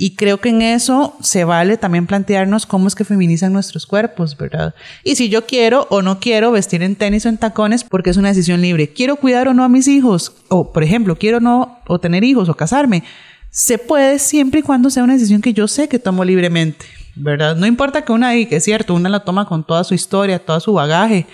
Y 0.01 0.15
creo 0.15 0.37
que 0.39 0.47
en 0.47 0.61
eso 0.61 1.17
se 1.19 1.43
vale 1.43 1.75
también 1.75 2.07
plantearnos 2.07 2.65
cómo 2.65 2.87
es 2.87 2.95
que 2.95 3.03
feminizan 3.03 3.51
nuestros 3.51 3.85
cuerpos, 3.85 4.37
¿verdad? 4.37 4.73
Y 5.03 5.17
si 5.17 5.27
yo 5.27 5.45
quiero 5.45 5.87
o 5.89 6.01
no 6.01 6.21
quiero 6.21 6.53
vestir 6.53 6.83
en 6.83 6.95
tenis 6.95 7.25
o 7.25 7.29
en 7.29 7.37
tacones 7.37 7.83
porque 7.83 8.09
es 8.09 8.15
una 8.15 8.29
decisión 8.29 8.61
libre. 8.61 8.93
Quiero 8.93 9.17
cuidar 9.17 9.49
o 9.49 9.53
no 9.53 9.65
a 9.65 9.67
mis 9.67 9.89
hijos, 9.89 10.37
o 10.47 10.71
por 10.71 10.83
ejemplo, 10.83 11.17
quiero 11.17 11.41
no 11.41 11.79
o 11.85 11.99
tener 11.99 12.23
hijos 12.23 12.47
o 12.47 12.53
casarme. 12.53 13.03
Se 13.49 13.77
puede 13.77 14.19
siempre 14.19 14.61
y 14.61 14.63
cuando 14.63 14.89
sea 14.89 15.03
una 15.03 15.15
decisión 15.15 15.41
que 15.41 15.51
yo 15.51 15.67
sé 15.67 15.89
que 15.89 15.99
tomo 15.99 16.23
libremente, 16.23 16.85
¿verdad? 17.17 17.57
No 17.57 17.65
importa 17.65 18.05
que 18.05 18.13
una, 18.13 18.37
y 18.37 18.45
que 18.45 18.55
es 18.55 18.63
cierto, 18.63 18.93
una 18.93 19.09
la 19.09 19.25
toma 19.25 19.47
con 19.47 19.65
toda 19.65 19.83
su 19.83 19.95
historia, 19.95 20.39
todo 20.39 20.61
su 20.61 20.71
bagaje, 20.71 21.25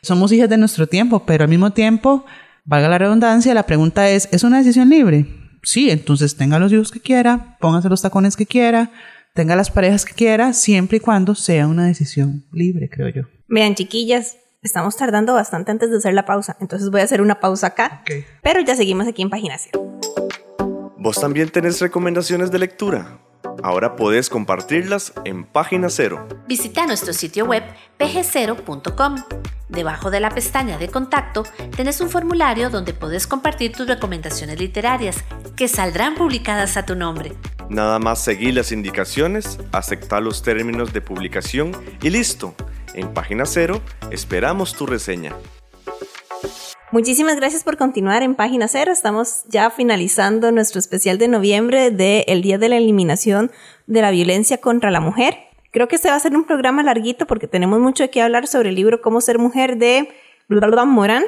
somos 0.00 0.32
hijas 0.32 0.48
de 0.48 0.56
nuestro 0.56 0.86
tiempo, 0.86 1.26
pero 1.26 1.44
al 1.44 1.50
mismo 1.50 1.72
tiempo, 1.72 2.24
valga 2.64 2.88
la 2.88 2.96
redundancia, 2.96 3.52
la 3.52 3.66
pregunta 3.66 4.08
es, 4.08 4.30
¿es 4.32 4.44
una 4.44 4.56
decisión 4.56 4.88
libre? 4.88 5.43
Sí, 5.64 5.90
entonces 5.90 6.36
tenga 6.36 6.58
los 6.58 6.72
hijos 6.72 6.90
que 6.92 7.00
quiera, 7.00 7.56
póngase 7.60 7.88
los 7.88 8.02
tacones 8.02 8.36
que 8.36 8.46
quiera, 8.46 8.92
tenga 9.34 9.56
las 9.56 9.70
parejas 9.70 10.04
que 10.04 10.14
quiera, 10.14 10.52
siempre 10.52 10.98
y 10.98 11.00
cuando 11.00 11.34
sea 11.34 11.66
una 11.66 11.86
decisión 11.86 12.44
libre, 12.52 12.88
creo 12.88 13.08
yo. 13.08 13.22
Vean, 13.48 13.74
chiquillas, 13.74 14.36
estamos 14.62 14.96
tardando 14.96 15.34
bastante 15.34 15.70
antes 15.70 15.90
de 15.90 15.96
hacer 15.96 16.14
la 16.14 16.24
pausa, 16.24 16.56
entonces 16.60 16.90
voy 16.90 17.00
a 17.00 17.04
hacer 17.04 17.20
una 17.20 17.40
pausa 17.40 17.68
acá, 17.68 18.02
pero 18.42 18.60
ya 18.60 18.76
seguimos 18.76 19.08
aquí 19.08 19.22
en 19.22 19.30
Página 19.30 19.56
Cero. 19.58 19.98
¿Vos 20.98 21.20
también 21.20 21.50
tenés 21.50 21.80
recomendaciones 21.80 22.50
de 22.50 22.58
lectura? 22.58 23.18
Ahora 23.62 23.96
podés 23.96 24.28
compartirlas 24.28 25.12
en 25.24 25.44
Página 25.44 25.88
Cero. 25.88 26.26
Visita 26.46 26.86
nuestro 26.86 27.12
sitio 27.12 27.44
web 27.46 27.62
pg0.com. 27.98 29.16
Debajo 29.68 30.10
de 30.10 30.20
la 30.20 30.30
pestaña 30.30 30.78
de 30.78 30.88
contacto 30.88 31.44
tenés 31.76 32.00
un 32.00 32.10
formulario 32.10 32.70
donde 32.70 32.94
podés 32.94 33.26
compartir 33.26 33.72
tus 33.72 33.86
recomendaciones 33.86 34.58
literarias 34.58 35.24
que 35.56 35.68
saldrán 35.68 36.14
publicadas 36.14 36.76
a 36.76 36.84
tu 36.84 36.94
nombre. 36.94 37.32
Nada 37.68 37.98
más 37.98 38.22
seguir 38.22 38.54
las 38.54 38.72
indicaciones, 38.72 39.58
aceptar 39.72 40.22
los 40.22 40.42
términos 40.42 40.92
de 40.92 41.00
publicación 41.00 41.72
y 42.02 42.10
listo. 42.10 42.54
En 42.94 43.12
Página 43.12 43.46
Cero 43.46 43.80
esperamos 44.10 44.74
tu 44.74 44.86
reseña. 44.86 45.34
Muchísimas 46.94 47.34
gracias 47.34 47.64
por 47.64 47.76
continuar 47.76 48.22
en 48.22 48.36
Página 48.36 48.68
Cero. 48.68 48.92
Estamos 48.92 49.42
ya 49.48 49.68
finalizando 49.70 50.52
nuestro 50.52 50.78
especial 50.78 51.18
de 51.18 51.26
noviembre 51.26 51.90
del 51.90 52.40
Día 52.40 52.56
de 52.56 52.68
la 52.68 52.76
Eliminación 52.76 53.50
de 53.88 54.00
la 54.00 54.12
Violencia 54.12 54.58
contra 54.58 54.92
la 54.92 55.00
Mujer. 55.00 55.36
Creo 55.72 55.88
que 55.88 55.96
este 55.96 56.08
va 56.08 56.14
a 56.14 56.20
ser 56.20 56.36
un 56.36 56.44
programa 56.44 56.84
larguito 56.84 57.26
porque 57.26 57.48
tenemos 57.48 57.80
mucho 57.80 58.08
que 58.12 58.22
hablar 58.22 58.46
sobre 58.46 58.68
el 58.68 58.76
libro 58.76 59.02
Cómo 59.02 59.20
ser 59.20 59.40
mujer 59.40 59.76
de 59.76 60.08
Moran. 60.86 61.24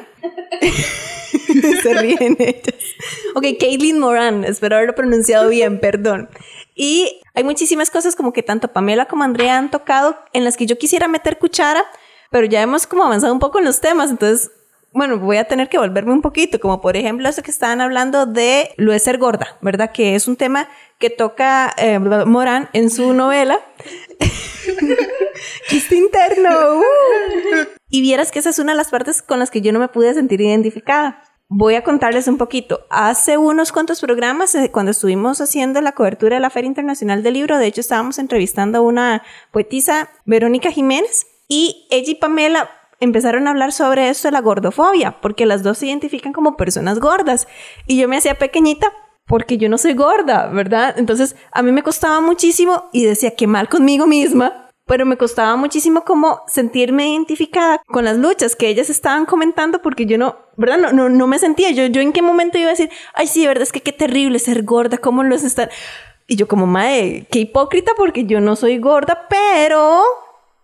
Se 1.83 1.93
ríen 1.95 2.37
ellos. 2.39 2.95
Ok, 3.35 3.43
Caitlin 3.59 3.99
Moran, 3.99 4.45
espero 4.45 4.77
haberlo 4.77 4.95
pronunciado 4.95 5.49
bien, 5.49 5.81
perdón. 5.81 6.29
Y 6.75 7.19
hay 7.33 7.43
muchísimas 7.43 7.91
cosas 7.91 8.15
como 8.15 8.31
que 8.31 8.41
tanto 8.41 8.69
Pamela 8.69 9.07
como 9.07 9.25
Andrea 9.25 9.57
han 9.57 9.69
tocado 9.69 10.17
en 10.31 10.45
las 10.45 10.55
que 10.55 10.65
yo 10.65 10.77
quisiera 10.77 11.09
meter 11.09 11.37
cuchara, 11.37 11.83
pero 12.31 12.45
ya 12.45 12.61
hemos 12.61 12.87
como 12.87 13.03
avanzado 13.03 13.33
un 13.33 13.39
poco 13.39 13.59
en 13.59 13.65
los 13.65 13.81
temas, 13.81 14.11
entonces 14.11 14.49
bueno, 14.97 15.19
voy 15.19 15.37
a 15.37 15.45
tener 15.45 15.69
que 15.69 15.77
volverme 15.77 16.11
un 16.11 16.21
poquito, 16.21 16.59
como 16.59 16.81
por 16.81 16.97
ejemplo 16.97 17.29
eso 17.29 17.43
que 17.43 17.51
estaban 17.51 17.81
hablando 17.81 18.25
de 18.25 18.71
lo 18.77 18.91
de 18.91 18.99
ser 18.99 19.19
gorda, 19.19 19.57
¿verdad? 19.61 19.91
Que 19.91 20.15
es 20.15 20.27
un 20.27 20.35
tema 20.35 20.67
que 20.97 21.11
toca 21.11 21.73
eh, 21.77 21.99
Morán 21.99 22.69
en 22.73 22.89
su 22.89 23.13
novela. 23.13 23.59
¡Chiste 25.69 25.95
interno! 25.95 26.79
Uh. 26.79 26.83
Y 27.89 28.01
vieras 28.01 28.31
que 28.31 28.39
esa 28.39 28.49
es 28.49 28.57
una 28.57 28.71
de 28.71 28.77
las 28.77 28.89
partes 28.89 29.21
con 29.21 29.37
las 29.37 29.51
que 29.51 29.61
yo 29.61 29.71
no 29.71 29.79
me 29.79 29.87
pude 29.87 30.13
sentir 30.15 30.41
identificada. 30.41 31.21
Voy 31.47 31.75
a 31.75 31.83
contarles 31.83 32.27
un 32.27 32.37
poquito. 32.37 32.87
Hace 32.89 33.37
unos 33.37 33.71
cuantos 33.71 34.01
programas, 34.01 34.55
eh, 34.55 34.71
cuando 34.71 34.91
estuvimos 34.91 35.39
haciendo 35.41 35.79
la 35.79 35.93
cobertura 35.93 36.37
de 36.37 36.41
la 36.41 36.49
Feria 36.49 36.69
Internacional 36.69 37.21
del 37.21 37.35
Libro, 37.35 37.59
de 37.59 37.67
hecho 37.67 37.81
estábamos 37.81 38.17
entrevistando 38.17 38.79
a 38.79 38.81
una 38.81 39.23
poetisa, 39.51 40.09
Verónica 40.25 40.71
Jiménez, 40.71 41.27
y 41.47 41.87
ella 41.91 42.11
y 42.11 42.15
Pamela 42.15 42.69
empezaron 42.99 43.47
a 43.47 43.51
hablar 43.51 43.71
sobre 43.71 44.09
esto 44.09 44.27
de 44.27 44.31
la 44.33 44.41
gordofobia, 44.41 45.19
porque 45.21 45.45
las 45.45 45.63
dos 45.63 45.79
se 45.79 45.87
identifican 45.87 46.33
como 46.33 46.57
personas 46.57 46.99
gordas. 46.99 47.47
Y 47.85 47.97
yo 47.97 48.07
me 48.07 48.17
hacía 48.17 48.35
pequeñita 48.35 48.91
porque 49.25 49.57
yo 49.57 49.69
no 49.69 49.77
soy 49.77 49.93
gorda, 49.93 50.47
¿verdad? 50.47 50.95
Entonces 50.97 51.35
a 51.51 51.61
mí 51.61 51.71
me 51.71 51.83
costaba 51.83 52.21
muchísimo 52.21 52.89
y 52.93 53.03
decía 53.03 53.35
que 53.35 53.45
mal 53.45 53.69
conmigo 53.69 54.07
misma, 54.07 54.69
pero 54.87 55.05
me 55.05 55.17
costaba 55.17 55.55
muchísimo 55.57 56.05
como 56.05 56.41
sentirme 56.47 57.09
identificada 57.09 57.81
con 57.87 58.05
las 58.05 58.17
luchas 58.17 58.55
que 58.55 58.69
ellas 58.69 58.89
estaban 58.89 59.25
comentando 59.25 59.81
porque 59.81 60.05
yo 60.05 60.17
no, 60.17 60.37
¿verdad? 60.55 60.77
No, 60.77 60.93
no, 60.93 61.09
no 61.09 61.27
me 61.27 61.39
sentía. 61.39 61.71
Yo, 61.71 61.85
yo 61.87 62.01
en 62.01 62.13
qué 62.13 62.21
momento 62.21 62.57
iba 62.57 62.69
a 62.69 62.71
decir, 62.71 62.89
ay, 63.13 63.27
sí, 63.27 63.45
verdad 63.45 63.63
es 63.63 63.73
que 63.73 63.81
qué 63.81 63.91
terrible 63.91 64.39
ser 64.39 64.63
gorda, 64.63 64.97
cómo 64.97 65.23
los 65.23 65.43
están. 65.43 65.69
Y 66.25 66.37
yo 66.37 66.47
como, 66.47 66.65
madre, 66.65 67.27
qué 67.29 67.39
hipócrita 67.39 67.91
porque 67.97 68.25
yo 68.25 68.39
no 68.39 68.55
soy 68.55 68.79
gorda, 68.79 69.27
pero 69.29 70.01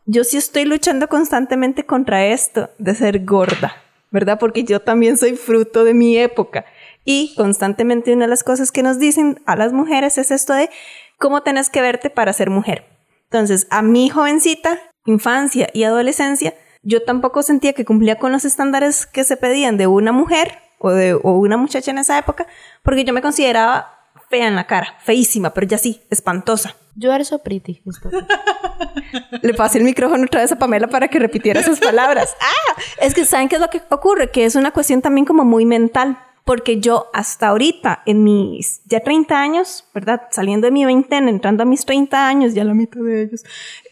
yo 0.05 0.23
sí 0.23 0.37
estoy 0.37 0.65
luchando 0.65 1.07
constantemente 1.07 1.85
contra 1.85 2.25
esto 2.25 2.69
de 2.77 2.95
ser 2.95 3.23
gorda, 3.25 3.75
¿verdad? 4.11 4.37
Porque 4.39 4.63
yo 4.63 4.81
también 4.81 5.17
soy 5.17 5.35
fruto 5.35 5.83
de 5.83 5.93
mi 5.93 6.17
época. 6.17 6.65
Y 7.05 7.33
constantemente 7.35 8.13
una 8.13 8.25
de 8.25 8.29
las 8.29 8.43
cosas 8.43 8.71
que 8.71 8.83
nos 8.83 8.99
dicen 8.99 9.41
a 9.45 9.55
las 9.55 9.73
mujeres 9.73 10.17
es 10.17 10.31
esto 10.31 10.53
de 10.53 10.69
cómo 11.17 11.43
tenés 11.43 11.69
que 11.69 11.81
verte 11.81 12.09
para 12.09 12.33
ser 12.33 12.49
mujer. 12.49 12.85
Entonces, 13.25 13.67
a 13.69 13.81
mi 13.81 14.09
jovencita, 14.09 14.79
infancia 15.05 15.69
y 15.73 15.83
adolescencia, 15.83 16.53
yo 16.81 17.03
tampoco 17.03 17.43
sentía 17.43 17.73
que 17.73 17.85
cumplía 17.85 18.19
con 18.19 18.31
los 18.31 18.45
estándares 18.45 19.05
que 19.05 19.23
se 19.23 19.37
pedían 19.37 19.77
de 19.77 19.87
una 19.87 20.11
mujer 20.11 20.59
o 20.79 20.91
de 20.91 21.15
una 21.15 21.55
muchacha 21.55 21.91
en 21.91 21.97
esa 21.97 22.17
época, 22.17 22.45
porque 22.83 23.05
yo 23.05 23.13
me 23.13 23.21
consideraba 23.21 24.02
fea 24.33 24.47
en 24.47 24.55
la 24.55 24.65
cara, 24.65 24.95
feísima, 25.03 25.53
pero 25.53 25.67
ya 25.67 25.77
sí, 25.77 26.01
espantosa. 26.09 26.75
You 26.95 27.11
are 27.11 27.23
so 27.23 27.37
pretty. 27.37 27.83
Le 29.43 29.53
pasé 29.53 29.77
el 29.77 29.83
micrófono 29.83 30.23
otra 30.23 30.41
vez 30.41 30.51
a 30.51 30.57
Pamela 30.57 30.87
para 30.87 31.07
que 31.07 31.19
repitiera 31.19 31.61
sus 31.61 31.79
palabras. 31.79 32.35
Ah, 32.41 32.81
es 32.99 33.13
que 33.13 33.25
¿saben 33.25 33.47
qué 33.47 33.55
es 33.55 33.61
lo 33.61 33.69
que 33.69 33.81
ocurre? 33.91 34.31
Que 34.31 34.45
es 34.45 34.55
una 34.55 34.71
cuestión 34.71 35.03
también 35.03 35.25
como 35.25 35.45
muy 35.45 35.65
mental. 35.65 36.17
porque 36.45 36.79
yo 36.79 37.09
hasta 37.13 37.47
ahorita, 37.49 38.01
en 38.05 38.23
mis 38.23 38.81
ya 38.85 38.99
30 38.99 39.39
años, 39.39 39.85
¿verdad? 39.93 40.23
Saliendo 40.31 40.65
de 40.67 40.71
mi 40.71 40.83
veintena, 40.83 41.29
entrando 41.29 41.63
a 41.63 41.65
mis 41.65 41.85
30 41.85 42.27
años, 42.27 42.53
ya 42.53 42.63
la 42.63 42.73
mitad 42.73 43.01
de 43.01 43.23
ellos, 43.23 43.43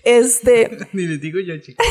este... 0.04 0.78
Ni 0.94 1.08
les 1.08 1.22
digo 1.22 1.40
yo, 1.40 1.58
chicos. 1.60 1.86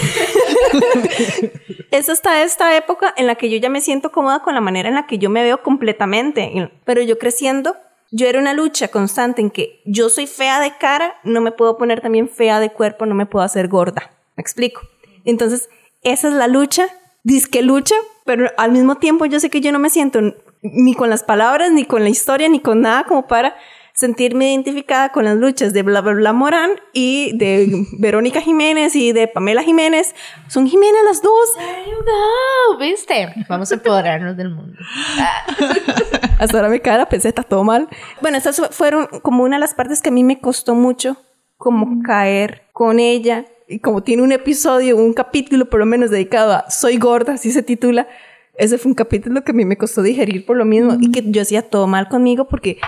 es 1.90 2.08
hasta 2.08 2.42
esta 2.42 2.76
época 2.76 3.14
en 3.16 3.26
la 3.26 3.36
que 3.36 3.48
yo 3.48 3.56
ya 3.56 3.70
me 3.70 3.80
siento 3.80 4.12
cómoda 4.12 4.42
con 4.42 4.54
la 4.54 4.60
manera 4.60 4.88
en 4.88 4.96
la 4.96 5.06
que 5.06 5.18
yo 5.18 5.30
me 5.30 5.42
veo 5.42 5.62
completamente, 5.62 6.70
pero 6.84 7.00
yo 7.02 7.18
creciendo, 7.18 7.76
yo 8.10 8.26
era 8.26 8.40
una 8.40 8.54
lucha 8.54 8.88
constante 8.88 9.40
en 9.40 9.50
que 9.50 9.80
yo 9.84 10.08
soy 10.08 10.26
fea 10.26 10.60
de 10.60 10.76
cara, 10.76 11.14
no 11.24 11.40
me 11.40 11.52
puedo 11.52 11.76
poner 11.78 12.00
también 12.00 12.28
fea 12.28 12.60
de 12.60 12.70
cuerpo, 12.70 13.06
no 13.06 13.14
me 13.14 13.26
puedo 13.26 13.44
hacer 13.44 13.68
gorda. 13.68 14.10
¿Me 14.36 14.40
explico? 14.40 14.82
Entonces, 15.24 15.68
esa 16.02 16.28
es 16.28 16.34
la 16.34 16.48
lucha, 16.48 16.88
disque 17.22 17.62
lucha, 17.62 17.94
pero 18.24 18.50
al 18.56 18.72
mismo 18.72 18.96
tiempo 18.96 19.26
yo 19.26 19.38
sé 19.38 19.50
que 19.50 19.60
yo 19.60 19.72
no 19.72 19.78
me 19.78 19.90
siento 19.90 20.20
ni 20.62 20.94
con 20.94 21.10
las 21.10 21.22
palabras, 21.22 21.70
ni 21.72 21.84
con 21.84 22.02
la 22.02 22.10
historia, 22.10 22.48
ni 22.48 22.60
con 22.60 22.80
nada 22.80 23.04
como 23.04 23.26
para 23.26 23.56
sentirme 24.00 24.54
identificada 24.54 25.10
con 25.10 25.26
las 25.26 25.36
luchas 25.36 25.74
de 25.74 25.82
Bla 25.82 26.00
Bla 26.00 26.14
Bla 26.14 26.32
Morán 26.32 26.70
y 26.94 27.36
de 27.36 27.84
Verónica 27.98 28.40
Jiménez 28.40 28.96
y 28.96 29.12
de 29.12 29.28
Pamela 29.28 29.62
Jiménez. 29.62 30.14
Son 30.48 30.66
Jiménez 30.66 31.02
las 31.04 31.20
dos. 31.20 31.52
There 31.54 31.84
you 31.84 31.98
go, 31.98 32.78
¿viste? 32.78 33.28
Vamos 33.46 33.70
a 33.70 33.74
empoderarnos 33.74 34.38
del 34.38 34.54
mundo. 34.54 34.78
Hasta 36.38 36.56
ahora 36.56 36.70
me 36.70 36.80
cae 36.80 36.96
la 36.96 37.10
peseta, 37.10 37.42
todo 37.42 37.62
mal. 37.62 37.90
Bueno, 38.22 38.38
esas 38.38 38.62
fueron 38.70 39.06
como 39.20 39.44
una 39.44 39.56
de 39.56 39.60
las 39.60 39.74
partes 39.74 40.00
que 40.00 40.08
a 40.08 40.12
mí 40.12 40.24
me 40.24 40.40
costó 40.40 40.74
mucho 40.74 41.18
como 41.58 42.02
caer 42.02 42.62
con 42.72 43.00
ella. 43.00 43.44
Y 43.68 43.80
como 43.80 44.02
tiene 44.02 44.22
un 44.22 44.32
episodio, 44.32 44.96
un 44.96 45.12
capítulo 45.12 45.68
por 45.68 45.78
lo 45.78 45.84
menos 45.84 46.08
dedicado 46.08 46.54
a 46.54 46.70
Soy 46.70 46.96
gorda, 46.96 47.34
así 47.34 47.52
se 47.52 47.62
titula, 47.62 48.08
ese 48.56 48.78
fue 48.78 48.88
un 48.88 48.94
capítulo 48.94 49.44
que 49.44 49.52
a 49.52 49.54
mí 49.54 49.66
me 49.66 49.76
costó 49.76 50.00
digerir 50.00 50.46
por 50.46 50.56
lo 50.56 50.64
mismo 50.64 50.96
y 50.98 51.10
que 51.10 51.22
yo 51.26 51.42
hacía 51.42 51.68
todo 51.68 51.86
mal 51.86 52.08
conmigo 52.08 52.48
porque 52.48 52.78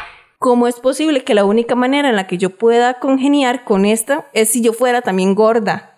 ¿cómo 0.43 0.66
es 0.66 0.74
posible 0.74 1.22
que 1.22 1.34
la 1.34 1.45
única 1.45 1.76
manera 1.76 2.11
en 2.11 2.16
la 2.16 2.26
que 2.26 2.36
yo 2.36 2.51
pueda 2.51 2.99
congeniar 2.99 3.62
con 3.62 3.86
esta 3.86 4.26
es 4.34 4.49
si 4.51 4.61
yo 4.61 4.72
fuera 4.72 5.01
también 5.01 5.36
gorda? 5.36 5.97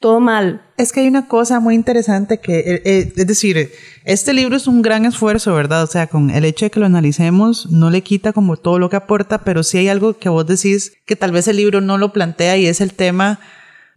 Todo 0.00 0.20
mal. 0.20 0.62
Es 0.78 0.90
que 0.90 1.00
hay 1.00 1.06
una 1.06 1.28
cosa 1.28 1.60
muy 1.60 1.74
interesante 1.74 2.38
que, 2.38 2.60
eh, 2.60 2.82
eh, 2.84 3.12
es 3.14 3.26
decir, 3.26 3.70
este 4.04 4.32
libro 4.32 4.56
es 4.56 4.66
un 4.66 4.80
gran 4.80 5.04
esfuerzo, 5.04 5.54
¿verdad? 5.54 5.82
O 5.82 5.86
sea, 5.86 6.06
con 6.06 6.30
el 6.30 6.46
hecho 6.46 6.64
de 6.64 6.70
que 6.70 6.80
lo 6.80 6.86
analicemos 6.86 7.70
no 7.70 7.90
le 7.90 8.00
quita 8.00 8.32
como 8.32 8.56
todo 8.56 8.78
lo 8.78 8.88
que 8.88 8.96
aporta, 8.96 9.44
pero 9.44 9.62
sí 9.62 9.76
hay 9.76 9.88
algo 9.88 10.16
que 10.16 10.30
vos 10.30 10.46
decís 10.46 10.94
que 11.04 11.14
tal 11.14 11.32
vez 11.32 11.46
el 11.46 11.58
libro 11.58 11.82
no 11.82 11.98
lo 11.98 12.12
plantea 12.12 12.56
y 12.56 12.66
es 12.66 12.80
el 12.80 12.94
tema 12.94 13.38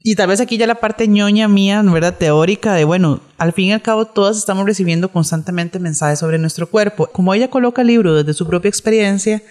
y 0.04 0.16
tal 0.16 0.28
vez 0.28 0.42
aquí 0.42 0.58
ya 0.58 0.68
la 0.68 0.76
parte 0.76 1.08
ñoña 1.08 1.48
mía, 1.48 1.82
¿verdad? 1.82 2.18
Teórica 2.18 2.74
de, 2.74 2.84
bueno, 2.84 3.22
al 3.38 3.54
fin 3.54 3.68
y 3.68 3.74
al 3.74 3.82
cabo 3.82 4.06
todas 4.06 4.38
estamos 4.38 4.66
recibiendo 4.66 5.10
constantemente 5.12 5.80
mensajes 5.80 6.20
sobre 6.20 6.40
nuestro 6.40 6.68
cuerpo. 6.68 7.08
Como 7.08 7.34
ella 7.34 7.50
coloca 7.50 7.82
el 7.82 7.88
libro 7.88 8.16
desde 8.16 8.34
su 8.34 8.46
propia 8.48 8.70
experiencia, 8.70 9.42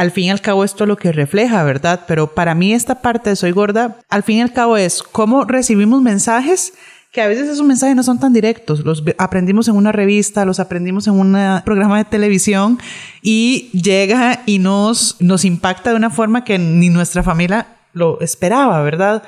al 0.00 0.12
fin 0.12 0.24
y 0.24 0.30
al 0.30 0.40
cabo 0.40 0.64
esto 0.64 0.84
es 0.84 0.88
lo 0.88 0.96
que 0.96 1.12
refleja, 1.12 1.62
¿verdad? 1.62 2.04
Pero 2.08 2.34
para 2.34 2.54
mí 2.54 2.72
esta 2.72 3.02
parte 3.02 3.28
de 3.28 3.36
Soy 3.36 3.50
Gorda, 3.50 3.98
al 4.08 4.22
fin 4.22 4.38
y 4.38 4.40
al 4.40 4.52
cabo 4.54 4.78
es 4.78 5.02
cómo 5.02 5.44
recibimos 5.44 6.00
mensajes 6.00 6.72
que 7.12 7.20
a 7.20 7.28
veces 7.28 7.48
esos 7.48 7.66
mensajes 7.66 7.94
no 7.94 8.02
son 8.02 8.18
tan 8.18 8.32
directos. 8.32 8.80
Los 8.80 9.04
aprendimos 9.18 9.68
en 9.68 9.76
una 9.76 9.92
revista, 9.92 10.46
los 10.46 10.58
aprendimos 10.58 11.06
en 11.06 11.14
un 11.20 11.36
programa 11.66 11.98
de 11.98 12.04
televisión 12.06 12.78
y 13.20 13.68
llega 13.72 14.40
y 14.46 14.58
nos, 14.58 15.16
nos 15.20 15.44
impacta 15.44 15.90
de 15.90 15.96
una 15.96 16.08
forma 16.08 16.44
que 16.44 16.58
ni 16.58 16.88
nuestra 16.88 17.22
familia 17.22 17.66
lo 17.92 18.20
esperaba, 18.22 18.80
¿verdad? 18.80 19.22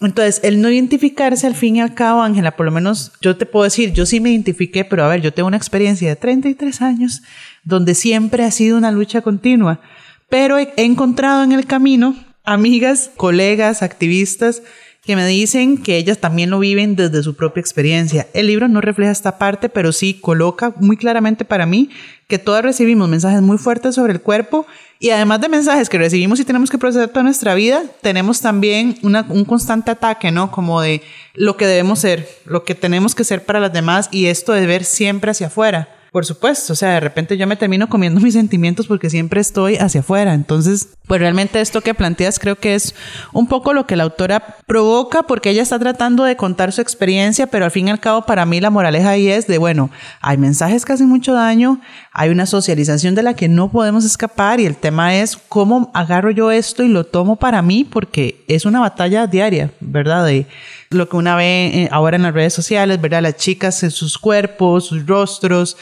Entonces, 0.00 0.40
el 0.42 0.60
no 0.60 0.68
identificarse 0.68 1.46
al 1.46 1.54
fin 1.54 1.76
y 1.76 1.80
al 1.80 1.94
cabo, 1.94 2.22
Ángela, 2.22 2.56
por 2.56 2.66
lo 2.66 2.72
menos 2.72 3.12
yo 3.20 3.36
te 3.36 3.46
puedo 3.46 3.64
decir, 3.64 3.92
yo 3.92 4.04
sí 4.04 4.18
me 4.18 4.30
identifiqué, 4.30 4.84
pero 4.84 5.04
a 5.04 5.08
ver, 5.08 5.20
yo 5.20 5.32
tengo 5.32 5.46
una 5.46 5.56
experiencia 5.56 6.08
de 6.08 6.16
33 6.16 6.82
años 6.82 7.22
donde 7.62 7.94
siempre 7.94 8.44
ha 8.44 8.50
sido 8.50 8.78
una 8.78 8.90
lucha 8.90 9.20
continua, 9.20 9.80
pero 10.28 10.58
he 10.58 10.72
encontrado 10.76 11.42
en 11.42 11.52
el 11.52 11.66
camino 11.66 12.14
amigas, 12.44 13.10
colegas, 13.16 13.82
activistas 13.82 14.62
que 15.04 15.16
me 15.16 15.26
dicen 15.26 15.78
que 15.78 15.96
ellas 15.96 16.18
también 16.18 16.50
lo 16.50 16.58
viven 16.58 16.94
desde 16.94 17.22
su 17.22 17.34
propia 17.34 17.62
experiencia. 17.62 18.26
El 18.34 18.46
libro 18.46 18.68
no 18.68 18.82
refleja 18.82 19.10
esta 19.10 19.38
parte, 19.38 19.70
pero 19.70 19.92
sí 19.92 20.14
coloca 20.14 20.74
muy 20.80 20.98
claramente 20.98 21.46
para 21.46 21.64
mí 21.64 21.88
que 22.26 22.38
todas 22.38 22.62
recibimos 22.62 23.08
mensajes 23.08 23.40
muy 23.40 23.56
fuertes 23.56 23.94
sobre 23.94 24.12
el 24.12 24.20
cuerpo 24.20 24.66
y 24.98 25.08
además 25.10 25.40
de 25.40 25.48
mensajes 25.48 25.88
que 25.88 25.96
recibimos 25.96 26.40
y 26.40 26.44
tenemos 26.44 26.70
que 26.70 26.76
proceder 26.76 27.08
toda 27.08 27.22
nuestra 27.22 27.54
vida, 27.54 27.82
tenemos 28.02 28.42
también 28.42 28.98
un 29.02 29.44
constante 29.46 29.90
ataque, 29.90 30.30
¿no? 30.30 30.50
Como 30.50 30.82
de 30.82 31.00
lo 31.32 31.56
que 31.56 31.66
debemos 31.66 32.00
ser, 32.00 32.28
lo 32.44 32.64
que 32.64 32.74
tenemos 32.74 33.14
que 33.14 33.24
ser 33.24 33.46
para 33.46 33.60
las 33.60 33.72
demás 33.72 34.08
y 34.10 34.26
esto 34.26 34.52
de 34.52 34.66
ver 34.66 34.84
siempre 34.84 35.30
hacia 35.30 35.46
afuera. 35.46 35.88
Por 36.18 36.26
supuesto, 36.26 36.72
o 36.72 36.76
sea, 36.76 36.94
de 36.94 36.98
repente 36.98 37.36
yo 37.36 37.46
me 37.46 37.54
termino 37.54 37.88
comiendo 37.88 38.20
mis 38.24 38.34
sentimientos 38.34 38.88
porque 38.88 39.08
siempre 39.08 39.40
estoy 39.40 39.76
hacia 39.76 40.00
afuera. 40.00 40.34
Entonces, 40.34 40.88
pues 41.06 41.20
realmente 41.20 41.60
esto 41.60 41.80
que 41.80 41.94
planteas 41.94 42.40
creo 42.40 42.56
que 42.56 42.74
es 42.74 42.96
un 43.32 43.46
poco 43.46 43.72
lo 43.72 43.86
que 43.86 43.94
la 43.94 44.02
autora 44.02 44.56
provoca 44.66 45.22
porque 45.22 45.50
ella 45.50 45.62
está 45.62 45.78
tratando 45.78 46.24
de 46.24 46.36
contar 46.36 46.72
su 46.72 46.80
experiencia, 46.80 47.46
pero 47.46 47.66
al 47.66 47.70
fin 47.70 47.86
y 47.86 47.92
al 47.92 48.00
cabo 48.00 48.22
para 48.22 48.44
mí 48.46 48.60
la 48.60 48.70
moraleja 48.70 49.10
ahí 49.10 49.28
es 49.28 49.46
de, 49.46 49.58
bueno, 49.58 49.90
hay 50.20 50.38
mensajes 50.38 50.84
que 50.84 50.92
hacen 50.92 51.08
mucho 51.08 51.34
daño, 51.34 51.80
hay 52.12 52.30
una 52.30 52.46
socialización 52.46 53.14
de 53.14 53.22
la 53.22 53.34
que 53.34 53.46
no 53.46 53.70
podemos 53.70 54.04
escapar 54.04 54.58
y 54.58 54.66
el 54.66 54.74
tema 54.74 55.14
es 55.14 55.36
cómo 55.36 55.92
agarro 55.94 56.32
yo 56.32 56.50
esto 56.50 56.82
y 56.82 56.88
lo 56.88 57.04
tomo 57.04 57.36
para 57.36 57.62
mí 57.62 57.84
porque 57.84 58.44
es 58.48 58.66
una 58.66 58.80
batalla 58.80 59.28
diaria, 59.28 59.70
¿verdad? 59.78 60.26
De 60.26 60.48
lo 60.90 61.08
que 61.08 61.16
una 61.16 61.36
ve 61.36 61.66
eh, 61.66 61.88
ahora 61.92 62.16
en 62.16 62.22
las 62.22 62.34
redes 62.34 62.54
sociales, 62.54 63.00
¿verdad? 63.00 63.22
Las 63.22 63.36
chicas 63.36 63.82
en 63.82 63.90
sus 63.90 64.18
cuerpos, 64.18 64.86
sus 64.86 65.06
rostros, 65.06 65.76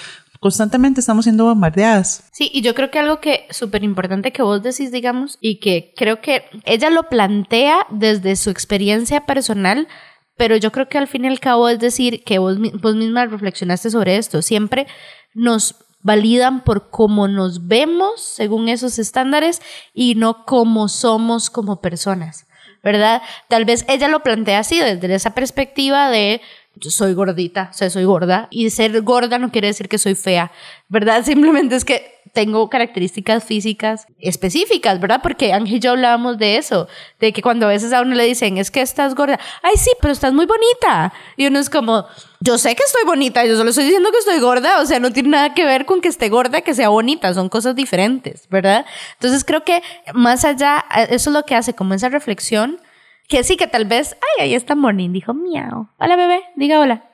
constantemente 0.47 1.01
estamos 1.01 1.25
siendo 1.25 1.45
bombardeadas. 1.45 2.23
Sí, 2.31 2.49
y 2.55 2.63
yo 2.63 2.73
creo 2.73 2.93
que 2.93 3.01
algo 3.01 3.19
que 3.19 3.49
súper 3.51 3.83
importante 3.83 4.31
que 4.31 4.43
vos 4.43 4.63
decís, 4.63 4.93
digamos, 4.93 5.39
y 5.41 5.59
que 5.59 5.93
creo 5.97 6.21
que 6.21 6.45
ella 6.65 6.89
lo 6.89 7.09
plantea 7.09 7.85
desde 7.91 8.37
su 8.37 8.51
experiencia 8.51 9.27
personal, 9.27 9.89
pero 10.37 10.55
yo 10.55 10.71
creo 10.71 10.89
que 10.89 10.99
al 10.99 11.09
fin 11.09 11.25
y 11.25 11.29
al 11.29 11.41
cabo 11.41 11.69
es 11.69 11.81
decir 11.81 12.23
que 12.23 12.39
vos, 12.39 12.59
vos 12.81 12.95
misma 12.95 13.27
reflexionaste 13.27 13.91
sobre 13.91 14.19
esto, 14.19 14.41
siempre 14.41 14.87
nos 15.35 15.75
validan 16.03 16.63
por 16.63 16.91
cómo 16.91 17.27
nos 17.27 17.67
vemos 17.67 18.23
según 18.23 18.69
esos 18.69 19.01
estándares 19.01 19.61
y 19.93 20.15
no 20.15 20.45
cómo 20.45 20.87
somos 20.87 21.51
como 21.51 21.81
personas. 21.81 22.47
¿verdad? 22.85 23.21
Tal 23.49 23.65
vez 23.65 23.85
ella 23.89 24.07
lo 24.07 24.23
plantea 24.23 24.61
así, 24.61 24.79
desde 24.79 25.13
esa 25.13 25.35
perspectiva 25.35 26.09
de 26.09 26.41
soy 26.81 27.15
gordita, 27.15 27.71
o 27.71 27.75
sea, 27.75 27.91
soy 27.91 28.05
gorda, 28.05 28.49
y 28.51 28.71
ser 28.71 29.01
gorda 29.03 29.39
no 29.39 29.51
quiere 29.51 29.69
decir 29.69 29.89
que 29.89 29.99
soy 29.99 30.15
fea, 30.15 30.53
¿verdad? 30.89 31.25
Simplemente 31.27 31.77
es 31.77 31.85
que 31.85 32.17
tengo 32.33 32.69
características 32.69 33.45
físicas 33.45 34.07
específicas, 34.19 35.01
¿verdad? 35.01 35.21
Porque 35.23 35.53
Ángel 35.55 35.77
y 35.77 35.81
yo 35.81 35.93
hablábamos 35.93 36.37
de 36.39 36.59
eso, 36.59 36.87
de 37.19 37.33
que 37.33 37.41
cuando 37.41 37.67
a 37.67 37.71
veces 37.71 37.93
a 37.93 38.03
uno 38.03 38.15
le 38.15 38.25
dicen, 38.25 38.59
es 38.59 38.71
que 38.71 38.83
estás 38.83 39.15
gorda, 39.15 39.41
ay 39.63 39.77
sí, 39.77 39.91
pero 40.01 40.13
estás 40.13 40.35
muy 40.35 40.45
bonita, 40.45 41.13
y 41.37 41.47
uno 41.47 41.59
es 41.59 41.71
como, 41.71 42.07
yo 42.41 42.59
sé 42.59 42.75
que 42.75 42.83
estoy 42.85 43.05
bonita, 43.07 43.45
yo 43.47 43.57
solo 43.57 43.71
estoy 43.71 43.85
diciendo 43.85 44.11
que 44.11 44.19
estoy 44.19 44.39
gorda, 44.41 44.81
o 44.81 44.87
sea, 44.87 45.01
no 45.01 45.13
tiene 45.13 45.31
nada 45.31 45.55
que 45.55 45.65
ver 45.65 45.87
con 45.87 46.01
que 46.01 46.09
esté 46.09 46.29
gorda, 46.29 46.61
que 46.61 46.75
sea 46.75 46.91
bonita, 46.91 47.33
son 47.33 47.49
cosas 47.49 47.75
diferentes, 47.75 48.49
¿verdad? 48.51 48.85
Entonces 49.15 49.45
creo 49.45 49.65
que 49.65 49.83
más 50.13 50.45
allá, 50.45 50.85
eso 51.09 51.31
es 51.31 51.35
lo 51.35 51.45
que 51.45 51.55
hace 51.55 51.75
como 51.75 51.95
esa 51.95 52.11
reflexión 52.11 52.81
que 53.29 53.45
sí, 53.45 53.57
que 53.57 53.67
tal 53.67 53.85
vez, 53.87 54.17
ay, 54.39 54.45
ahí 54.45 54.55
está 54.55 54.75
Morning, 54.75 55.13
dijo 55.13 55.35
miau. 55.35 55.89
Hola, 55.99 56.17
bebé, 56.17 56.43
diga 56.55 56.81
hola. 56.81 57.11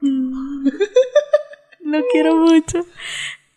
no 1.80 2.00
quiero 2.12 2.36
mucho. 2.36 2.84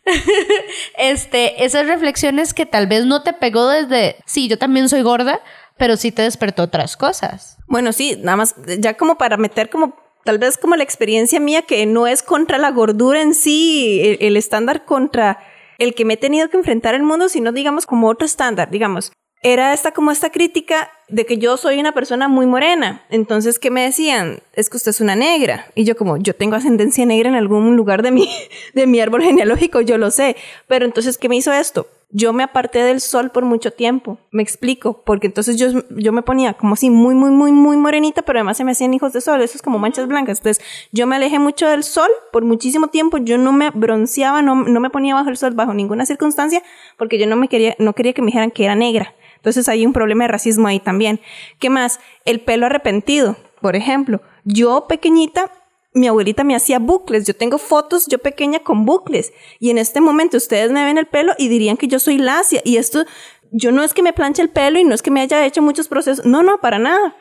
este, 0.98 1.66
esas 1.66 1.88
reflexiones 1.88 2.54
que 2.54 2.66
tal 2.66 2.88
vez 2.88 3.06
no 3.06 3.24
te 3.24 3.34
pegó 3.34 3.68
desde, 3.68 4.16
sí, 4.26 4.48
yo 4.48 4.58
también 4.58 4.90
soy 4.90 5.02
gorda, 5.02 5.42
pero 5.78 5.98
sí 5.98 6.12
te 6.12 6.22
despertó 6.24 6.64
otras 6.64 6.98
cosas. 6.98 7.58
Bueno, 7.68 7.94
sí, 7.94 8.18
nada 8.22 8.38
más, 8.38 8.56
ya 8.80 8.96
como 8.96 9.18
para 9.18 9.38
meter 9.38 9.70
como 9.70 9.96
tal 10.24 10.38
vez 10.38 10.58
como 10.58 10.76
la 10.76 10.84
experiencia 10.84 11.40
mía 11.40 11.62
que 11.62 11.86
no 11.86 12.08
es 12.08 12.24
contra 12.24 12.58
la 12.58 12.72
gordura 12.72 13.22
en 13.22 13.34
sí, 13.34 14.02
el, 14.04 14.18
el 14.28 14.38
estándar 14.38 14.86
contra 14.86 15.40
el 15.78 15.96
que 15.96 16.06
me 16.06 16.16
he 16.16 16.18
tenido 16.18 16.50
que 16.50 16.58
enfrentar 16.58 16.94
el 16.94 17.04
mundo, 17.04 17.30
sino 17.30 17.52
digamos 17.52 17.86
como 17.86 18.08
otro 18.10 18.26
estándar, 18.26 18.70
digamos 18.70 19.12
era 19.42 19.74
esta 19.74 19.92
como 19.92 20.12
esta 20.12 20.32
crítica 20.32 20.92
de 21.08 21.26
que 21.26 21.38
yo 21.38 21.56
soy 21.58 21.80
una 21.80 21.94
persona 21.94 22.28
muy 22.28 22.46
morena. 22.46 23.04
Entonces, 23.10 23.58
¿qué 23.58 23.72
me 23.72 23.84
decían? 23.84 24.42
Es 24.54 24.70
que 24.70 24.78
usted 24.78 24.92
es 24.92 25.02
una 25.02 25.16
negra. 25.16 25.68
Y 25.76 25.86
yo 25.86 25.96
como, 25.96 26.18
yo 26.18 26.36
tengo 26.36 26.56
ascendencia 26.56 27.06
negra 27.06 27.30
en 27.30 27.36
algún 27.36 27.76
lugar 27.76 28.04
de 28.04 28.12
mi, 28.12 28.30
de 28.74 28.86
mi 28.86 29.00
árbol 29.00 29.24
genealógico, 29.24 29.82
yo 29.82 29.98
lo 29.98 30.12
sé. 30.12 30.36
Pero 30.68 30.86
entonces, 30.86 31.18
¿qué 31.18 31.30
me 31.30 31.38
hizo 31.38 31.54
esto? 31.54 31.88
Yo 32.12 32.34
me 32.34 32.44
aparté 32.44 32.80
del 32.80 33.02
sol 33.02 33.30
por 33.30 33.46
mucho 33.46 33.72
tiempo. 33.72 34.18
Me 34.32 34.44
explico. 34.44 35.02
Porque 35.06 35.28
entonces 35.28 35.58
yo, 35.58 35.84
yo 35.90 36.12
me 36.12 36.22
ponía 36.22 36.54
como 36.54 36.74
así 36.74 36.90
muy, 36.90 37.16
muy, 37.16 37.32
muy, 37.32 37.52
muy 37.52 37.78
morenita, 37.78 38.24
pero 38.24 38.40
además 38.40 38.58
se 38.58 38.66
me 38.66 38.72
hacían 38.72 38.94
hijos 38.94 39.14
de 39.14 39.22
sol. 39.22 39.42
Eso 39.42 39.56
es 39.56 39.62
como 39.62 39.80
manchas 39.80 40.08
blancas. 40.08 40.40
Entonces, 40.40 40.64
yo 40.92 41.08
me 41.08 41.16
alejé 41.16 41.40
mucho 41.40 41.68
del 41.68 41.84
sol 41.84 42.10
por 42.34 42.44
muchísimo 42.44 42.90
tiempo. 42.90 43.18
Yo 43.20 43.38
no 43.38 43.54
me 43.54 43.70
bronceaba, 43.70 44.42
no, 44.42 44.56
no 44.56 44.80
me 44.80 44.90
ponía 44.90 45.16
bajo 45.16 45.30
el 45.30 45.38
sol 45.38 45.54
bajo 45.54 45.74
ninguna 45.74 46.06
circunstancia, 46.06 46.62
porque 46.98 47.18
yo 47.18 47.26
no 47.26 47.36
me 47.36 47.48
quería, 47.48 47.76
no 47.80 47.94
quería 47.94 48.14
que 48.14 48.22
me 48.22 48.28
dijeran 48.28 48.52
que 48.52 48.66
era 48.66 48.76
negra. 48.76 49.16
Entonces 49.40 49.68
hay 49.70 49.86
un 49.86 49.94
problema 49.94 50.26
de 50.26 50.30
racismo 50.30 50.68
ahí 50.68 50.80
también. 50.80 51.20
¿Qué 51.60 51.70
más? 51.70 52.00
El 52.26 52.42
pelo 52.42 52.66
arrepentido, 52.66 53.38
por 53.62 53.76
ejemplo. 53.76 54.22
Yo 54.44 54.86
pequeñita 54.88 55.52
mi 55.94 56.08
abuelita 56.08 56.44
me 56.44 56.56
hacía 56.56 56.80
bucles. 56.80 57.26
Yo 57.26 57.36
tengo 57.36 57.58
fotos 57.58 58.06
yo 58.08 58.20
pequeña 58.20 58.60
con 58.60 58.86
bucles. 58.86 59.34
Y 59.60 59.70
en 59.70 59.78
este 59.78 60.02
momento 60.02 60.38
ustedes 60.38 60.72
me 60.72 60.86
ven 60.86 60.98
el 60.98 61.08
pelo 61.08 61.34
y 61.38 61.48
dirían 61.48 61.78
que 61.78 61.88
yo 61.88 62.00
soy 62.00 62.18
lacia. 62.18 62.62
Y 62.64 62.78
esto, 62.78 63.06
yo 63.52 63.72
no 63.72 63.84
es 63.84 63.94
que 63.94 64.04
me 64.04 64.14
planche 64.14 64.42
el 64.42 64.50
pelo 64.50 64.80
y 64.80 64.84
no 64.84 64.94
es 64.94 65.02
que 65.02 65.12
me 65.12 65.22
haya 65.22 65.46
hecho 65.46 65.62
muchos 65.62 65.88
procesos. 65.88 66.26
No, 66.26 66.44
no, 66.44 66.60
para 66.60 66.80
nada. 66.80 67.16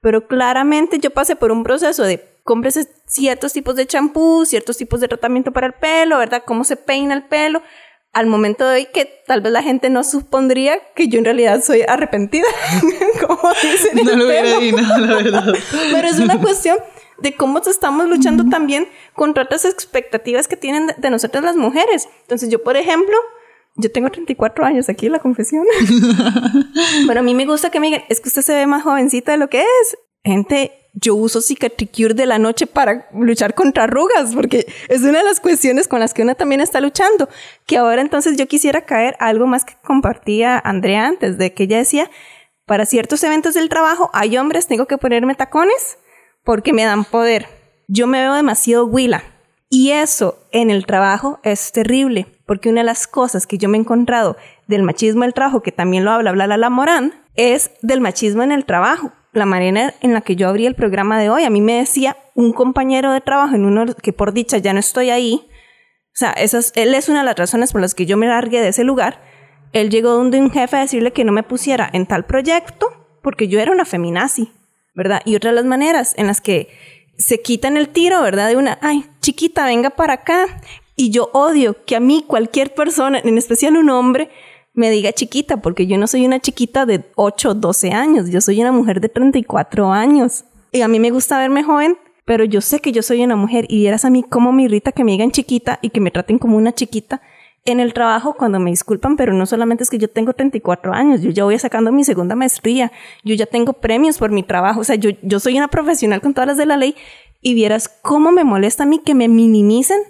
Pero 0.00 0.26
claramente 0.26 0.98
yo 0.98 1.10
pasé 1.10 1.36
por 1.36 1.52
un 1.52 1.62
proceso 1.62 2.04
de 2.04 2.40
cómprese 2.44 2.88
ciertos 3.06 3.52
tipos 3.52 3.76
de 3.76 3.86
champú, 3.86 4.44
ciertos 4.46 4.76
tipos 4.76 5.00
de 5.00 5.08
tratamiento 5.08 5.52
para 5.52 5.68
el 5.68 5.74
pelo, 5.74 6.18
¿verdad? 6.18 6.42
Cómo 6.44 6.64
se 6.64 6.76
peina 6.76 7.14
el 7.14 7.24
pelo. 7.24 7.62
Al 8.12 8.26
momento 8.26 8.68
de 8.68 8.74
hoy 8.74 8.88
que 8.92 9.06
tal 9.26 9.40
vez 9.40 9.52
la 9.52 9.62
gente 9.62 9.88
no 9.88 10.04
supondría 10.04 10.78
que 10.94 11.08
yo 11.08 11.18
en 11.18 11.24
realidad 11.24 11.62
soy 11.64 11.82
arrepentida, 11.86 12.46
como 13.26 13.40
dicen 13.62 14.04
No 14.04 14.16
lo 14.16 14.26
hubiera 14.26 14.58
dicho, 14.58 14.76
no, 14.76 14.98
la 14.98 15.14
verdad. 15.16 15.54
Pero 15.92 16.08
es 16.08 16.18
una 16.18 16.38
cuestión 16.38 16.76
de 17.22 17.34
cómo 17.34 17.58
estamos 17.58 18.08
luchando 18.08 18.44
también 18.50 18.88
contra 19.14 19.44
otras 19.44 19.64
expectativas 19.64 20.48
que 20.48 20.56
tienen 20.56 20.92
de, 20.96 21.10
nosotras 21.10 21.42
las 21.42 21.56
mujeres. 21.56 22.08
Entonces 22.22 22.50
yo, 22.50 22.62
por 22.62 22.76
ejemplo, 22.76 23.16
yo 23.76 23.90
tengo 23.90 24.10
34 24.10 24.64
años 24.64 24.88
aquí 24.88 25.08
la 25.08 25.20
confesión. 25.20 25.64
Pero 27.06 27.20
a 27.20 27.22
mí 27.22 27.34
me 27.34 27.46
gusta 27.46 27.70
que 27.70 27.80
me 27.80 27.86
digan, 27.86 28.02
es 28.08 28.20
que 28.20 28.28
usted 28.28 28.42
se 28.42 28.54
ve 28.54 28.66
más 28.66 28.82
jovencita 28.82 29.32
de 29.32 29.38
lo 29.38 29.48
que 29.48 29.60
es. 29.60 29.98
Gente, 30.24 30.72
yo 30.94 31.14
uso 31.14 31.40
Cicatricure 31.40 32.14
de 32.14 32.26
la 32.26 32.38
noche 32.38 32.66
para 32.66 33.08
luchar 33.12 33.54
contra 33.54 33.84
arrugas, 33.84 34.34
porque 34.34 34.66
es 34.88 35.00
una 35.02 35.18
de 35.18 35.24
las 35.24 35.40
cuestiones 35.40 35.88
con 35.88 36.00
las 36.00 36.14
que 36.14 36.22
una 36.22 36.34
también 36.34 36.60
está 36.60 36.80
luchando. 36.80 37.28
Que 37.66 37.78
ahora 37.78 38.02
entonces 38.02 38.36
yo 38.36 38.46
quisiera 38.46 38.82
caer 38.82 39.16
algo 39.18 39.46
más 39.46 39.64
que 39.64 39.74
compartía 39.82 40.58
Andrea 40.58 41.06
antes, 41.06 41.38
de 41.38 41.52
que 41.54 41.64
ella 41.64 41.78
decía, 41.78 42.10
para 42.66 42.86
ciertos 42.86 43.22
eventos 43.24 43.54
del 43.54 43.68
trabajo 43.68 44.10
hay 44.12 44.36
hombres, 44.36 44.66
tengo 44.66 44.86
que 44.86 44.98
ponerme 44.98 45.34
tacones 45.34 45.98
porque 46.44 46.72
me 46.72 46.84
dan 46.84 47.04
poder. 47.04 47.48
Yo 47.88 48.06
me 48.06 48.20
veo 48.20 48.34
demasiado 48.34 48.86
huila. 48.86 49.24
Y 49.68 49.92
eso 49.92 50.38
en 50.52 50.70
el 50.70 50.84
trabajo 50.84 51.40
es 51.42 51.72
terrible, 51.72 52.26
porque 52.46 52.68
una 52.68 52.82
de 52.82 52.86
las 52.86 53.06
cosas 53.06 53.46
que 53.46 53.56
yo 53.56 53.70
me 53.70 53.78
he 53.78 53.80
encontrado 53.80 54.36
del 54.66 54.82
machismo 54.82 55.22
del 55.22 55.32
trabajo, 55.32 55.62
que 55.62 55.72
también 55.72 56.04
lo 56.04 56.10
habla 56.10 56.32
Blala 56.32 56.68
Morán, 56.68 57.14
es 57.36 57.70
del 57.80 58.02
machismo 58.02 58.42
en 58.42 58.52
el 58.52 58.66
trabajo. 58.66 59.12
La 59.32 59.46
manera 59.46 59.94
en 60.00 60.12
la 60.12 60.20
que 60.20 60.36
yo 60.36 60.48
abrí 60.48 60.66
el 60.66 60.74
programa 60.74 61.18
de 61.18 61.30
hoy, 61.30 61.44
a 61.44 61.50
mí 61.50 61.60
me 61.60 61.78
decía 61.78 62.16
un 62.34 62.52
compañero 62.52 63.12
de 63.12 63.20
trabajo 63.20 63.54
en 63.54 63.64
uno 63.64 63.86
que 63.94 64.12
por 64.12 64.32
dicha 64.32 64.58
ya 64.58 64.72
no 64.72 64.80
estoy 64.80 65.10
ahí. 65.10 65.40
O 65.44 66.14
sea, 66.14 66.32
eso 66.32 66.58
es, 66.58 66.72
él 66.76 66.94
es 66.94 67.08
una 67.08 67.20
de 67.20 67.26
las 67.26 67.36
razones 67.36 67.72
por 67.72 67.80
las 67.80 67.94
que 67.94 68.06
yo 68.06 68.16
me 68.16 68.26
largué 68.26 68.60
de 68.60 68.68
ese 68.68 68.84
lugar. 68.84 69.22
Él 69.72 69.88
llegó 69.88 70.10
donde 70.10 70.38
un 70.38 70.50
jefe 70.50 70.76
a 70.76 70.80
decirle 70.80 71.12
que 71.12 71.24
no 71.24 71.32
me 71.32 71.42
pusiera 71.42 71.88
en 71.92 72.06
tal 72.06 72.26
proyecto 72.26 72.88
porque 73.22 73.48
yo 73.48 73.58
era 73.60 73.72
una 73.72 73.86
feminazi. 73.86 74.52
¿verdad? 74.94 75.22
Y 75.24 75.36
otra 75.36 75.50
de 75.50 75.56
las 75.56 75.64
maneras 75.64 76.14
en 76.16 76.26
las 76.26 76.40
que 76.40 76.68
se 77.16 77.40
quitan 77.40 77.76
el 77.76 77.88
tiro, 77.88 78.20
¿verdad? 78.22 78.48
De 78.48 78.56
una, 78.56 78.78
ay, 78.82 79.06
chiquita, 79.20 79.64
venga 79.64 79.90
para 79.90 80.14
acá. 80.14 80.60
Y 80.96 81.10
yo 81.10 81.30
odio 81.32 81.84
que 81.84 81.96
a 81.96 82.00
mí 82.00 82.24
cualquier 82.26 82.74
persona, 82.74 83.18
en 83.18 83.38
especial 83.38 83.76
un 83.76 83.90
hombre, 83.90 84.30
me 84.74 84.90
diga 84.90 85.12
chiquita, 85.12 85.58
porque 85.58 85.86
yo 85.86 85.98
no 85.98 86.06
soy 86.06 86.24
una 86.24 86.40
chiquita 86.40 86.86
de 86.86 87.04
8 87.16 87.50
o 87.50 87.54
12 87.54 87.90
años, 87.92 88.30
yo 88.30 88.40
soy 88.40 88.60
una 88.60 88.72
mujer 88.72 89.00
de 89.00 89.08
34 89.08 89.92
años. 89.92 90.44
Y 90.72 90.80
a 90.80 90.88
mí 90.88 90.98
me 90.98 91.10
gusta 91.10 91.38
verme 91.38 91.62
joven, 91.62 91.98
pero 92.24 92.44
yo 92.44 92.60
sé 92.60 92.80
que 92.80 92.92
yo 92.92 93.02
soy 93.02 93.22
una 93.22 93.36
mujer 93.36 93.66
y 93.68 93.78
vieras 93.78 94.04
a 94.04 94.10
mí 94.10 94.22
cómo 94.22 94.52
me 94.52 94.62
irrita 94.62 94.92
que 94.92 95.04
me 95.04 95.12
digan 95.12 95.30
chiquita 95.30 95.78
y 95.82 95.90
que 95.90 96.00
me 96.00 96.10
traten 96.10 96.38
como 96.38 96.56
una 96.56 96.72
chiquita 96.72 97.20
en 97.64 97.78
el 97.78 97.92
trabajo 97.94 98.34
cuando 98.34 98.58
me 98.58 98.70
disculpan, 98.70 99.16
pero 99.16 99.32
no 99.32 99.46
solamente 99.46 99.84
es 99.84 99.90
que 99.90 99.98
yo 99.98 100.08
tengo 100.08 100.32
34 100.32 100.92
años, 100.92 101.22
yo 101.22 101.30
ya 101.30 101.44
voy 101.44 101.58
sacando 101.58 101.92
mi 101.92 102.02
segunda 102.02 102.34
maestría, 102.34 102.90
yo 103.22 103.34
ya 103.34 103.46
tengo 103.46 103.74
premios 103.74 104.18
por 104.18 104.32
mi 104.32 104.42
trabajo, 104.42 104.80
o 104.80 104.84
sea, 104.84 104.96
yo, 104.96 105.10
yo 105.22 105.38
soy 105.38 105.58
una 105.58 105.68
profesional 105.68 106.20
con 106.20 106.34
todas 106.34 106.48
las 106.48 106.56
de 106.56 106.66
la 106.66 106.76
ley 106.76 106.96
y 107.40 107.54
vieras 107.54 107.88
cómo 108.02 108.32
me 108.32 108.42
molesta 108.42 108.82
a 108.82 108.86
mí 108.86 108.98
que 108.98 109.14
me 109.14 109.28
minimicen 109.28 110.00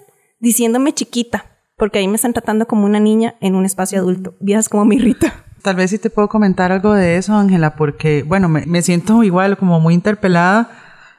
diciéndome 0.40 0.92
chiquita, 0.92 1.51
porque 1.82 1.98
ahí 1.98 2.06
me 2.06 2.14
están 2.14 2.32
tratando 2.32 2.68
como 2.68 2.86
una 2.86 3.00
niña 3.00 3.34
en 3.40 3.56
un 3.56 3.64
espacio 3.64 3.98
adulto, 3.98 4.36
vieras 4.38 4.68
cómo 4.68 4.84
me 4.84 4.94
irrita. 4.94 5.42
Tal 5.62 5.74
vez 5.74 5.90
sí 5.90 5.98
te 5.98 6.10
puedo 6.10 6.28
comentar 6.28 6.70
algo 6.70 6.94
de 6.94 7.16
eso, 7.16 7.34
Ángela, 7.34 7.74
porque, 7.74 8.22
bueno, 8.22 8.48
me, 8.48 8.64
me 8.66 8.82
siento 8.82 9.24
igual 9.24 9.58
como 9.58 9.80
muy 9.80 9.92
interpelada 9.92 10.70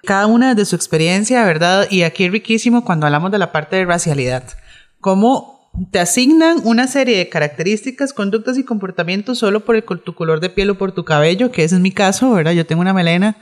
cada 0.06 0.26
una 0.26 0.56
de 0.56 0.64
su 0.64 0.78
experiencia, 0.78 1.44
¿verdad? 1.44 1.88
Y 1.92 2.04
aquí 2.04 2.24
es 2.24 2.32
riquísimo 2.32 2.86
cuando 2.86 3.06
hablamos 3.06 3.30
de 3.34 3.40
la 3.40 3.52
parte 3.52 3.76
de 3.76 3.84
racialidad. 3.84 4.46
Cómo 5.02 5.70
te 5.92 6.00
asignan 6.00 6.62
una 6.64 6.88
serie 6.88 7.18
de 7.18 7.28
características, 7.28 8.14
conductas 8.14 8.58
y 8.58 8.64
comportamientos 8.64 9.40
solo 9.40 9.66
por 9.66 9.76
el, 9.76 9.84
tu 9.84 10.16
color 10.16 10.40
de 10.40 10.50
piel 10.50 10.70
o 10.70 10.78
por 10.78 10.94
tu 10.94 11.04
cabello, 11.04 11.52
que 11.52 11.66
ese 11.66 11.76
es 11.76 11.82
mi 11.82 11.92
caso, 11.92 12.32
¿verdad? 12.32 12.54
Yo 12.54 12.66
tengo 12.66 12.82
una 12.82 12.94
melena 12.94 13.36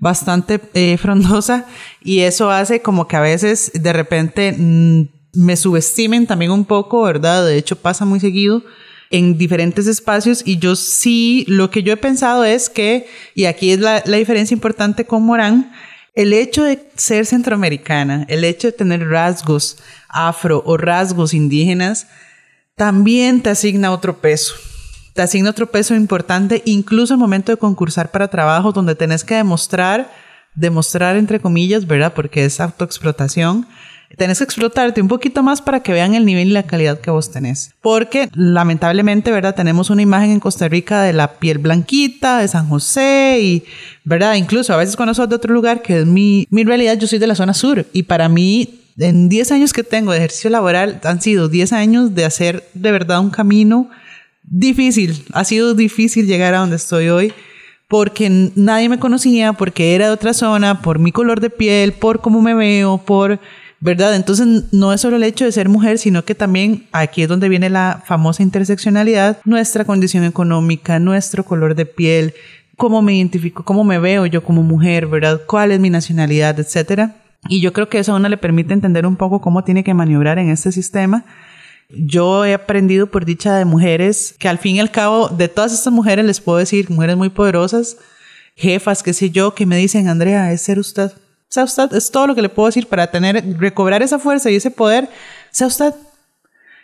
bastante 0.00 0.60
eh, 0.74 0.96
frondosa 0.98 1.66
y 2.02 2.22
eso 2.22 2.50
hace 2.50 2.82
como 2.82 3.06
que 3.06 3.14
a 3.14 3.20
veces 3.20 3.70
de 3.74 3.92
repente 3.92 4.56
mm, 4.58 5.17
me 5.38 5.56
subestimen 5.56 6.26
también 6.26 6.50
un 6.50 6.64
poco, 6.64 7.02
¿verdad? 7.02 7.46
De 7.46 7.56
hecho 7.56 7.76
pasa 7.76 8.04
muy 8.04 8.18
seguido 8.18 8.64
en 9.10 9.38
diferentes 9.38 9.86
espacios 9.86 10.42
y 10.44 10.58
yo 10.58 10.74
sí, 10.74 11.44
lo 11.46 11.70
que 11.70 11.84
yo 11.84 11.92
he 11.92 11.96
pensado 11.96 12.44
es 12.44 12.68
que, 12.68 13.06
y 13.36 13.44
aquí 13.44 13.70
es 13.70 13.78
la, 13.78 14.00
diferencia 14.00 14.52
importante 14.52 15.04
con 15.04 15.22
Morán, 15.22 15.72
el 16.16 16.32
hecho 16.32 16.64
de 16.64 16.80
ser 16.96 17.24
centroamericana, 17.24 18.26
el 18.28 18.42
hecho 18.42 18.66
de 18.66 18.72
tener 18.72 19.08
rasgos 19.08 19.78
afro 20.08 20.60
o 20.66 20.76
rasgos 20.76 21.32
indígenas, 21.32 22.08
también 22.74 23.40
te 23.40 23.50
asigna 23.50 23.92
otro 23.92 24.20
peso. 24.20 24.54
Te 25.14 25.22
asigna 25.22 25.50
otro 25.50 25.70
peso 25.70 25.94
importante, 25.94 26.62
incluso 26.64 27.14
al 27.14 27.20
momento 27.20 27.52
de 27.52 27.58
concursar 27.58 28.10
para 28.10 28.26
trabajo, 28.26 28.72
donde 28.72 28.96
tenés 28.96 29.22
que 29.22 29.36
demostrar, 29.36 30.12
demostrar 30.56 31.16
entre 31.16 31.38
comillas, 31.38 31.86
¿verdad? 31.86 32.12
Porque 32.12 32.44
es 32.44 32.58
autoexplotación, 32.58 33.68
tenés 34.16 34.38
que 34.38 34.44
explotarte 34.44 35.02
un 35.02 35.08
poquito 35.08 35.42
más 35.42 35.60
para 35.60 35.80
que 35.80 35.92
vean 35.92 36.14
el 36.14 36.24
nivel 36.24 36.48
y 36.48 36.52
la 36.52 36.62
calidad 36.62 37.00
que 37.00 37.10
vos 37.10 37.30
tenés. 37.30 37.72
Porque 37.80 38.28
lamentablemente, 38.34 39.30
¿verdad? 39.30 39.54
Tenemos 39.54 39.90
una 39.90 40.02
imagen 40.02 40.30
en 40.30 40.40
Costa 40.40 40.68
Rica 40.68 41.02
de 41.02 41.12
la 41.12 41.34
piel 41.34 41.58
blanquita, 41.58 42.38
de 42.38 42.48
San 42.48 42.68
José 42.68 43.38
y, 43.42 43.64
¿verdad? 44.04 44.34
Incluso 44.34 44.72
a 44.72 44.76
veces 44.78 44.96
cuando 44.96 45.14
sos 45.14 45.28
de 45.28 45.36
otro 45.36 45.52
lugar, 45.52 45.82
que 45.82 46.00
es 46.00 46.06
mi, 46.06 46.46
mi 46.50 46.64
realidad, 46.64 46.98
yo 46.98 47.06
soy 47.06 47.18
de 47.18 47.26
la 47.26 47.34
zona 47.34 47.54
sur 47.54 47.86
y 47.92 48.04
para 48.04 48.28
mí, 48.28 48.80
en 48.98 49.28
10 49.28 49.52
años 49.52 49.72
que 49.72 49.84
tengo 49.84 50.12
de 50.12 50.18
ejercicio 50.18 50.50
laboral, 50.50 51.00
han 51.04 51.20
sido 51.20 51.48
10 51.48 51.72
años 51.72 52.14
de 52.14 52.24
hacer 52.24 52.68
de 52.74 52.92
verdad 52.92 53.20
un 53.20 53.30
camino 53.30 53.90
difícil. 54.42 55.24
Ha 55.32 55.44
sido 55.44 55.74
difícil 55.74 56.26
llegar 56.26 56.54
a 56.54 56.58
donde 56.58 56.76
estoy 56.76 57.08
hoy 57.08 57.32
porque 57.88 58.50
nadie 58.54 58.88
me 58.90 58.98
conocía, 58.98 59.54
porque 59.54 59.94
era 59.94 60.06
de 60.06 60.12
otra 60.12 60.34
zona, 60.34 60.82
por 60.82 60.98
mi 60.98 61.10
color 61.10 61.40
de 61.40 61.48
piel, 61.48 61.92
por 61.92 62.20
cómo 62.20 62.42
me 62.42 62.54
veo, 62.54 62.98
por 62.98 63.40
¿verdad? 63.80 64.16
Entonces 64.16 64.64
no 64.72 64.92
es 64.92 65.00
solo 65.00 65.16
el 65.16 65.22
hecho 65.22 65.44
de 65.44 65.52
ser 65.52 65.68
mujer, 65.68 65.98
sino 65.98 66.24
que 66.24 66.34
también 66.34 66.86
aquí 66.92 67.22
es 67.22 67.28
donde 67.28 67.48
viene 67.48 67.70
la 67.70 68.02
famosa 68.04 68.42
interseccionalidad, 68.42 69.38
nuestra 69.44 69.84
condición 69.84 70.24
económica, 70.24 70.98
nuestro 70.98 71.44
color 71.44 71.74
de 71.74 71.86
piel, 71.86 72.34
cómo 72.76 73.02
me 73.02 73.16
identifico, 73.16 73.64
cómo 73.64 73.84
me 73.84 73.98
veo 73.98 74.26
yo 74.26 74.42
como 74.42 74.62
mujer, 74.62 75.06
¿verdad? 75.06 75.42
¿Cuál 75.46 75.72
es 75.72 75.80
mi 75.80 75.90
nacionalidad, 75.90 76.58
etcétera? 76.58 77.16
Y 77.48 77.60
yo 77.60 77.72
creo 77.72 77.88
que 77.88 78.00
eso 78.00 78.12
a 78.12 78.16
uno 78.16 78.28
le 78.28 78.36
permite 78.36 78.74
entender 78.74 79.06
un 79.06 79.16
poco 79.16 79.40
cómo 79.40 79.62
tiene 79.62 79.84
que 79.84 79.94
maniobrar 79.94 80.38
en 80.38 80.50
este 80.50 80.72
sistema. 80.72 81.24
Yo 81.88 82.44
he 82.44 82.54
aprendido 82.54 83.06
por 83.06 83.24
dicha 83.24 83.56
de 83.56 83.64
mujeres 83.64 84.34
que 84.38 84.48
al 84.48 84.58
fin 84.58 84.76
y 84.76 84.80
al 84.80 84.90
cabo, 84.90 85.28
de 85.28 85.48
todas 85.48 85.72
estas 85.72 85.92
mujeres 85.92 86.24
les 86.24 86.40
puedo 86.40 86.58
decir, 86.58 86.90
mujeres 86.90 87.16
muy 87.16 87.30
poderosas, 87.30 87.96
jefas, 88.56 89.02
qué 89.02 89.12
sé 89.12 89.30
yo, 89.30 89.54
que 89.54 89.66
me 89.66 89.76
dicen, 89.76 90.08
Andrea, 90.08 90.52
es 90.52 90.62
ser 90.62 90.78
usted 90.78 91.12
sea 91.48 91.64
usted, 91.64 91.92
es 91.94 92.10
todo 92.10 92.26
lo 92.26 92.34
que 92.34 92.42
le 92.42 92.48
puedo 92.48 92.66
decir 92.66 92.86
para 92.86 93.10
tener, 93.10 93.42
recobrar 93.58 94.02
esa 94.02 94.18
fuerza 94.18 94.50
y 94.50 94.56
ese 94.56 94.70
poder, 94.70 95.08
sea 95.50 95.66
usted. 95.66 95.94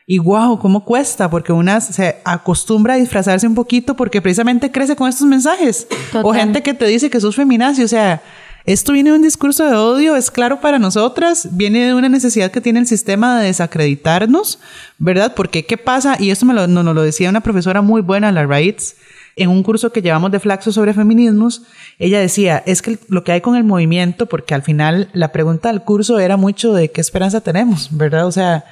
Y 0.07 0.19
wow, 0.19 0.59
cómo 0.59 0.85
cuesta, 0.85 1.31
porque 1.31 1.53
una 1.53 1.81
se 1.81 2.17
acostumbra 2.25 2.95
a 2.95 2.97
disfrazarse 2.99 3.47
un 3.47 3.55
poquito 3.55 3.97
porque 3.97 4.21
precisamente 4.21 4.71
crece 4.71 4.97
con 4.97 5.09
estos 5.09 5.27
mensajes. 5.27 5.87
O 6.23 6.33
gente 6.35 6.62
que 6.62 6.75
te 6.75 6.87
dice 6.87 7.09
que 7.09 7.21
sos 7.21 7.37
feminazi, 7.37 7.83
o 7.83 7.89
sea, 7.89 8.23
esto 8.67 8.93
viene 8.93 9.11
de 9.11 9.17
un 9.17 9.23
discurso 9.23 9.67
de 9.67 9.75
odio, 9.75 10.17
es 10.17 10.31
claro 10.31 10.61
para 10.61 10.79
nosotras, 10.79 11.49
viene 11.53 11.87
de 11.87 11.95
una 11.95 12.09
necesidad 12.09 12.51
que 12.51 12.61
tiene 12.61 12.81
el 12.81 12.87
sistema 12.87 13.39
de 13.39 13.47
desacreditarnos, 13.47 14.59
¿verdad? 14.99 15.35
Porque 15.35 15.65
¿qué 15.65 15.79
pasa? 15.79 16.17
Y 16.19 16.31
esto 16.31 16.47
me 16.47 16.55
lo, 16.55 16.67
nos 16.67 16.95
lo 16.95 17.03
decía 17.03 17.31
una 17.31 17.43
profesora 17.43 17.81
muy 17.81 18.03
buena, 18.03 18.33
la 18.33 18.47
Wrights, 18.47 18.97
en 19.37 19.51
un 19.51 19.62
curso 19.62 19.93
que 19.93 20.03
llevamos 20.03 20.30
de 20.30 20.41
Flaxo 20.41 20.72
sobre 20.72 20.95
feminismos, 20.95 21.62
ella 21.99 22.20
decía, 22.20 22.62
es 22.66 22.82
que 22.82 22.99
lo 23.09 23.24
que 23.24 23.32
hay 23.32 23.41
con 23.41 23.57
el 23.57 23.64
movimiento, 23.64 24.26
porque 24.26 24.55
al 24.55 24.62
final 24.62 25.09
la 25.12 25.32
pregunta 25.32 25.70
del 25.70 25.82
curso 25.82 26.18
era 26.18 26.37
mucho 26.37 26.72
de 26.72 26.91
qué 26.91 27.01
esperanza 27.01 27.41
tenemos, 27.41 27.89
¿verdad? 27.97 28.26
O 28.26 28.32
sea, 28.32 28.64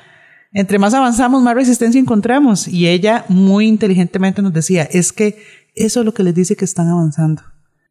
entre 0.52 0.78
más 0.78 0.94
avanzamos, 0.94 1.42
más 1.42 1.54
resistencia 1.54 2.00
encontramos. 2.00 2.68
Y 2.68 2.88
ella 2.88 3.24
muy 3.28 3.66
inteligentemente 3.66 4.42
nos 4.42 4.52
decía, 4.52 4.84
es 4.84 5.12
que 5.12 5.42
eso 5.74 6.00
es 6.00 6.06
lo 6.06 6.14
que 6.14 6.22
les 6.22 6.34
dice 6.34 6.56
que 6.56 6.64
están 6.64 6.88
avanzando. 6.88 7.42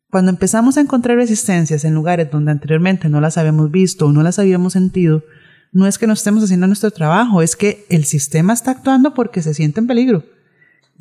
Cuando 0.09 0.29
empezamos 0.29 0.77
a 0.77 0.81
encontrar 0.81 1.17
resistencias 1.17 1.85
en 1.85 1.93
lugares 1.93 2.29
donde 2.29 2.51
anteriormente 2.51 3.09
no 3.09 3.21
las 3.21 3.37
habíamos 3.37 3.71
visto 3.71 4.07
o 4.07 4.11
no 4.11 4.23
las 4.23 4.39
habíamos 4.39 4.73
sentido, 4.73 5.23
no 5.71 5.87
es 5.87 5.97
que 5.97 6.05
no 6.05 6.13
estemos 6.13 6.43
haciendo 6.43 6.67
nuestro 6.67 6.91
trabajo, 6.91 7.41
es 7.41 7.55
que 7.55 7.85
el 7.89 8.03
sistema 8.03 8.53
está 8.53 8.71
actuando 8.71 9.13
porque 9.13 9.41
se 9.41 9.53
siente 9.53 9.79
en 9.79 9.87
peligro. 9.87 10.25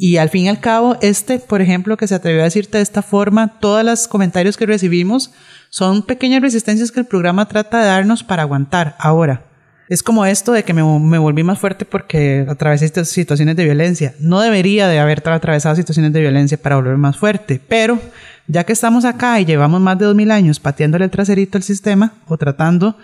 Y 0.02 0.16
al 0.16 0.30
fin 0.30 0.46
y 0.46 0.48
al 0.48 0.60
cabo, 0.60 0.96
este, 1.02 1.38
por 1.38 1.60
ejemplo, 1.60 1.98
que 1.98 2.06
se 2.06 2.14
atrevió 2.14 2.40
a 2.40 2.44
decirte 2.44 2.78
de 2.78 2.82
esta 2.82 3.02
forma, 3.02 3.58
todos 3.60 3.84
los 3.84 4.08
comentarios 4.08 4.56
que 4.56 4.64
recibimos 4.64 5.30
son 5.68 6.00
pequeñas 6.00 6.40
resistencias 6.40 6.90
que 6.90 7.00
el 7.00 7.04
programa 7.04 7.46
trata 7.46 7.80
de 7.80 7.84
darnos 7.84 8.24
para 8.24 8.40
aguantar. 8.40 8.96
Ahora, 8.98 9.44
es 9.90 10.02
como 10.02 10.24
esto 10.24 10.52
de 10.52 10.62
que 10.62 10.72
me, 10.72 10.82
me 11.00 11.18
volví 11.18 11.42
más 11.42 11.58
fuerte 11.58 11.84
porque 11.84 12.46
atravesé 12.48 12.86
estas 12.86 13.10
situaciones 13.10 13.56
de 13.56 13.64
violencia. 13.64 14.14
No 14.20 14.40
debería 14.40 14.88
de 14.88 15.00
haber 15.00 15.22
atravesado 15.28 15.76
situaciones 15.76 16.14
de 16.14 16.20
violencia 16.22 16.56
para 16.56 16.76
volverme 16.76 16.96
más 16.96 17.18
fuerte, 17.18 17.60
pero 17.68 18.00
ya 18.46 18.64
que 18.64 18.72
estamos 18.72 19.04
acá 19.04 19.38
y 19.38 19.44
llevamos 19.44 19.82
más 19.82 19.98
de 19.98 20.06
dos 20.06 20.14
mil 20.14 20.30
años 20.30 20.60
pateándole 20.60 21.04
el 21.04 21.10
traserito 21.10 21.58
al 21.58 21.62
sistema 21.62 22.14
o 22.26 22.38
tratando, 22.38 22.96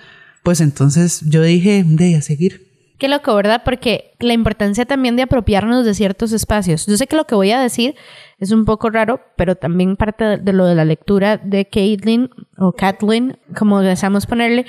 pues 0.42 0.62
entonces 0.62 1.20
yo 1.26 1.42
dije, 1.42 1.84
de 1.86 2.16
a 2.16 2.22
seguir. 2.22 2.65
Qué 2.98 3.08
loco, 3.08 3.34
¿verdad? 3.34 3.62
Porque 3.62 4.14
la 4.20 4.32
importancia 4.32 4.86
también 4.86 5.16
de 5.16 5.22
apropiarnos 5.22 5.84
de 5.84 5.92
ciertos 5.92 6.32
espacios. 6.32 6.86
Yo 6.86 6.96
sé 6.96 7.06
que 7.06 7.16
lo 7.16 7.26
que 7.26 7.34
voy 7.34 7.50
a 7.50 7.60
decir 7.60 7.94
es 8.38 8.52
un 8.52 8.64
poco 8.64 8.88
raro, 8.88 9.20
pero 9.36 9.54
también 9.54 9.96
parte 9.96 10.38
de 10.38 10.52
lo 10.52 10.64
de 10.64 10.74
la 10.74 10.86
lectura 10.86 11.36
de 11.36 11.66
Caitlin 11.66 12.30
o 12.56 12.72
Kathleen, 12.72 13.38
como 13.54 13.82
deseamos 13.82 14.24
ponerle. 14.26 14.64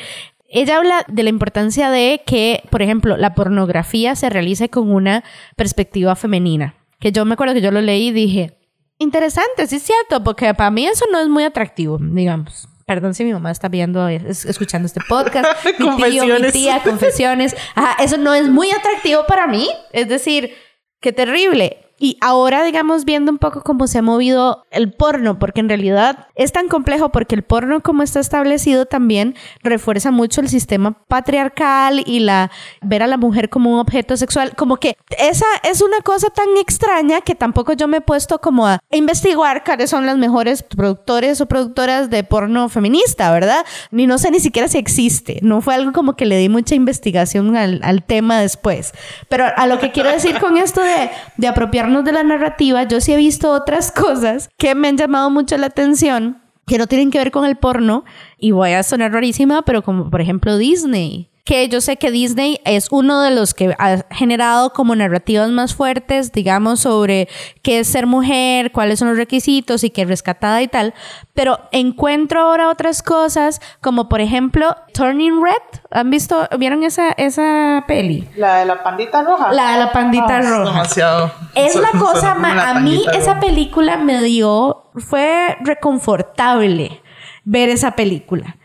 Ella 0.50 0.78
habla 0.78 1.06
de 1.08 1.24
la 1.24 1.30
importancia 1.30 1.90
de 1.90 2.22
que, 2.26 2.64
por 2.70 2.82
ejemplo, 2.82 3.16
la 3.16 3.34
pornografía 3.34 4.16
se 4.16 4.30
realice 4.30 4.70
con 4.70 4.92
una 4.92 5.24
perspectiva 5.56 6.16
femenina. 6.16 6.76
Que 7.00 7.14
yo 7.14 7.24
me 7.24 7.34
acuerdo 7.34 7.54
que 7.54 7.62
yo 7.62 7.72
lo 7.72 7.82
leí 7.82 8.08
y 8.08 8.12
dije, 8.12 8.58
interesante, 8.98 9.68
sí 9.68 9.78
es 9.78 9.84
cierto, 9.84 10.24
porque 10.24 10.54
para 10.54 10.72
mí 10.72 10.86
eso 10.86 11.06
no 11.12 11.20
es 11.20 11.30
muy 11.30 11.44
atractivo, 11.44 11.98
digamos. 12.02 12.68
Perdón 12.88 13.14
si 13.14 13.26
mi 13.26 13.34
mamá 13.34 13.52
está 13.52 13.68
viendo, 13.68 14.08
escuchando 14.08 14.86
este 14.86 15.02
podcast. 15.10 15.66
mi 15.80 16.04
tío, 16.04 16.26
mi 16.26 16.52
tía, 16.54 16.82
confesiones. 16.82 17.54
Ajá, 17.76 18.02
eso 18.02 18.16
no 18.16 18.34
es 18.34 18.48
muy 18.48 18.72
atractivo 18.72 19.26
para 19.28 19.46
mí. 19.46 19.70
Es 19.92 20.08
decir, 20.08 20.56
qué 21.02 21.12
terrible. 21.12 21.87
Y 22.00 22.18
ahora, 22.22 22.64
digamos, 22.64 23.06
viendo 23.06 23.32
un 23.32 23.40
poco 23.40 23.64
cómo 23.64 23.88
se 23.88 23.98
ha 23.98 24.02
movido 24.02 24.66
el 24.70 24.92
porno, 24.92 25.40
porque 25.40 25.62
en 25.62 25.70
realidad 25.70 26.28
es 26.36 26.52
tan 26.52 26.68
complejo 26.68 27.10
porque 27.10 27.34
el 27.34 27.42
porno 27.42 27.82
como 27.82 28.04
está 28.04 28.20
establecido 28.20 28.86
también 28.86 29.36
refuerza 29.64 30.12
mucho 30.12 30.42
el 30.42 30.50
sistema 30.50 30.92
patriarcal 31.08 32.04
y 32.06 32.20
la 32.20 32.52
ver 32.82 33.02
a 33.02 33.08
la 33.08 33.18
mujer 33.18 33.50
como 33.50 33.74
un 33.74 33.80
objeto 33.80 34.16
sexual, 34.16 34.56
como 34.56 34.78
que 34.78 34.96
esa 35.18 35.46
es 35.64 35.82
una 35.82 36.02
cosa 36.02 36.30
tan 36.30 36.48
extraña 36.58 37.22
que 37.22 37.34
tampoco 37.34 37.74
yo 37.74 37.88
me 37.88 37.98
he 37.98 38.02
puesto 38.02 38.40
como 38.40 38.68
a 38.68 38.80
investigar 38.92 39.64
cuáles 39.64 39.90
son 39.90 40.06
las 40.06 40.18
mejores 40.18 40.62
productores 40.62 41.42
o 41.42 41.48
productoras 41.48 42.12
de 42.12 42.24
porno 42.24 42.70
feminista, 42.70 43.32
¿verdad? 43.32 43.66
Ni 43.90 44.06
no 44.06 44.20
sé 44.20 44.30
ni 44.30 44.40
siquiera 44.40 44.68
si 44.68 44.78
existe, 44.78 45.40
no 45.42 45.62
fue 45.62 45.74
algo 45.74 45.94
como 45.94 46.16
que 46.16 46.26
le 46.26 46.38
di 46.38 46.50
mucha 46.50 46.76
investigación 46.76 47.56
al, 47.56 47.80
al 47.84 48.04
tema 48.04 48.40
después. 48.40 48.94
Pero 49.30 49.46
a 49.56 49.66
lo 49.66 49.80
que 49.80 49.92
quiero 49.92 50.12
decir 50.12 50.40
con 50.40 50.58
esto 50.58 50.82
de, 50.82 51.10
de 51.38 51.48
apropiar 51.48 51.87
de 51.88 52.12
la 52.12 52.24
narrativa, 52.24 52.84
yo 52.84 53.02
sí 53.02 53.14
he 53.14 53.18
visto 53.18 53.52
otras 53.52 53.92
cosas 53.96 54.50
que 54.58 54.76
me 54.76 54.90
han 54.90 54.98
llamado 54.98 55.30
mucho 55.30 55.58
la 55.58 55.68
atención, 55.68 56.42
que 56.66 56.78
no 56.78 56.88
tienen 56.88 57.12
que 57.12 57.18
ver 57.18 57.32
con 57.32 57.46
el 57.46 57.56
porno, 57.56 58.04
y 58.38 58.52
voy 58.52 58.74
a 58.74 58.84
sonar 58.84 59.14
rarísima, 59.14 59.64
pero 59.64 59.82
como 59.84 60.10
por 60.10 60.22
ejemplo 60.22 60.58
Disney 60.58 61.32
que 61.48 61.70
yo 61.70 61.80
sé 61.80 61.96
que 61.96 62.12
Disney 62.12 62.60
es 62.66 62.90
uno 62.92 63.22
de 63.22 63.32
los 63.32 63.54
que 63.54 63.74
ha 63.80 64.04
generado 64.12 64.74
como 64.74 64.94
narrativas 64.98 65.50
más 65.50 65.74
fuertes, 65.74 66.34
digamos, 66.34 66.82
sobre 66.82 67.30
qué 67.62 67.80
es 67.80 67.88
ser 67.88 68.06
mujer, 68.06 68.74
cuáles 68.74 69.00
son 69.00 69.08
los 69.08 69.18
requisitos 69.18 69.86
y 69.86 69.90
qué 69.90 70.02
es 70.02 70.10
rescatada 70.10 70.62
y 70.62 70.68
tal, 70.68 70.94
pero 71.34 71.58
encuentro 71.72 72.42
ahora 72.42 72.68
otras 72.68 73.02
cosas, 73.02 73.62
como 73.80 74.10
por 74.10 74.20
ejemplo 74.20 74.76
Turning 74.94 75.42
Red. 75.42 75.80
¿Han 75.92 76.10
visto, 76.10 76.50
vieron 76.60 76.84
esa, 76.84 77.12
esa 77.12 77.86
peli? 77.88 78.28
La 78.36 78.58
de 78.58 78.66
la 78.66 78.84
pandita 78.84 79.24
roja. 79.24 79.54
La 79.54 79.72
de 79.72 79.80
la 79.86 79.92
pandita 79.94 80.40
ah, 80.40 80.42
roja. 80.42 80.72
Demasiado. 80.72 81.32
Es 81.56 81.76
la 81.76 81.98
cosa 81.98 82.36
más, 82.36 82.76
a 82.76 82.82
mí 82.82 83.06
esa 83.14 83.40
película 83.40 83.96
me 83.96 84.22
dio, 84.22 84.92
fue 84.96 85.56
reconfortable 85.62 87.02
ver 87.46 87.70
esa 87.70 87.92
película 87.92 88.58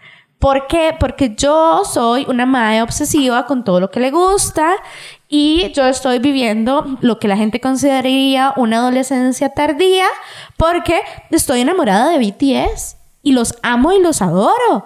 ¿Por 0.43 0.67
qué? 0.67 0.93
Porque 0.99 1.37
yo 1.37 1.85
soy 1.85 2.27
una 2.29 2.47
madre 2.47 2.83
obsesiva 2.83 3.47
con 3.47 3.63
todo 3.63 3.79
lo 3.79 3.93
que 3.93 4.01
le 4.01 4.11
gusta 4.11 4.75
y 5.29 5.71
yo 5.71 5.87
estoy 5.87 6.19
viviendo 6.19 6.99
lo 7.01 7.21
que 7.21 7.29
la 7.29 7.37
gente 7.37 7.61
consideraría 7.61 8.53
una 8.57 8.79
adolescencia 8.79 9.51
tardía 9.51 10.07
porque 10.57 11.01
estoy 11.31 11.61
enamorada 11.61 12.09
de 12.09 12.19
BTS 12.19 12.97
y 13.23 13.31
los 13.31 13.55
amo 13.63 13.93
y 13.93 14.03
los 14.03 14.21
adoro. 14.21 14.85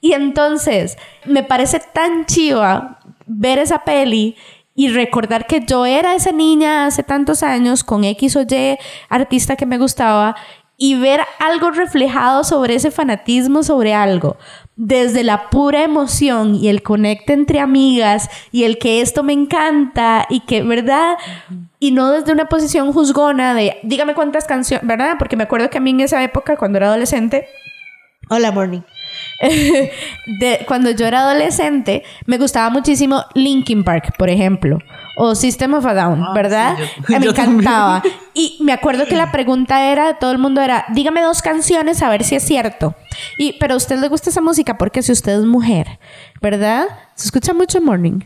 Y 0.00 0.14
entonces 0.14 0.98
me 1.24 1.44
parece 1.44 1.78
tan 1.78 2.26
chiva 2.26 2.98
ver 3.26 3.60
esa 3.60 3.84
peli 3.84 4.34
y 4.74 4.88
recordar 4.88 5.46
que 5.46 5.60
yo 5.64 5.86
era 5.86 6.16
esa 6.16 6.32
niña 6.32 6.84
hace 6.84 7.04
tantos 7.04 7.44
años 7.44 7.84
con 7.84 8.02
X 8.02 8.34
o 8.34 8.42
Y 8.42 8.76
artista 9.08 9.54
que 9.54 9.66
me 9.66 9.78
gustaba 9.78 10.34
y 10.76 10.96
ver 10.96 11.20
algo 11.38 11.70
reflejado 11.70 12.42
sobre 12.42 12.74
ese 12.74 12.90
fanatismo 12.90 13.62
sobre 13.62 13.94
algo 13.94 14.36
desde 14.76 15.24
la 15.24 15.48
pura 15.48 15.82
emoción 15.82 16.54
y 16.54 16.68
el 16.68 16.82
conecte 16.82 17.32
entre 17.32 17.60
amigas 17.60 18.28
y 18.52 18.64
el 18.64 18.78
que 18.78 19.00
esto 19.00 19.22
me 19.22 19.32
encanta 19.32 20.26
y 20.28 20.40
que, 20.40 20.62
¿verdad? 20.62 21.16
Y 21.78 21.92
no 21.92 22.12
desde 22.12 22.32
una 22.32 22.48
posición 22.48 22.92
juzgona 22.92 23.54
de, 23.54 23.78
dígame 23.82 24.14
cuántas 24.14 24.44
canciones, 24.44 24.86
¿verdad? 24.86 25.16
Porque 25.18 25.36
me 25.36 25.44
acuerdo 25.44 25.70
que 25.70 25.78
a 25.78 25.80
mí 25.80 25.90
en 25.90 26.00
esa 26.00 26.22
época, 26.22 26.56
cuando 26.56 26.76
era 26.76 26.88
adolescente, 26.88 27.48
hola, 28.28 28.52
morning. 28.52 28.82
de, 29.40 30.64
cuando 30.66 30.90
yo 30.90 31.06
era 31.06 31.20
adolescente, 31.20 32.02
me 32.26 32.38
gustaba 32.38 32.70
muchísimo 32.70 33.24
Linkin 33.34 33.84
Park, 33.84 34.14
por 34.18 34.30
ejemplo 34.30 34.78
o 35.16 35.34
System 35.34 35.74
of 35.74 35.86
a 35.86 35.94
Down, 35.94 36.22
ah, 36.22 36.32
¿verdad? 36.34 36.76
me 37.08 37.16
encantaba. 37.26 38.02
Y 38.34 38.58
me 38.60 38.72
acuerdo 38.72 39.06
que 39.06 39.16
la 39.16 39.32
pregunta 39.32 39.90
era, 39.90 40.18
todo 40.18 40.30
el 40.30 40.38
mundo 40.38 40.60
era, 40.60 40.84
dígame 40.92 41.22
dos 41.22 41.42
canciones 41.42 42.02
a 42.02 42.10
ver 42.10 42.22
si 42.22 42.36
es 42.36 42.42
cierto. 42.42 42.94
Y, 43.38 43.54
pero 43.54 43.74
a 43.74 43.76
usted 43.78 43.98
le 43.98 44.08
gusta 44.08 44.30
esa 44.30 44.42
música 44.42 44.76
porque 44.76 45.02
si 45.02 45.12
usted 45.12 45.32
es 45.32 45.44
mujer, 45.44 45.98
¿verdad? 46.42 46.86
Se 47.14 47.24
escucha 47.24 47.54
mucho 47.54 47.80
Morning. 47.80 48.20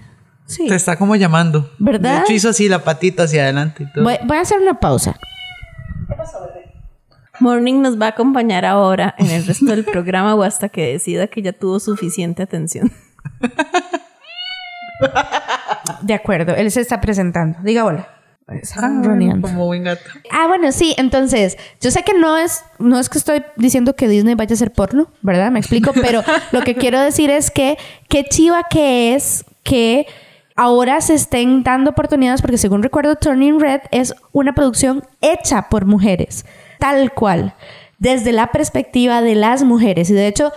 Sí. 0.46 0.66
Te 0.66 0.74
está 0.74 0.96
como 0.96 1.14
llamando. 1.14 1.70
¿Verdad? 1.78 2.18
De 2.18 2.22
hecho 2.22 2.32
hizo 2.32 2.48
así 2.48 2.68
la 2.68 2.82
patita 2.82 3.22
hacia 3.22 3.44
adelante 3.44 3.84
y 3.84 3.92
todo. 3.92 4.02
Voy, 4.02 4.18
voy 4.24 4.36
a 4.36 4.40
hacer 4.40 4.58
una 4.60 4.80
pausa. 4.80 5.16
¿Qué 6.08 6.14
pasó, 6.16 6.40
bebé? 6.40 6.59
Morning 7.40 7.80
nos 7.80 8.00
va 8.00 8.06
a 8.06 8.10
acompañar 8.10 8.64
ahora 8.64 9.14
en 9.18 9.30
el 9.30 9.46
resto 9.46 9.66
del 9.66 9.84
programa 9.84 10.34
o 10.34 10.42
hasta 10.42 10.68
que 10.68 10.92
decida 10.92 11.26
que 11.26 11.42
ya 11.42 11.52
tuvo 11.52 11.80
suficiente 11.80 12.42
atención. 12.42 12.92
De 16.02 16.14
acuerdo, 16.14 16.54
él 16.54 16.70
se 16.70 16.80
está 16.80 17.00
presentando. 17.00 17.58
Diga 17.62 17.84
hola. 17.84 18.08
Ah, 18.76 18.90
como 19.40 19.66
buen 19.66 19.84
gato. 19.84 20.02
Ah, 20.30 20.48
bueno, 20.48 20.72
sí, 20.72 20.94
entonces, 20.98 21.56
yo 21.80 21.92
sé 21.92 22.02
que 22.02 22.14
no 22.14 22.36
es, 22.36 22.64
no 22.80 22.98
es 22.98 23.08
que 23.08 23.18
estoy 23.18 23.44
diciendo 23.56 23.94
que 23.94 24.08
Disney 24.08 24.34
vaya 24.34 24.54
a 24.54 24.58
ser 24.58 24.72
porno, 24.72 25.08
¿verdad? 25.22 25.52
Me 25.52 25.60
explico, 25.60 25.92
pero 25.94 26.22
lo 26.50 26.60
que 26.62 26.74
quiero 26.74 27.00
decir 27.00 27.30
es 27.30 27.50
que 27.50 27.78
qué 28.08 28.24
chiva 28.24 28.64
que 28.68 29.14
es 29.14 29.44
que 29.62 30.06
ahora 30.56 31.00
se 31.00 31.14
estén 31.14 31.62
dando 31.62 31.90
oportunidades, 31.90 32.42
porque 32.42 32.58
según 32.58 32.82
recuerdo, 32.82 33.14
Turning 33.14 33.60
Red 33.60 33.82
es 33.92 34.14
una 34.32 34.52
producción 34.52 35.04
hecha 35.20 35.68
por 35.68 35.84
mujeres, 35.84 36.44
tal 36.80 37.12
cual, 37.12 37.54
desde 37.98 38.32
la 38.32 38.48
perspectiva 38.48 39.22
de 39.22 39.36
las 39.36 39.62
mujeres. 39.62 40.10
Y 40.10 40.14
de 40.14 40.26
hecho, 40.26 40.52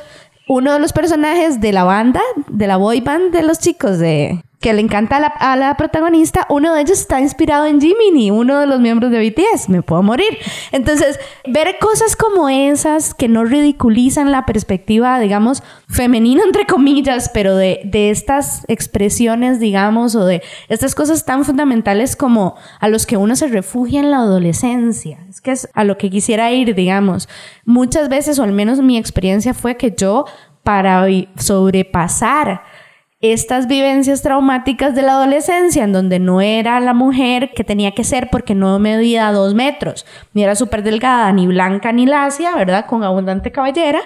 uno 0.47 0.74
de 0.74 0.80
los 0.80 0.93
personajes 0.93 1.61
de 1.61 1.71
la 1.71 1.84
banda, 1.84 2.21
de 2.47 2.65
la 2.65 2.78
boy 2.78 3.01
band 3.01 3.32
de 3.32 3.43
los 3.43 3.59
chicos 3.59 3.99
de 3.99 4.43
que 4.64 4.72
le 4.72 4.80
encanta 4.80 5.18
a 5.18 5.57
la, 5.57 5.76
protagonista, 5.76 6.47
uno 6.49 6.74
de 6.74 6.82
ellos 6.82 6.97
está 6.97 7.20
inspirado 7.20 7.66
en 7.66 7.82
Jiminy, 7.82 8.32
uno 8.32 8.61
de 8.61 8.66
los 8.66 8.80
miembros 8.80 9.11
de 9.11 9.20
BTS, 9.20 9.68
me 9.68 9.82
puedo 9.82 10.01
morir. 10.01 10.38
Entonces, 10.72 11.20
ver 11.45 11.76
cosas 11.82 12.16
como 12.16 12.47
esas 12.47 13.14
que 13.14 13.28
no 13.28 13.43
ridiculizan 13.43 14.32
la 14.32 14.45
perspectiva, 14.45 15.20
digamos, 15.20 15.64
femenina, 15.89 16.43
entre 16.45 16.66
comillas, 16.66 17.30
pero 17.34 17.57
de, 17.57 17.82
de 17.84 18.09
estas 18.09 18.64
expresiones, 18.70 19.59
digamos, 19.59 20.16
o 20.16 20.26
de 20.26 20.41
estas 20.70 20.95
cosas 20.95 21.26
tan 21.26 21.43
fundamentales 21.43 22.16
como 22.16 22.55
a 22.80 22.88
los 22.88 23.05
que 23.05 23.18
uno 23.18 23.36
se 23.36 23.47
refugia 23.49 23.99
en 23.99 24.11
la 24.11 24.20
adolescencia. 24.20 25.26
Es 25.30 25.41
que 25.41 25.51
es 25.51 25.68
a 25.74 25.84
lo 25.84 25.97
que 25.97 26.09
quisiera 26.09 26.49
ir, 26.53 26.74
digamos. 26.74 27.28
Muchas 27.66 28.07
veces, 28.07 28.39
o 28.39 28.43
al 28.43 28.53
menos 28.53 28.80
mi 28.80 28.97
experiencia 28.97 29.53
fue 29.53 29.76
que 29.76 29.93
yo, 29.93 30.24
para 30.64 31.05
sobrepasar 31.36 32.64
estas 33.24 33.67
vivencias 33.67 34.21
traumáticas 34.21 34.93
de 34.95 35.01
la 35.01 35.13
adolescencia, 35.13 35.86
en 35.86 35.93
donde 35.93 36.19
no 36.19 36.41
era 36.41 36.78
la 36.82 36.93
mujer 36.93 37.51
que 37.55 37.63
tenía 37.63 37.91
que 37.91 38.03
ser 38.03 38.30
porque 38.30 38.53
no 38.53 38.78
medía 38.80 39.32
dos 39.32 39.53
metros, 39.53 40.05
ni 40.34 40.43
era 40.43 40.55
súper 40.55 40.84
delgada, 40.84 41.32
ni 41.32 41.47
blanca, 41.47 41.93
ni 41.93 42.05
lacia, 42.05 42.53
¿verdad? 42.53 42.86
Con 42.86 43.01
abundante 43.01 43.53
cabellera. 43.53 44.01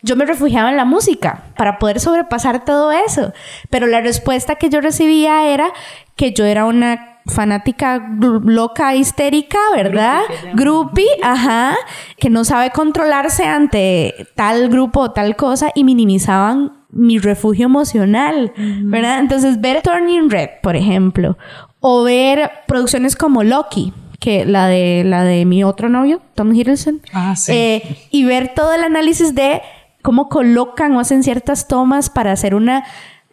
Yo 0.00 0.16
me 0.16 0.24
refugiaba 0.24 0.70
en 0.70 0.78
la 0.78 0.86
música 0.86 1.42
para 1.58 1.78
poder 1.78 2.00
sobrepasar 2.00 2.64
todo 2.64 2.92
eso. 2.92 3.34
Pero 3.68 3.86
la 3.86 4.00
respuesta 4.00 4.54
que 4.54 4.70
yo 4.70 4.80
recibía 4.80 5.52
era 5.52 5.70
que 6.16 6.32
yo 6.32 6.46
era 6.46 6.64
una 6.64 7.20
fanática 7.26 8.08
loca, 8.18 8.94
histérica, 8.94 9.58
¿verdad? 9.74 10.22
Groupie, 10.54 11.08
ajá, 11.22 11.76
que 12.18 12.30
no 12.30 12.44
sabe 12.44 12.70
controlarse 12.70 13.44
ante 13.44 14.14
tal 14.34 14.70
grupo 14.70 15.00
o 15.00 15.10
tal 15.10 15.36
cosa 15.36 15.72
y 15.74 15.84
minimizaban 15.84 16.85
mi 16.96 17.18
refugio 17.18 17.66
emocional, 17.66 18.52
¿verdad? 18.56 19.20
Entonces, 19.20 19.60
ver 19.60 19.82
Turning 19.82 20.30
Red, 20.30 20.48
por 20.62 20.76
ejemplo, 20.76 21.36
o 21.80 22.02
ver 22.02 22.50
producciones 22.66 23.16
como 23.16 23.44
Loki, 23.44 23.92
que 24.18 24.44
la 24.44 24.66
de 24.66 25.04
la 25.04 25.24
de 25.24 25.44
mi 25.44 25.62
otro 25.62 25.88
novio, 25.88 26.20
Tom 26.34 26.52
Hiddleston. 26.54 27.00
Ah, 27.12 27.36
sí. 27.36 27.52
Eh, 27.52 27.96
y 28.10 28.24
ver 28.24 28.54
todo 28.54 28.72
el 28.72 28.82
análisis 28.82 29.34
de 29.34 29.60
cómo 30.02 30.28
colocan 30.28 30.92
o 30.92 31.00
hacen 31.00 31.22
ciertas 31.22 31.68
tomas 31.68 32.10
para 32.10 32.32
hacer 32.32 32.54
una 32.54 32.84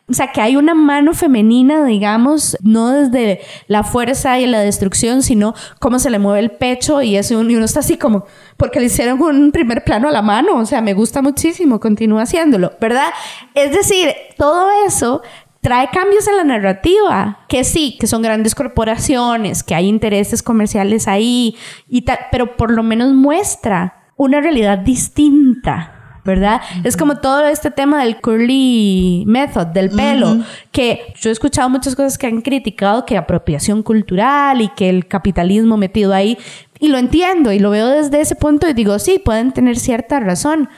o 0.10 0.14
sea, 0.14 0.34
que 0.34 0.42
hay 0.42 0.58
una 0.58 0.74
mano 0.74 1.14
femenina, 1.14 1.86
digamos, 1.86 2.58
no 2.62 2.92
desde 2.92 3.40
la 3.68 3.84
fuerza 3.84 4.38
y 4.38 4.46
la 4.46 4.60
destrucción, 4.60 5.24
sino 5.24 5.54
cómo 5.80 5.98
se 5.98 6.10
le 6.10 6.20
mueve 6.20 6.42
el 6.42 6.52
pecho 6.52 7.02
y, 7.02 7.16
eso, 7.16 7.42
y 7.42 7.56
uno 7.56 7.64
está 7.64 7.80
así 7.80 7.98
como, 7.98 8.26
porque 8.58 8.82
le 8.82 8.88
hicieron 8.88 9.22
un 9.22 9.54
primer 9.54 9.86
plano 9.86 10.10
a 10.10 10.12
la 10.12 10.22
mano, 10.22 10.58
o 10.58 10.66
sea, 10.66 10.82
me 10.82 10.94
gusta 10.94 11.22
muchísimo, 11.22 11.80
continúa 11.80 12.24
haciéndolo, 12.24 12.74
¿verdad? 12.82 13.08
Es 13.56 13.72
decir, 13.72 14.14
todo 14.38 14.68
eso 14.86 15.22
trae 15.62 15.88
cambios 15.90 16.28
en 16.28 16.36
la 16.36 16.44
narrativa, 16.44 17.46
que 17.48 17.64
sí, 17.64 17.96
que 17.98 18.08
son 18.08 18.22
grandes 18.22 18.56
corporaciones, 18.56 19.64
que 19.64 19.74
hay 19.74 19.88
intereses 19.88 20.44
comerciales 20.44 21.08
ahí, 21.08 21.56
y 21.88 22.02
tal, 22.02 22.20
pero 22.30 22.58
por 22.58 22.72
lo 22.72 22.84
menos 22.84 23.14
muestra 23.14 24.12
una 24.18 24.42
realidad 24.42 24.80
distinta 24.80 26.03
¿verdad? 26.26 26.62
Es 26.84 26.96
como 26.96 27.18
todo 27.18 27.46
este 27.48 27.72
tema 27.72 28.04
del 28.04 28.22
curly 28.22 29.24
method, 29.28 29.68
del 29.68 29.90
pelo, 29.90 30.38
que 30.72 31.14
yo 31.20 31.30
he 31.30 31.34
escuchado 31.34 31.70
muchas 31.70 31.96
cosas 31.96 32.18
que 32.18 32.28
han 32.28 32.42
criticado 32.42 33.06
que 33.06 33.18
apropiación 33.18 33.84
cultural 33.84 34.62
y 34.62 34.70
que 34.70 34.90
el 34.90 35.08
capitalismo 35.08 35.78
metido 35.78 36.14
ahí, 36.14 36.38
y 36.80 36.88
lo 36.88 36.98
entiendo 36.98 37.52
y 37.52 37.60
lo 37.60 37.70
veo 37.70 37.90
desde 37.90 38.22
ese 38.22 38.36
punto 38.36 38.68
y 38.68 38.74
digo, 38.74 39.00
sí, 39.00 39.20
pueden 39.24 39.52
tener 39.52 39.78
cierta 39.78 40.20
razón, 40.20 40.70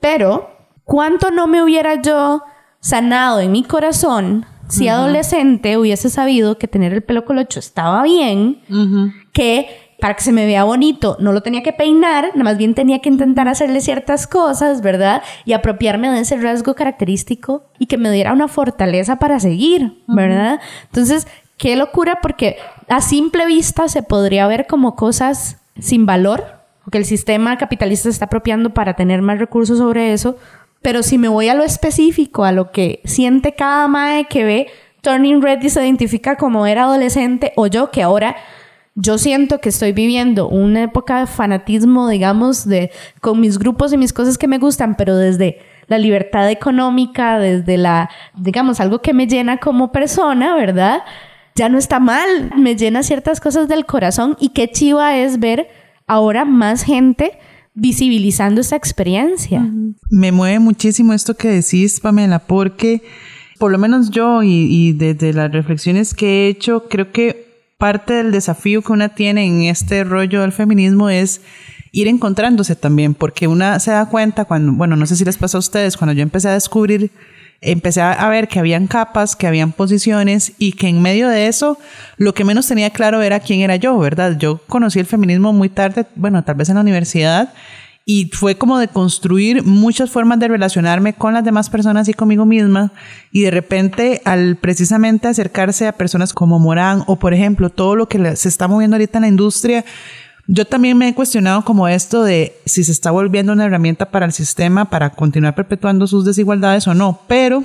pero 0.00 0.50
¿cuánto 0.84 1.30
no 1.30 1.46
me 1.46 1.62
hubiera 1.62 2.00
yo 2.00 2.42
sanado 2.80 3.40
en 3.40 3.52
mi 3.52 3.62
corazón 3.62 4.46
si 4.68 4.86
adolescente 4.88 5.76
hubiese 5.76 6.10
sabido 6.10 6.56
que 6.56 6.68
tener 6.68 6.92
el 6.92 7.02
pelo 7.02 7.24
colocho 7.24 7.58
estaba 7.58 8.02
bien, 8.04 8.62
que 9.32 9.79
para 10.00 10.14
que 10.14 10.22
se 10.22 10.32
me 10.32 10.46
vea 10.46 10.64
bonito, 10.64 11.16
no 11.20 11.32
lo 11.32 11.42
tenía 11.42 11.62
que 11.62 11.72
peinar, 11.72 12.30
nada 12.34 12.44
más 12.44 12.56
bien 12.56 12.74
tenía 12.74 13.00
que 13.00 13.08
intentar 13.08 13.48
hacerle 13.48 13.80
ciertas 13.80 14.26
cosas, 14.26 14.80
¿verdad? 14.80 15.22
Y 15.44 15.52
apropiarme 15.52 16.10
de 16.10 16.20
ese 16.20 16.36
rasgo 16.36 16.74
característico 16.74 17.64
y 17.78 17.86
que 17.86 17.98
me 17.98 18.10
diera 18.10 18.32
una 18.32 18.48
fortaleza 18.48 19.16
para 19.16 19.38
seguir, 19.40 20.02
¿verdad? 20.06 20.60
Entonces, 20.86 21.26
qué 21.56 21.76
locura 21.76 22.20
porque 22.22 22.56
a 22.88 23.00
simple 23.00 23.46
vista 23.46 23.88
se 23.88 24.02
podría 24.02 24.46
ver 24.46 24.66
como 24.66 24.96
cosas 24.96 25.58
sin 25.78 26.06
valor, 26.06 26.60
que 26.90 26.98
el 26.98 27.04
sistema 27.04 27.56
capitalista 27.56 28.04
se 28.04 28.10
está 28.10 28.24
apropiando 28.24 28.70
para 28.70 28.94
tener 28.94 29.22
más 29.22 29.38
recursos 29.38 29.78
sobre 29.78 30.12
eso, 30.12 30.36
pero 30.82 31.02
si 31.02 31.18
me 31.18 31.28
voy 31.28 31.48
a 31.48 31.54
lo 31.54 31.62
específico, 31.62 32.44
a 32.44 32.52
lo 32.52 32.72
que 32.72 33.00
siente 33.04 33.54
cada 33.54 33.86
mae 33.86 34.24
que 34.24 34.44
ve 34.44 34.66
Turning 35.02 35.42
Red 35.42 35.62
y 35.62 35.70
se 35.70 35.82
identifica 35.82 36.36
como 36.36 36.66
era 36.66 36.84
adolescente 36.84 37.52
o 37.56 37.66
yo 37.66 37.90
que 37.90 38.02
ahora 38.02 38.36
yo 38.94 39.18
siento 39.18 39.60
que 39.60 39.68
estoy 39.68 39.92
viviendo 39.92 40.48
una 40.48 40.82
época 40.82 41.20
de 41.20 41.26
fanatismo, 41.26 42.08
digamos, 42.08 42.66
de 42.66 42.90
con 43.20 43.40
mis 43.40 43.58
grupos 43.58 43.92
y 43.92 43.96
mis 43.96 44.12
cosas 44.12 44.36
que 44.36 44.48
me 44.48 44.58
gustan, 44.58 44.96
pero 44.96 45.16
desde 45.16 45.58
la 45.86 45.98
libertad 45.98 46.50
económica, 46.50 47.38
desde 47.38 47.76
la, 47.78 48.10
digamos, 48.36 48.80
algo 48.80 49.00
que 49.00 49.12
me 49.12 49.26
llena 49.26 49.58
como 49.58 49.92
persona, 49.92 50.54
¿verdad? 50.54 51.00
Ya 51.54 51.68
no 51.68 51.78
está 51.78 52.00
mal, 52.00 52.52
me 52.56 52.76
llena 52.76 53.02
ciertas 53.02 53.40
cosas 53.40 53.68
del 53.68 53.86
corazón 53.86 54.36
y 54.40 54.50
qué 54.50 54.70
chiva 54.70 55.16
es 55.16 55.40
ver 55.40 55.68
ahora 56.06 56.44
más 56.44 56.82
gente 56.82 57.38
visibilizando 57.74 58.60
esa 58.60 58.76
experiencia. 58.76 59.68
Me 60.10 60.32
mueve 60.32 60.58
muchísimo 60.58 61.12
esto 61.12 61.36
que 61.36 61.48
decís, 61.48 62.00
Pamela, 62.00 62.40
porque 62.40 63.02
por 63.58 63.70
lo 63.70 63.78
menos 63.78 64.10
yo 64.10 64.42
y, 64.42 64.66
y 64.68 64.92
desde 64.92 65.32
las 65.32 65.52
reflexiones 65.52 66.14
que 66.14 66.26
he 66.26 66.48
hecho, 66.48 66.88
creo 66.88 67.12
que 67.12 67.49
parte 67.80 68.12
del 68.12 68.30
desafío 68.30 68.82
que 68.82 68.92
una 68.92 69.08
tiene 69.08 69.46
en 69.46 69.62
este 69.62 70.04
rollo 70.04 70.42
del 70.42 70.52
feminismo 70.52 71.08
es 71.08 71.40
ir 71.92 72.08
encontrándose 72.08 72.76
también, 72.76 73.14
porque 73.14 73.48
una 73.48 73.80
se 73.80 73.90
da 73.90 74.04
cuenta 74.04 74.44
cuando, 74.44 74.72
bueno, 74.72 74.96
no 74.96 75.06
sé 75.06 75.16
si 75.16 75.24
les 75.24 75.38
pasa 75.38 75.56
a 75.56 75.60
ustedes, 75.60 75.96
cuando 75.96 76.12
yo 76.12 76.22
empecé 76.22 76.48
a 76.50 76.52
descubrir, 76.52 77.10
empecé 77.62 78.02
a 78.02 78.28
ver 78.28 78.48
que 78.48 78.58
habían 78.58 78.86
capas, 78.86 79.34
que 79.34 79.46
habían 79.46 79.72
posiciones 79.72 80.52
y 80.58 80.72
que 80.72 80.88
en 80.88 81.00
medio 81.00 81.30
de 81.30 81.46
eso 81.46 81.78
lo 82.18 82.34
que 82.34 82.44
menos 82.44 82.68
tenía 82.68 82.90
claro 82.90 83.22
era 83.22 83.40
quién 83.40 83.60
era 83.60 83.76
yo, 83.76 83.98
¿verdad? 83.98 84.36
Yo 84.38 84.60
conocí 84.68 84.98
el 84.98 85.06
feminismo 85.06 85.54
muy 85.54 85.70
tarde, 85.70 86.04
bueno, 86.16 86.44
tal 86.44 86.56
vez 86.56 86.68
en 86.68 86.74
la 86.74 86.82
universidad 86.82 87.54
y 88.12 88.28
fue 88.32 88.56
como 88.56 88.80
de 88.80 88.88
construir 88.88 89.62
muchas 89.62 90.10
formas 90.10 90.40
de 90.40 90.48
relacionarme 90.48 91.12
con 91.12 91.32
las 91.32 91.44
demás 91.44 91.70
personas 91.70 92.08
y 92.08 92.12
conmigo 92.12 92.44
misma. 92.44 92.90
Y 93.30 93.42
de 93.42 93.52
repente 93.52 94.20
al 94.24 94.56
precisamente 94.56 95.28
acercarse 95.28 95.86
a 95.86 95.92
personas 95.92 96.32
como 96.32 96.58
Morán 96.58 97.04
o 97.06 97.20
por 97.20 97.34
ejemplo 97.34 97.70
todo 97.70 97.94
lo 97.94 98.08
que 98.08 98.34
se 98.34 98.48
está 98.48 98.66
moviendo 98.66 98.96
ahorita 98.96 99.18
en 99.18 99.22
la 99.22 99.28
industria 99.28 99.84
yo 100.48 100.64
también 100.64 100.98
me 100.98 101.06
he 101.06 101.14
cuestionado 101.14 101.64
como 101.64 101.86
esto 101.86 102.24
de 102.24 102.56
si 102.66 102.82
se 102.82 102.90
está 102.90 103.12
volviendo 103.12 103.52
una 103.52 103.66
herramienta 103.66 104.10
para 104.10 104.26
el 104.26 104.32
sistema 104.32 104.90
para 104.90 105.10
continuar 105.10 105.54
perpetuando 105.54 106.08
sus 106.08 106.24
desigualdades 106.24 106.88
o 106.88 106.94
no. 106.94 107.20
Pero 107.28 107.62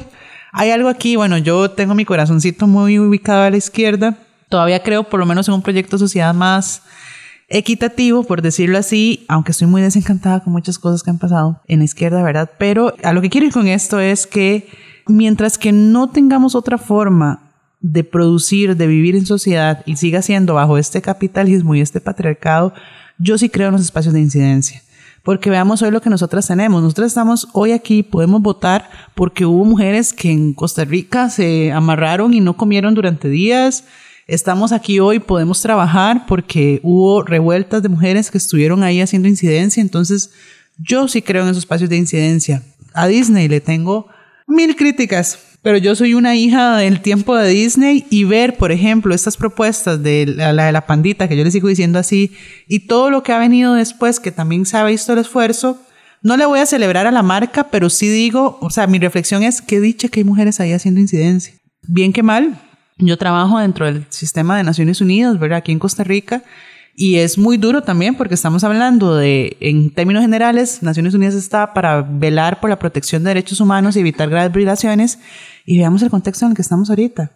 hay 0.52 0.70
algo 0.70 0.90
aquí 0.90 1.16
bueno 1.16 1.40
yo 1.40 1.72
tengo 1.72 1.96
mi 1.96 2.06
corazoncito 2.06 2.68
muy 2.68 3.00
ubicado 3.00 3.42
a 3.42 3.50
la 3.50 3.58
izquierda. 3.58 4.16
Todavía 4.48 4.84
creo 4.84 5.06
por 5.06 5.20
lo 5.20 5.26
menos 5.26 5.48
en 5.48 5.56
un 5.56 5.64
proyecto 5.64 5.96
de 5.96 6.02
sociedad 6.02 6.36
más 6.36 6.84
equitativo, 7.48 8.24
por 8.24 8.42
decirlo 8.42 8.78
así, 8.78 9.26
aunque 9.28 9.52
estoy 9.52 9.68
muy 9.68 9.82
desencantada 9.82 10.44
con 10.44 10.54
muchas 10.54 10.80
cosas 10.80 11.04
que 11.04 11.12
han 11.12 11.20
pasado 11.20 11.62
en 11.68 11.80
la 11.80 11.86
izquierda, 11.86 12.24
¿verdad? 12.24 12.52
Pero 12.58 12.94
a 13.04 13.14
lo 13.14 13.22
que 13.22 13.30
quiero 13.30 13.48
ir 13.48 13.54
con 13.54 13.68
esto 13.68 14.00
es 14.00 14.26
que 14.26 14.68
mientras 15.08 15.58
que 15.58 15.72
no 15.72 16.10
tengamos 16.10 16.56
otra 16.56 16.78
forma 16.78 17.52
de 17.82 18.04
producir, 18.04 18.76
de 18.76 18.88
vivir 18.88 19.16
en 19.16 19.26
sociedad 19.26 19.84
y 19.86 19.98
siga 19.98 20.22
siendo 20.22 20.56
bajo 20.56 20.78
este 20.78 21.02
capitalismo 21.02 21.76
y 21.76 21.82
este 21.82 22.02
patriarcado, 22.02 22.74
yo 23.20 23.38
sí 23.38 23.50
creo 23.50 23.68
en 23.68 23.74
los 23.74 23.82
espacios 23.82 24.14
de 24.14 24.22
incidencia. 24.22 24.82
Porque 25.24 25.50
veamos 25.50 25.82
hoy 25.82 25.90
lo 25.90 26.02
que 26.02 26.10
nosotras 26.10 26.48
tenemos. 26.48 26.84
Nosotras 26.84 27.08
estamos 27.08 27.48
hoy 27.54 27.72
aquí, 27.72 28.04
podemos 28.04 28.42
votar 28.42 28.90
porque 29.16 29.46
hubo 29.46 29.66
mujeres 29.66 30.14
que 30.14 30.32
en 30.32 30.54
Costa 30.54 30.86
Rica 30.86 31.30
se 31.30 31.72
amarraron 31.72 32.34
y 32.34 32.42
no 32.42 32.58
comieron 32.58 32.94
durante 32.94 33.28
días, 33.28 33.86
Estamos 34.28 34.72
aquí 34.72 35.00
hoy, 35.00 35.20
podemos 35.20 35.62
trabajar 35.62 36.26
porque 36.26 36.80
hubo 36.82 37.22
revueltas 37.22 37.84
de 37.84 37.90
mujeres 37.90 38.32
que 38.32 38.40
estuvieron 38.40 38.82
ahí 38.82 39.00
haciendo 39.00 39.28
incidencia, 39.28 39.82
entonces 39.82 40.32
yo 40.80 41.08
sí 41.08 41.22
creo 41.22 41.44
en 41.44 41.50
esos 41.50 41.60
espacios 41.60 41.92
de 41.92 41.98
incidencia. 41.98 42.64
A 42.96 43.06
Disney 43.06 43.48
le 43.48 43.62
tengo 43.62 44.08
mil 44.48 44.76
críticas, 44.76 45.38
pero 45.62 45.78
yo 45.78 45.96
soy 45.96 46.16
una 46.16 46.36
hija 46.36 46.78
del 46.78 47.02
tiempo 47.02 47.36
de 47.36 47.50
Disney 47.50 48.08
y 48.10 48.24
ver, 48.24 48.58
por 48.58 48.72
ejemplo, 48.72 49.14
estas 49.14 49.38
propuestas 49.38 50.02
de 50.02 50.26
la, 50.26 50.54
de 50.54 50.72
la 50.72 50.88
pandita, 50.88 51.28
que 51.28 51.38
yo 51.38 51.44
le 51.44 51.52
sigo 51.52 51.68
diciendo 51.68 52.00
así, 52.00 52.36
y 52.68 52.88
todo 52.88 53.12
lo 53.12 53.22
que 53.22 53.32
ha 53.32 53.38
venido 53.38 53.76
después, 53.76 54.20
que 54.20 54.32
también 54.32 54.66
se 54.66 54.76
ha 54.78 54.86
visto 54.86 55.14
el 55.14 55.20
esfuerzo, 55.20 55.80
no 56.24 56.36
le 56.36 56.48
voy 56.48 56.60
a 56.60 56.66
celebrar 56.66 57.06
a 57.06 57.12
la 57.12 57.22
marca, 57.22 57.70
pero 57.70 57.92
sí 57.92 58.08
digo, 58.10 58.58
o 58.60 58.72
sea, 58.72 58.88
mi 58.88 58.98
reflexión 58.98 59.44
es 59.44 59.62
que 59.62 59.80
dicha 59.80 60.08
que 60.08 60.22
hay 60.22 60.24
mujeres 60.24 60.60
ahí 60.60 60.72
haciendo 60.72 61.00
incidencia. 61.00 61.54
Bien 61.84 62.12
que 62.12 62.24
mal, 62.24 62.60
yo 62.98 63.18
trabajo 63.18 63.60
dentro 63.60 63.86
del 63.86 64.06
sistema 64.10 64.58
de 64.58 64.64
Naciones 64.64 65.02
Unidas, 65.02 65.40
¿verdad? 65.40 65.60
Aquí 65.60 65.72
en 65.72 65.80
Costa 65.80 66.04
Rica. 66.04 66.44
Y 66.98 67.18
es 67.18 67.38
muy 67.38 67.58
duro 67.58 67.84
también 67.84 68.16
porque 68.16 68.36
estamos 68.36 68.64
hablando 68.64 69.16
de, 69.16 69.58
en 69.60 69.94
términos 69.94 70.22
generales, 70.22 70.82
Naciones 70.82 71.14
Unidas 71.14 71.36
está 71.36 71.74
para 71.74 72.02
velar 72.02 72.62
por 72.62 72.70
la 72.70 72.80
protección 72.80 73.24
de 73.24 73.32
derechos 73.32 73.60
humanos 73.60 73.98
y 73.98 74.00
evitar 74.00 74.30
graves 74.30 74.54
violaciones. 74.54 75.20
Y 75.66 75.78
veamos 75.78 76.02
el 76.04 76.10
contexto 76.10 76.46
en 76.46 76.52
el 76.52 76.56
que 76.56 76.62
estamos 76.62 76.90
ahorita. 76.90 77.32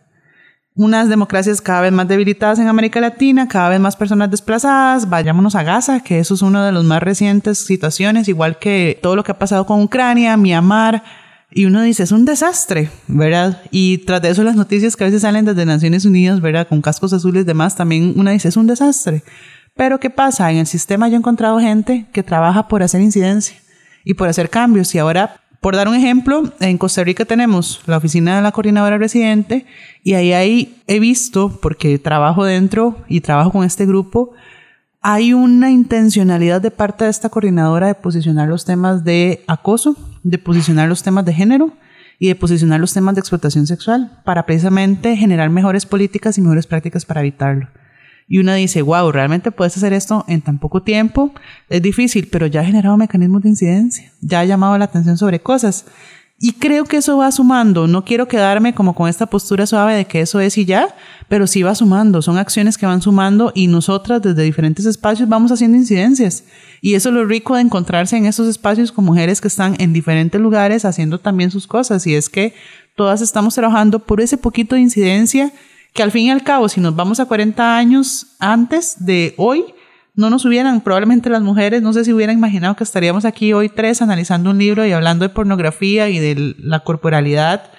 Unas 0.75 1.09
democracias 1.09 1.59
cada 1.59 1.81
vez 1.81 1.91
más 1.91 2.07
debilitadas 2.07 2.57
en 2.59 2.69
América 2.69 3.01
Latina, 3.01 3.49
cada 3.49 3.67
vez 3.67 3.81
más 3.81 3.97
personas 3.97 4.31
desplazadas. 4.31 5.09
Vayámonos 5.09 5.55
a 5.55 5.63
Gaza, 5.63 5.99
que 5.99 6.19
eso 6.19 6.35
es 6.35 6.41
una 6.41 6.65
de 6.65 6.71
las 6.71 6.85
más 6.85 7.03
recientes 7.03 7.57
situaciones, 7.57 8.29
igual 8.29 8.59
que 8.59 8.97
todo 9.01 9.17
lo 9.17 9.25
que 9.25 9.33
ha 9.33 9.39
pasado 9.39 9.65
con 9.65 9.81
Ucrania, 9.81 10.37
Myanmar, 10.37 11.03
y 11.51 11.65
uno 11.65 11.81
dice, 11.81 12.03
es 12.03 12.11
un 12.11 12.25
desastre, 12.25 12.91
¿verdad? 13.07 13.61
Y 13.71 13.99
tras 13.99 14.21
de 14.21 14.29
eso 14.29 14.43
las 14.43 14.55
noticias 14.55 14.95
que 14.95 15.03
a 15.03 15.07
veces 15.07 15.23
salen 15.23 15.45
desde 15.45 15.65
Naciones 15.65 16.05
Unidas, 16.05 16.41
¿verdad? 16.41 16.67
Con 16.67 16.81
cascos 16.81 17.11
azules 17.11 17.41
y 17.41 17.45
demás, 17.45 17.75
también 17.75 18.13
uno 18.15 18.29
dice, 18.29 18.49
es 18.49 18.57
un 18.57 18.67
desastre. 18.67 19.23
Pero 19.75 19.99
¿qué 19.99 20.09
pasa? 20.09 20.51
En 20.51 20.57
el 20.57 20.67
sistema 20.67 21.07
yo 21.07 21.15
he 21.15 21.17
encontrado 21.17 21.59
gente 21.59 22.05
que 22.13 22.21
trabaja 22.21 22.67
por 22.67 22.83
hacer 22.83 23.01
incidencia 23.01 23.57
y 24.03 24.13
por 24.13 24.27
hacer 24.27 24.49
cambios. 24.49 24.93
Y 24.93 24.99
ahora, 24.99 25.41
por 25.59 25.75
dar 25.75 25.87
un 25.87 25.95
ejemplo, 25.95 26.53
en 26.59 26.77
Costa 26.77 27.03
Rica 27.03 27.25
tenemos 27.25 27.81
la 27.87 27.97
oficina 27.97 28.35
de 28.35 28.43
la 28.43 28.51
coordinadora 28.51 28.99
residente 28.99 29.65
y 30.03 30.13
ahí, 30.13 30.33
ahí 30.33 30.81
he 30.85 30.99
visto, 30.99 31.59
porque 31.61 31.97
trabajo 31.97 32.45
dentro 32.45 32.97
y 33.07 33.21
trabajo 33.21 33.51
con 33.51 33.65
este 33.65 33.87
grupo, 33.87 34.33
hay 35.01 35.33
una 35.33 35.71
intencionalidad 35.71 36.61
de 36.61 36.71
parte 36.71 37.05
de 37.05 37.09
esta 37.09 37.29
coordinadora 37.29 37.87
de 37.87 37.95
posicionar 37.95 38.49
los 38.49 38.65
temas 38.65 39.03
de 39.03 39.43
acoso, 39.47 39.95
de 40.23 40.37
posicionar 40.37 40.89
los 40.89 41.03
temas 41.03 41.25
de 41.25 41.33
género 41.33 41.73
y 42.19 42.27
de 42.27 42.35
posicionar 42.35 42.79
los 42.79 42.93
temas 42.93 43.15
de 43.15 43.21
explotación 43.21 43.65
sexual 43.65 44.21
para 44.25 44.45
precisamente 44.45 45.15
generar 45.15 45.49
mejores 45.49 45.85
políticas 45.85 46.37
y 46.37 46.41
mejores 46.41 46.67
prácticas 46.67 47.05
para 47.05 47.21
evitarlo. 47.21 47.69
Y 48.27 48.37
uno 48.37 48.53
dice, 48.53 48.83
wow, 48.83 49.11
realmente 49.11 49.49
puedes 49.51 49.75
hacer 49.75 49.91
esto 49.91 50.23
en 50.27 50.41
tan 50.41 50.59
poco 50.59 50.83
tiempo. 50.83 51.33
Es 51.67 51.81
difícil, 51.81 52.29
pero 52.31 52.45
ya 52.45 52.61
ha 52.61 52.65
generado 52.65 52.95
mecanismos 52.95 53.41
de 53.41 53.49
incidencia, 53.49 54.11
ya 54.21 54.41
ha 54.41 54.45
llamado 54.45 54.77
la 54.77 54.85
atención 54.85 55.17
sobre 55.17 55.39
cosas. 55.39 55.85
Y 56.41 56.53
creo 56.53 56.85
que 56.85 56.97
eso 56.97 57.17
va 57.17 57.31
sumando. 57.33 57.85
No 57.85 58.05
quiero 58.05 58.29
quedarme 58.29 58.73
como 58.73 58.95
con 58.95 59.09
esta 59.09 59.25
postura 59.25 59.65
suave 59.65 59.93
de 59.93 60.05
que 60.05 60.21
eso 60.21 60.39
es 60.39 60.57
y 60.57 60.63
ya, 60.63 60.95
pero 61.27 61.47
sí 61.47 61.63
va 61.63 61.75
sumando. 61.75 62.21
Son 62.21 62.37
acciones 62.37 62.77
que 62.77 62.85
van 62.85 63.01
sumando 63.01 63.51
y 63.53 63.67
nosotras 63.67 64.21
desde 64.21 64.43
diferentes 64.43 64.85
espacios 64.85 65.27
vamos 65.27 65.51
haciendo 65.51 65.75
incidencias. 65.77 66.45
Y 66.79 66.93
eso 66.93 67.09
es 67.09 67.15
lo 67.15 67.25
rico 67.25 67.55
de 67.55 67.61
encontrarse 67.61 68.15
en 68.15 68.25
esos 68.25 68.47
espacios 68.47 68.93
con 68.93 69.03
mujeres 69.03 69.41
que 69.41 69.49
están 69.49 69.75
en 69.79 69.91
diferentes 69.91 70.39
lugares 70.39 70.85
haciendo 70.85 71.19
también 71.19 71.51
sus 71.51 71.67
cosas. 71.67 72.07
Y 72.07 72.15
es 72.15 72.29
que 72.29 72.53
todas 72.95 73.19
estamos 73.19 73.55
trabajando 73.55 73.99
por 73.99 74.21
ese 74.21 74.37
poquito 74.37 74.75
de 74.75 74.81
incidencia 74.81 75.51
que 75.93 76.03
al 76.03 76.11
fin 76.11 76.27
y 76.27 76.31
al 76.31 76.43
cabo, 76.43 76.69
si 76.69 76.79
nos 76.79 76.95
vamos 76.95 77.19
a 77.19 77.25
40 77.25 77.75
años 77.75 78.27
antes 78.39 78.95
de 78.99 79.33
hoy, 79.37 79.65
no 80.19 80.29
nos 80.29 80.43
hubieran, 80.43 80.81
probablemente 80.81 81.29
las 81.29 81.41
mujeres, 81.41 81.81
no 81.81 81.93
sé 81.93 82.03
si 82.03 82.11
hubieran 82.11 82.37
imaginado 82.37 82.75
que 82.75 82.83
estaríamos 82.83 83.23
aquí 83.23 83.53
hoy 83.53 83.69
tres 83.69 84.01
analizando 84.01 84.49
un 84.49 84.57
libro 84.57 84.85
y 84.85 84.91
hablando 84.91 85.23
de 85.23 85.33
pornografía 85.33 86.09
y 86.09 86.19
de 86.19 86.55
la 86.57 86.81
corporalidad 86.81 87.71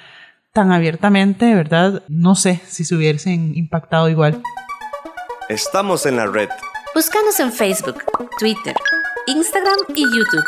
tan 0.55 0.73
abiertamente, 0.73 1.55
¿verdad? 1.55 2.03
No 2.09 2.35
sé 2.35 2.63
si 2.67 2.87
se 2.87 2.95
hubiesen 2.95 3.55
impactado 3.55 4.09
igual. 4.09 4.41
Estamos 5.51 6.07
en 6.07 6.17
la 6.17 6.29
red. 6.29 6.49
Búscanos 6.95 7.39
en 7.41 7.53
Facebook, 7.53 8.03
Twitter, 8.39 8.75
Instagram 9.27 9.77
y 9.95 10.05
YouTube. 10.05 10.45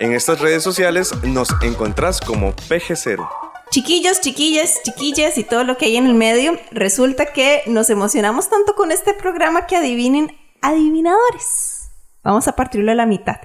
En 0.00 0.14
estas 0.14 0.40
redes 0.40 0.64
sociales 0.64 1.12
nos 1.22 1.48
encontrás 1.62 2.20
como 2.20 2.56
PG0. 2.56 3.24
Chiquillos, 3.70 4.20
chiquillas, 4.20 4.80
chiquillas 4.82 5.38
y 5.38 5.44
todo 5.44 5.62
lo 5.62 5.76
que 5.76 5.84
hay 5.84 5.96
en 5.96 6.06
el 6.06 6.14
medio, 6.14 6.58
resulta 6.72 7.26
que 7.26 7.62
nos 7.68 7.88
emocionamos 7.88 8.50
tanto 8.50 8.74
con 8.74 8.90
este 8.90 9.14
programa 9.14 9.66
que 9.66 9.76
adivinen 9.76 10.32
adivinadores. 10.66 11.90
Vamos 12.22 12.48
a 12.48 12.56
partirlo 12.56 12.92
a 12.92 12.94
la 12.94 13.06
mitad. 13.06 13.36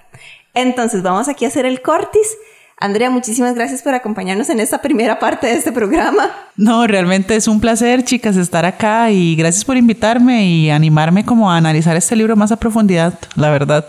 Entonces, 0.53 1.03
vamos 1.03 1.28
aquí 1.28 1.45
a 1.45 1.49
hacer 1.49 1.65
el 1.65 1.82
cortis. 1.82 2.38
Andrea, 2.78 3.11
muchísimas 3.11 3.53
gracias 3.53 3.84
por 3.84 3.93
acompañarnos 3.93 4.49
en 4.49 4.59
esta 4.59 4.80
primera 4.80 5.19
parte 5.19 5.45
de 5.45 5.53
este 5.53 5.72
programa. 5.72 6.32
No, 6.55 6.88
realmente 6.88 7.36
es 7.36 7.47
un 7.47 7.61
placer, 7.61 8.03
chicas, 8.03 8.38
estar 8.38 8.65
acá 8.65 9.11
y 9.11 9.36
gracias 9.36 9.63
por 9.63 9.78
invitarme 9.78 10.47
y 10.47 10.72
animarme 10.72 11.24
como 11.24 11.51
a 11.51 11.57
analizar 11.57 11.95
este 11.95 12.15
libro 12.15 12.36
más 12.36 12.51
a 12.51 12.57
profundidad, 12.57 13.13
la 13.36 13.51
verdad. 13.51 13.86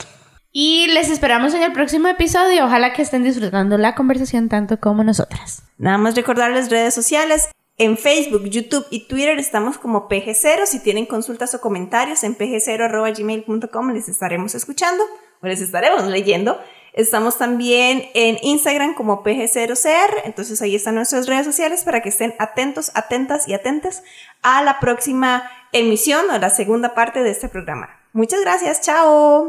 Y 0.53 0.89
les 0.89 1.09
esperamos 1.09 1.55
en 1.55 1.63
el 1.63 1.73
próximo 1.73 2.09
episodio. 2.09 2.67
Ojalá 2.67 2.93
que 2.93 3.01
estén 3.01 3.25
disfrutando 3.25 3.79
la 3.79 3.95
conversación 3.95 4.51
tanto 4.51 4.79
como 4.79 5.03
nosotras. 5.03 5.63
Nada 5.79 5.97
más 5.97 6.15
recordarles 6.15 6.69
redes 6.71 6.93
sociales. 6.93 7.49
En 7.79 7.97
Facebook, 7.97 8.45
YouTube 8.45 8.87
y 8.91 9.07
Twitter 9.09 9.39
estamos 9.39 9.79
como 9.79 10.09
PG0. 10.09 10.67
Si 10.67 10.81
tienen 10.81 11.07
consultas 11.07 11.55
o 11.55 11.61
comentarios 11.61 12.23
en 12.23 12.37
pg0.gmail.com 12.37 13.91
les 13.91 14.09
estaremos 14.09 14.55
escuchando 14.55 15.03
o 15.41 15.47
les 15.47 15.61
estaremos 15.61 16.05
leyendo. 16.07 16.59
Estamos 16.93 17.39
también 17.39 18.05
en 18.15 18.37
Instagram 18.43 18.95
como 18.95 19.23
PG0CR. 19.25 20.23
Entonces 20.25 20.61
ahí 20.61 20.75
están 20.75 20.97
nuestras 20.97 21.27
redes 21.27 21.47
sociales 21.47 21.85
para 21.85 22.03
que 22.03 22.11
estén 22.11 22.35
atentos, 22.39 22.93
atentas 22.95 23.49
y 23.49 23.55
atentas 23.55 24.03
a 24.43 24.63
la 24.63 24.79
próxima 24.79 25.51
emisión 25.73 26.29
o 26.31 26.39
la 26.39 26.51
segunda 26.51 26.95
parte 26.95 27.23
de 27.23 27.31
este 27.31 27.49
programa. 27.49 27.89
Muchas 28.13 28.43
gracias. 28.43 28.83
Chao. 28.83 29.49